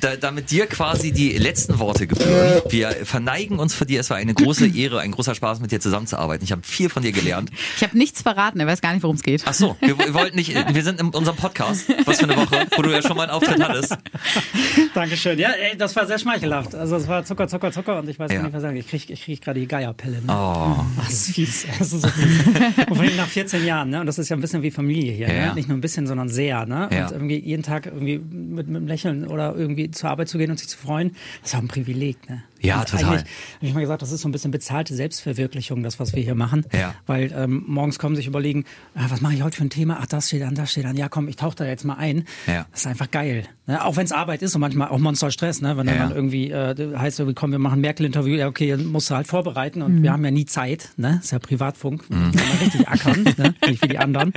da, 0.00 0.16
damit 0.16 0.50
dir 0.50 0.66
quasi 0.66 1.12
die 1.12 1.36
letzten 1.38 1.78
Worte 1.78 2.06
gebühren. 2.06 2.62
Wir 2.68 2.90
verneigen 3.04 3.58
uns 3.58 3.74
vor 3.74 3.86
dir. 3.86 4.00
Es 4.00 4.10
war 4.10 4.16
eine 4.16 4.34
große 4.34 4.66
Ehre, 4.76 5.00
ein 5.00 5.12
großer 5.12 5.34
Spaß, 5.34 5.60
mit 5.60 5.72
dir 5.72 5.80
zusammenzuarbeiten. 5.80 6.44
Ich 6.44 6.52
habe 6.52 6.62
viel 6.64 6.88
von 6.88 7.02
dir 7.02 7.12
gelernt. 7.12 7.50
Ich 7.76 7.82
habe 7.82 7.96
nichts 7.96 8.22
verraten, 8.22 8.60
er 8.60 8.66
weiß 8.66 8.80
gar 8.80 8.92
nicht, 8.92 9.02
worum 9.02 9.16
es 9.16 9.22
geht. 9.22 9.42
Ach 9.46 9.54
so, 9.54 9.76
wir, 9.80 9.98
wir 9.98 10.14
wollten 10.14 10.36
nicht, 10.36 10.54
wir 10.74 10.82
sind 10.82 11.00
in 11.00 11.08
unserem 11.08 11.36
Podcast. 11.36 11.86
Was 12.06 12.18
für 12.18 12.24
eine 12.24 12.36
Woche, 12.36 12.66
wo 12.76 12.82
du 12.82 12.90
ja 12.90 13.02
schon 13.02 13.16
mal 13.16 13.24
einen 13.24 13.32
Auftritt 13.32 13.62
hattest. 13.62 13.96
Dankeschön. 14.94 15.38
Ja, 15.38 15.50
ey, 15.50 15.76
das 15.76 15.94
war 15.96 16.06
sehr 16.06 16.18
schmeichelhaft. 16.18 16.74
Also 16.74 16.96
es 16.96 17.08
war 17.08 17.24
Zucker, 17.24 17.48
Zucker, 17.48 17.72
Zucker 17.72 17.98
und 17.98 18.08
ich 18.08 18.18
weiß 18.18 18.30
Ja. 18.30 18.38
gar 18.38 18.44
nicht, 18.44 18.54
was 18.54 18.62
sagen. 18.62 18.76
Ich 18.76 18.88
krieg, 18.88 19.08
ich 19.10 19.22
krieg 19.24 19.40
gerade 19.42 19.60
die 19.60 19.66
Geierpelle. 19.68 20.22
Ne? 20.22 20.24
Oh. 20.28 20.84
Das 21.00 21.12
ist 21.12 21.34
fies. 21.34 21.66
Das 21.78 21.92
ist 21.92 22.02
so 22.02 22.08
fies. 22.08 22.46
und 22.88 22.96
vor 22.96 23.00
allem 23.04 23.16
nach 23.16 23.26
14 23.26 23.64
Jahren, 23.64 23.90
ne? 23.90 24.00
Und 24.00 24.06
das 24.06 24.18
ist 24.18 24.28
ja 24.28 24.36
ein 24.36 24.40
bisschen 24.40 24.62
wie 24.62 24.70
Familie 24.70 25.12
hier, 25.12 25.28
Ja. 25.32 25.46
ne? 25.48 25.54
Nicht 25.54 25.68
nur 25.68 25.76
ein 25.76 25.80
bisschen, 25.80 26.06
sondern 26.06 26.28
sehr, 26.28 26.66
ne? 26.66 26.88
Ja. 26.92 27.06
Und 27.06 27.12
irgendwie 27.12 27.38
jeden 27.38 27.62
Tag 27.62 27.79
irgendwie 27.86 28.18
mit, 28.18 28.68
mit 28.68 28.76
einem 28.76 28.86
Lächeln 28.86 29.26
oder 29.26 29.54
irgendwie 29.54 29.90
zur 29.90 30.10
Arbeit 30.10 30.28
zu 30.28 30.38
gehen 30.38 30.50
und 30.50 30.58
sich 30.58 30.68
zu 30.68 30.78
freuen, 30.78 31.12
das 31.42 31.50
ist 31.50 31.56
auch 31.56 31.62
ein 31.62 31.68
Privileg, 31.68 32.28
ne? 32.28 32.42
Ja, 32.60 32.80
und 32.80 32.88
total. 32.88 33.18
Habe 33.18 33.24
ich 33.60 33.74
mal 33.74 33.80
gesagt, 33.80 34.02
das 34.02 34.12
ist 34.12 34.20
so 34.20 34.28
ein 34.28 34.32
bisschen 34.32 34.50
bezahlte 34.50 34.94
Selbstverwirklichung, 34.94 35.82
das, 35.82 35.98
was 35.98 36.14
wir 36.14 36.22
hier 36.22 36.34
machen. 36.34 36.66
Ja. 36.72 36.94
Weil 37.06 37.32
ähm, 37.34 37.64
morgens 37.66 37.98
kommen 37.98 38.16
sich 38.16 38.26
überlegen, 38.26 38.64
ah, 38.94 39.06
was 39.08 39.20
mache 39.20 39.34
ich 39.34 39.42
heute 39.42 39.56
für 39.56 39.64
ein 39.64 39.70
Thema? 39.70 39.98
Ach, 40.00 40.06
das 40.06 40.28
steht 40.28 40.42
an, 40.42 40.54
das 40.54 40.70
steht 40.72 40.84
an. 40.84 40.96
Ja, 40.96 41.08
komm, 41.08 41.28
ich 41.28 41.36
tauche 41.36 41.56
da 41.56 41.64
jetzt 41.66 41.84
mal 41.84 41.94
ein. 41.94 42.24
Ja. 42.46 42.66
Das 42.70 42.80
ist 42.80 42.86
einfach 42.86 43.10
geil. 43.10 43.44
Ne? 43.66 43.84
Auch 43.84 43.96
wenn 43.96 44.04
es 44.04 44.12
Arbeit 44.12 44.42
ist 44.42 44.54
und 44.54 44.60
manchmal 44.60 44.88
auch 44.88 44.98
Monsterstress, 44.98 45.60
ne? 45.62 45.76
wenn 45.76 45.86
dann, 45.86 45.96
Ja. 45.96 46.02
dann 46.08 46.14
irgendwie 46.14 46.50
äh, 46.50 46.96
heißt, 46.96 47.20
irgendwie, 47.20 47.34
komm, 47.34 47.52
wir 47.52 47.58
machen 47.58 47.78
ein 47.78 47.82
Merkel-Interview, 47.82 48.36
ja, 48.36 48.48
okay, 48.48 48.70
dann 48.70 48.86
musst 48.86 49.10
du 49.10 49.14
halt 49.14 49.26
vorbereiten 49.26 49.82
und 49.82 50.02
wir 50.02 50.12
haben 50.12 50.24
ja 50.24 50.30
nie 50.30 50.44
Zeit, 50.44 50.90
ne? 50.96 51.20
ist 51.22 51.30
ja 51.32 51.38
Privatfunk, 51.38 52.08
mhm. 52.10 52.32
kann 52.32 52.48
man 52.48 52.58
richtig 52.58 52.88
ackern, 52.88 53.22
ne? 53.36 53.54
nicht 53.66 53.82
wie 53.82 53.88
die 53.88 53.98
anderen. 53.98 54.32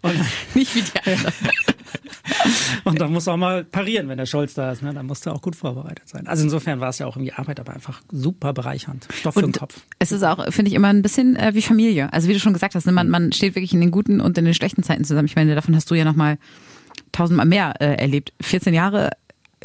Und, 0.00 0.14
Nicht 0.54 0.74
wie 0.76 0.82
die 0.82 1.10
anderen. 1.10 1.32
und 2.84 3.00
dann 3.00 3.12
musst 3.12 3.26
du 3.26 3.32
auch 3.32 3.36
mal 3.36 3.64
parieren, 3.64 4.08
wenn 4.08 4.18
der 4.18 4.26
Scholz 4.26 4.54
da 4.54 4.70
ist, 4.70 4.82
ne? 4.82 4.94
dann 4.94 5.06
musst 5.06 5.26
du 5.26 5.30
auch 5.30 5.42
gut 5.42 5.56
vorbereitet 5.56 6.08
sein. 6.08 6.26
Also 6.26 6.44
insofern 6.44 6.80
war 6.80 6.90
es 6.90 6.98
ja 6.98 7.06
auch 7.06 7.16
irgendwie 7.16 7.32
Arbeit, 7.32 7.57
aber 7.58 7.74
einfach 7.74 8.02
super 8.10 8.52
bereichernd. 8.52 9.06
Stoff 9.12 9.34
für 9.34 9.40
den 9.40 9.46
Und 9.46 9.58
Kopf. 9.58 9.80
es 9.98 10.12
ist 10.12 10.22
auch, 10.22 10.52
finde 10.52 10.70
ich, 10.70 10.74
immer 10.74 10.88
ein 10.88 11.02
bisschen 11.02 11.36
äh, 11.36 11.54
wie 11.54 11.62
Familie. 11.62 12.12
Also 12.12 12.28
wie 12.28 12.32
du 12.32 12.40
schon 12.40 12.52
gesagt 12.52 12.74
hast, 12.74 12.86
ne, 12.86 12.92
man, 12.92 13.08
man 13.08 13.32
steht 13.32 13.54
wirklich 13.54 13.72
in 13.72 13.80
den 13.80 13.90
guten 13.90 14.20
und 14.20 14.36
in 14.38 14.44
den 14.44 14.54
schlechten 14.54 14.82
Zeiten 14.82 15.04
zusammen. 15.04 15.26
Ich 15.26 15.36
meine, 15.36 15.54
davon 15.54 15.74
hast 15.74 15.90
du 15.90 15.94
ja 15.94 16.04
noch 16.04 16.16
mal 16.16 16.38
tausendmal 17.12 17.46
mehr 17.46 17.74
äh, 17.80 17.94
erlebt. 17.94 18.32
14 18.40 18.74
Jahre, 18.74 19.10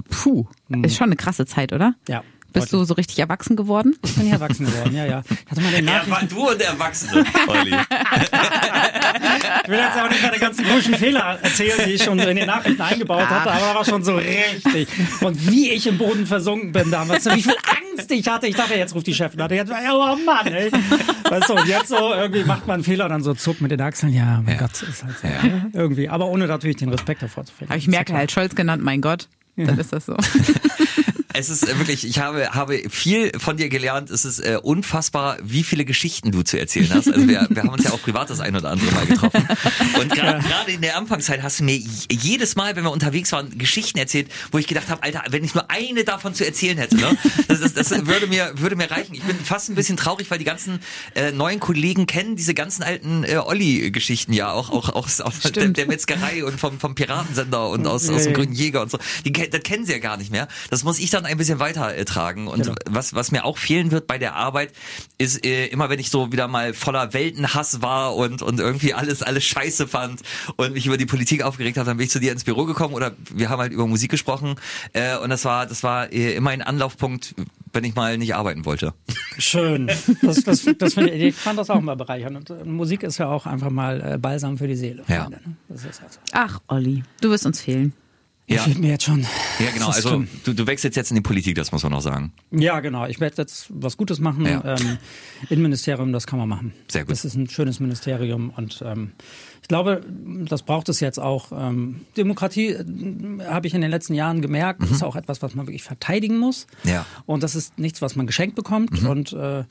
puh, 0.09 0.45
ist 0.83 0.95
schon 0.97 1.07
eine 1.07 1.15
krasse 1.15 1.45
Zeit, 1.45 1.73
oder? 1.73 1.95
Ja. 2.07 2.23
Bist 2.53 2.71
du 2.71 2.83
so 2.83 2.93
richtig 2.93 3.19
erwachsen 3.19 3.55
geworden? 3.55 3.95
Ich 4.05 4.15
bin 4.15 4.27
ja 4.27 4.33
erwachsen 4.33 4.65
geworden, 4.65 4.95
ja, 4.95 5.05
ja. 5.05 5.23
Ich 5.29 5.51
hatte 5.51 5.61
mal 5.61 5.71
den 5.71 5.87
Er 5.87 5.93
war 6.01 6.07
Nachrichten, 6.07 6.35
du 6.35 6.49
und 6.49 6.59
der 6.59 6.67
Erwachsene, 6.69 7.25
Olli. 7.47 7.75
ich 9.63 9.69
will 9.69 9.77
jetzt 9.79 9.97
auch 9.97 10.09
nicht 10.09 10.23
meine 10.23 10.39
ganzen 10.39 10.65
komischen 10.65 10.95
Fehler 10.95 11.39
erzählen, 11.41 11.79
die 11.85 11.91
ich 11.91 12.03
schon 12.03 12.19
in 12.19 12.35
den 12.35 12.47
Nachrichten 12.47 12.81
eingebaut 12.81 13.27
hatte, 13.27 13.51
aber 13.51 13.59
da 13.59 13.75
war 13.75 13.85
schon 13.85 14.03
so 14.03 14.15
richtig. 14.15 14.87
Und 15.21 15.49
wie 15.49 15.71
ich 15.71 15.87
im 15.87 15.97
Boden 15.97 16.25
versunken 16.25 16.71
bin 16.71 16.91
damals, 16.91 17.25
wie 17.25 17.41
viel 17.41 17.55
Angst 17.95 18.11
ich 18.11 18.27
hatte. 18.27 18.47
Ich 18.47 18.55
dachte, 18.55 18.75
jetzt 18.75 18.93
ruft 18.95 19.07
die 19.07 19.13
Chefin 19.13 19.41
an. 19.41 19.51
Jetzt, 19.51 19.71
oh 19.71 20.15
Mann, 20.25 20.47
ey. 20.47 20.71
Weißt 21.29 21.49
du, 21.49 21.53
und 21.53 21.67
jetzt 21.67 21.89
so 21.89 22.13
irgendwie 22.13 22.43
macht 22.43 22.67
man 22.67 22.75
einen 22.75 22.83
Fehler 22.83 23.05
und 23.05 23.11
dann 23.11 23.23
so 23.23 23.33
zuckt 23.33 23.61
mit 23.61 23.71
den 23.71 23.81
Achseln. 23.81 24.13
Ja, 24.13 24.41
mein 24.45 24.57
Gott, 24.57 24.71
ist 24.83 25.03
halt 25.03 25.15
so. 25.19 25.27
ne? 25.27 25.71
Irgendwie. 25.73 26.09
Aber 26.09 26.27
ohne 26.27 26.47
natürlich 26.47 26.77
den 26.77 26.89
Respekt 26.89 27.21
davor 27.23 27.45
zu 27.45 27.53
verlieren. 27.53 27.69
Habe 27.69 27.79
ich 27.79 27.87
Merkel 27.87 28.15
halt 28.15 28.31
Scholz 28.31 28.55
genannt, 28.55 28.83
mein 28.83 29.01
Gott. 29.01 29.27
Dann 29.55 29.77
ist 29.77 29.93
das 29.93 30.07
so. 30.07 30.15
Es 31.33 31.49
ist 31.49 31.67
äh, 31.67 31.77
wirklich, 31.77 32.05
ich 32.05 32.19
habe, 32.19 32.49
habe 32.53 32.83
viel 32.89 33.31
von 33.37 33.57
dir 33.57 33.69
gelernt. 33.69 34.09
Es 34.09 34.25
ist 34.25 34.39
äh, 34.39 34.57
unfassbar, 34.61 35.37
wie 35.41 35.63
viele 35.63 35.85
Geschichten 35.85 36.31
du 36.31 36.43
zu 36.43 36.59
erzählen 36.59 36.89
hast. 36.93 37.07
Also 37.11 37.27
wir, 37.27 37.47
wir 37.49 37.63
haben 37.63 37.69
uns 37.69 37.83
ja 37.83 37.91
auch 37.91 38.01
privat 38.01 38.29
das 38.29 38.39
ein 38.39 38.55
oder 38.55 38.71
andere 38.71 38.91
Mal 38.91 39.05
getroffen. 39.05 39.47
Und 39.99 40.11
gerade 40.11 40.71
in 40.71 40.81
der 40.81 40.97
Anfangszeit 40.97 41.41
hast 41.43 41.59
du 41.59 41.63
mir 41.63 41.79
jedes 42.09 42.55
Mal, 42.55 42.75
wenn 42.75 42.83
wir 42.83 42.91
unterwegs 42.91 43.31
waren, 43.31 43.57
Geschichten 43.57 43.97
erzählt, 43.97 44.29
wo 44.51 44.57
ich 44.57 44.67
gedacht 44.67 44.89
habe, 44.89 45.03
Alter, 45.03 45.23
wenn 45.29 45.43
ich 45.43 45.53
nur 45.53 45.69
eine 45.69 46.03
davon 46.03 46.33
zu 46.33 46.45
erzählen 46.45 46.77
hätte, 46.77 46.97
ne, 46.97 47.17
das, 47.47 47.59
das, 47.59 47.73
das 47.73 48.07
würde 48.07 48.27
mir 48.27 48.53
würde 48.55 48.75
mir 48.75 48.89
reichen. 48.89 49.13
Ich 49.13 49.23
bin 49.23 49.37
fast 49.37 49.69
ein 49.69 49.75
bisschen 49.75 49.97
traurig, 49.97 50.29
weil 50.31 50.39
die 50.39 50.45
ganzen 50.45 50.79
äh, 51.15 51.31
neuen 51.31 51.59
Kollegen 51.59 52.05
kennen 52.05 52.35
diese 52.35 52.53
ganzen 52.53 52.83
alten 52.83 53.23
äh, 53.23 53.37
Olli-Geschichten 53.37 54.33
ja 54.33 54.51
auch 54.51 54.69
auch, 54.69 54.89
auch 54.89 55.07
aus, 55.07 55.39
der, 55.53 55.67
der 55.69 55.87
Metzgerei 55.87 56.43
und 56.43 56.59
vom, 56.59 56.79
vom 56.79 56.95
Piratensender 56.95 57.69
und 57.69 57.87
aus, 57.87 58.09
aus 58.09 58.23
dem. 58.23 58.33
Grünen 58.33 58.53
Jäger 58.53 58.81
und 58.81 58.91
so. 58.91 58.97
Die, 59.25 59.31
das 59.31 59.61
kennen 59.63 59.85
sie 59.85 59.93
ja 59.93 59.99
gar 59.99 60.17
nicht 60.17 60.31
mehr. 60.31 60.47
Das 60.69 60.83
muss 60.83 60.99
ich 60.99 61.09
dann 61.09 61.22
ein 61.25 61.37
bisschen 61.37 61.59
weiter 61.59 61.95
äh, 61.95 62.05
tragen. 62.05 62.47
Und 62.47 62.63
Genau. 62.63 62.75
was, 62.89 63.13
was 63.13 63.31
mir 63.31 63.45
auch 63.45 63.57
fehlen 63.57 63.91
wird 63.91 64.07
bei 64.07 64.17
der 64.17 64.35
Arbeit, 64.35 64.71
ist 65.17 65.45
äh, 65.45 65.67
immer, 65.67 65.89
wenn 65.89 65.99
ich 65.99 66.09
so 66.09 66.31
wieder 66.31 66.47
mal 66.47 66.73
voller 66.73 67.13
Weltenhass 67.13 67.81
war 67.81 68.15
und, 68.15 68.41
und 68.41 68.59
irgendwie 68.59 68.93
alles, 68.93 69.21
alles 69.23 69.43
scheiße 69.43 69.87
fand 69.87 70.21
und 70.55 70.73
mich 70.73 70.85
über 70.85 70.97
die 70.97 71.05
Politik 71.05 71.43
aufgeregt 71.43 71.77
habe, 71.77 71.85
dann 71.85 71.97
bin 71.97 72.05
ich 72.05 72.11
zu 72.11 72.19
dir 72.19 72.31
ins 72.31 72.43
Büro 72.43 72.65
gekommen 72.65 72.93
oder 72.93 73.11
wir 73.33 73.49
haben 73.49 73.59
halt 73.59 73.71
über 73.73 73.87
Musik 73.87 74.11
gesprochen. 74.11 74.55
Äh, 74.93 75.17
und 75.17 75.29
das 75.29 75.45
war, 75.45 75.65
das 75.65 75.83
war 75.83 76.11
äh, 76.11 76.35
immer 76.35 76.51
ein 76.51 76.61
Anlaufpunkt, 76.61 77.35
wenn 77.73 77.83
ich 77.83 77.95
mal 77.95 78.17
nicht 78.17 78.35
arbeiten 78.35 78.65
wollte. 78.65 78.93
Schön. 79.37 79.87
Das, 80.21 80.43
das, 80.43 80.65
das 80.77 80.93
finde 80.93 81.11
ich, 81.11 81.21
ich 81.23 81.35
fand 81.35 81.57
das 81.57 81.69
auch 81.69 81.81
mal 81.81 81.95
bereichernd. 81.95 82.49
Und 82.51 82.61
äh, 82.61 82.63
Musik 82.65 83.03
ist 83.03 83.17
ja 83.17 83.27
auch 83.27 83.45
einfach 83.45 83.69
mal 83.71 84.13
äh, 84.13 84.17
Balsam 84.17 84.57
für 84.57 84.67
die 84.67 84.75
Seele. 84.75 85.03
Ja. 85.07 85.23
Freunde, 85.23 85.37
ne? 85.45 85.55
Das 85.69 85.83
ist 85.85 86.01
also. 86.01 86.19
Ach, 86.31 86.59
Olli, 86.67 87.03
du 87.21 87.29
wirst 87.31 87.45
uns 87.45 87.61
fehlen. 87.61 87.93
Ja. 88.45 88.61
Fehlt 88.63 88.77
mir 88.79 88.89
jetzt 88.89 89.05
schon. 89.05 89.21
Ja, 89.59 89.71
genau. 89.73 89.87
Also 89.87 90.25
du, 90.43 90.53
du 90.53 90.67
wechselst 90.67 90.97
jetzt 90.97 91.11
in 91.11 91.15
die 91.15 91.21
Politik, 91.21 91.55
das 91.55 91.71
muss 91.71 91.81
man 91.83 91.93
noch 91.93 92.01
sagen. 92.01 92.33
Ja, 92.51 92.81
genau. 92.81 93.05
Ich 93.07 93.21
werde 93.21 93.35
jetzt 93.37 93.67
was 93.69 93.95
Gutes 93.95 94.19
machen. 94.19 94.45
Ja. 94.45 94.75
Ähm, 94.75 94.97
Innenministerium, 95.49 96.11
das 96.11 96.27
kann 96.27 96.39
man 96.39 96.49
machen. 96.49 96.73
Sehr 96.91 97.03
gut. 97.03 97.11
Das 97.11 97.23
ist 97.23 97.35
ein 97.35 97.49
schönes 97.49 97.79
Ministerium 97.79 98.49
und 98.55 98.83
ähm, 98.85 99.11
ich 99.61 99.69
glaube, 99.69 100.03
das 100.49 100.63
braucht 100.63 100.89
es 100.89 100.99
jetzt 100.99 101.19
auch. 101.19 101.53
Ähm, 101.53 102.01
Demokratie 102.17 102.71
äh, 102.71 102.83
habe 103.45 103.65
ich 103.67 103.73
in 103.73 103.79
den 103.81 103.91
letzten 103.91 104.13
Jahren 104.13 104.41
gemerkt, 104.41 104.81
Mhm. 104.81 104.91
ist 104.91 105.03
auch 105.03 105.15
etwas, 105.15 105.41
was 105.41 105.55
man 105.55 105.65
wirklich 105.67 105.83
verteidigen 105.83 106.37
muss. 106.37 106.67
Ja. 106.83 107.05
Und 107.25 107.43
das 107.43 107.55
ist 107.55 107.79
nichts, 107.79 108.01
was 108.01 108.17
man 108.17 108.27
geschenkt 108.27 108.55
bekommt. 108.57 109.03
Und 109.03 109.31
äh, 109.31 109.63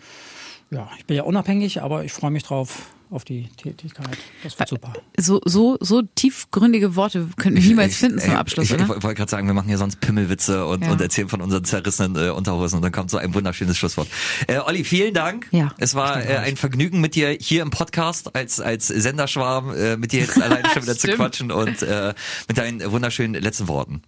ja, 0.72 0.88
ich 0.98 1.06
bin 1.06 1.16
ja 1.16 1.22
unabhängig, 1.24 1.82
aber 1.82 2.04
ich 2.04 2.12
freue 2.12 2.30
mich 2.30 2.42
drauf 2.42 2.90
auf 3.10 3.24
die 3.26 3.48
Tätigkeit. 3.58 4.08
Das 4.42 4.58
wird 4.58 4.68
super. 4.70 4.94
So, 5.18 5.38
so, 5.44 5.76
so 5.80 6.00
tiefgründige 6.00 6.96
Worte 6.96 7.28
könnten 7.36 7.60
wir 7.60 7.68
niemals 7.68 7.96
finden 7.96 8.18
zum 8.18 8.30
ey, 8.30 8.36
Abschluss, 8.36 8.70
Ich, 8.70 8.76
ich, 8.76 8.82
oder? 8.82 8.88
wollte 9.02 9.14
gerade 9.16 9.30
sagen, 9.30 9.46
wir 9.46 9.52
machen 9.52 9.68
hier 9.68 9.76
sonst 9.76 10.00
Pimmelwitze 10.00 10.64
und, 10.64 10.82
Ja. 10.82 10.92
und 10.92 10.98
erzählen 10.98 11.28
von 11.28 11.42
unseren 11.42 11.62
zerrissenen 11.64 12.16
äh, 12.16 12.30
Unterhosen 12.30 12.76
und 12.76 12.82
dann 12.82 12.90
kommt 12.92 13.10
so 13.10 13.18
ein 13.18 13.34
wunderschönes 13.34 13.76
Schlusswort. 13.76 14.08
Äh, 14.46 14.60
Olli, 14.60 14.82
vielen 14.84 15.12
Dank. 15.12 15.46
Ja. 15.50 15.74
Es 15.76 15.94
war 15.94 16.24
äh, 16.24 16.38
ein 16.38 16.56
Vergnügen 16.56 17.02
mit 17.02 17.14
dir 17.14 17.36
hier 17.38 17.60
im 17.60 17.68
Podcast 17.70 18.34
als 18.34 18.60
als 18.60 18.86
Senderschwarm 18.88 19.74
äh, 19.74 19.98
mit 19.98 20.12
dir 20.12 20.20
jetzt 20.20 20.40
alleine 20.40 20.66
schon 20.72 20.82
wieder 20.84 20.96
zu 20.96 21.08
quatschen 21.08 21.52
und 21.52 21.82
äh, 21.82 22.14
mit 22.48 22.56
deinen 22.56 22.90
wunderschönen 22.90 23.34
letzten 23.42 23.68
Worten. 23.68 24.00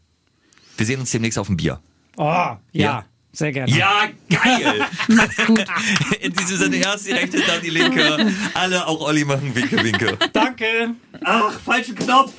Wir 0.79 0.87
sehen 0.87 1.01
uns 1.01 1.11
demnächst 1.11 1.39
auf 1.39 1.49
dem 1.49 1.59
Bier. 1.59 1.79
Oh, 2.17 2.23
ja, 2.23 2.59
Ja. 2.73 3.05
Sehr 3.35 3.53
gerne. 3.53 3.71
Ja, 3.73 4.09
geil! 4.31 4.87
Mach's 5.09 5.37
gut. 5.47 5.65
In 6.21 6.33
diesem 6.33 6.57
Sinne 6.57 6.77
erst 6.77 7.07
die 7.07 7.13
rechte, 7.13 7.39
dann 7.39 7.61
die 7.63 7.71
linke. 7.71 8.33
Alle, 8.55 8.87
auch 8.87 9.01
Olli 9.01 9.25
machen 9.25 9.55
Winke, 9.55 9.83
Winke. 9.83 10.17
Danke. 10.33 10.95
Ach, 11.25 11.53
falschen 11.65 11.95
Knopf! 11.95 12.33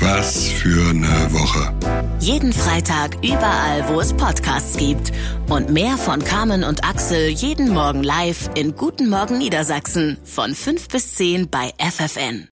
Was 0.00 0.48
für 0.48 0.90
eine 0.90 1.32
Woche. 1.32 1.74
Jeden 2.20 2.52
Freitag 2.52 3.16
überall, 3.16 3.88
wo 3.88 4.00
es 4.00 4.12
Podcasts 4.12 4.76
gibt. 4.76 5.10
Und 5.48 5.70
mehr 5.70 5.98
von 5.98 6.22
Carmen 6.22 6.62
und 6.62 6.84
Axel 6.84 7.28
jeden 7.30 7.70
Morgen 7.70 8.04
live 8.04 8.48
in 8.54 8.76
Guten 8.76 9.10
Morgen 9.10 9.38
Niedersachsen 9.38 10.16
von 10.24 10.54
5 10.54 10.88
bis 10.88 11.16
10 11.16 11.50
bei 11.50 11.72
FFN. 11.78 12.46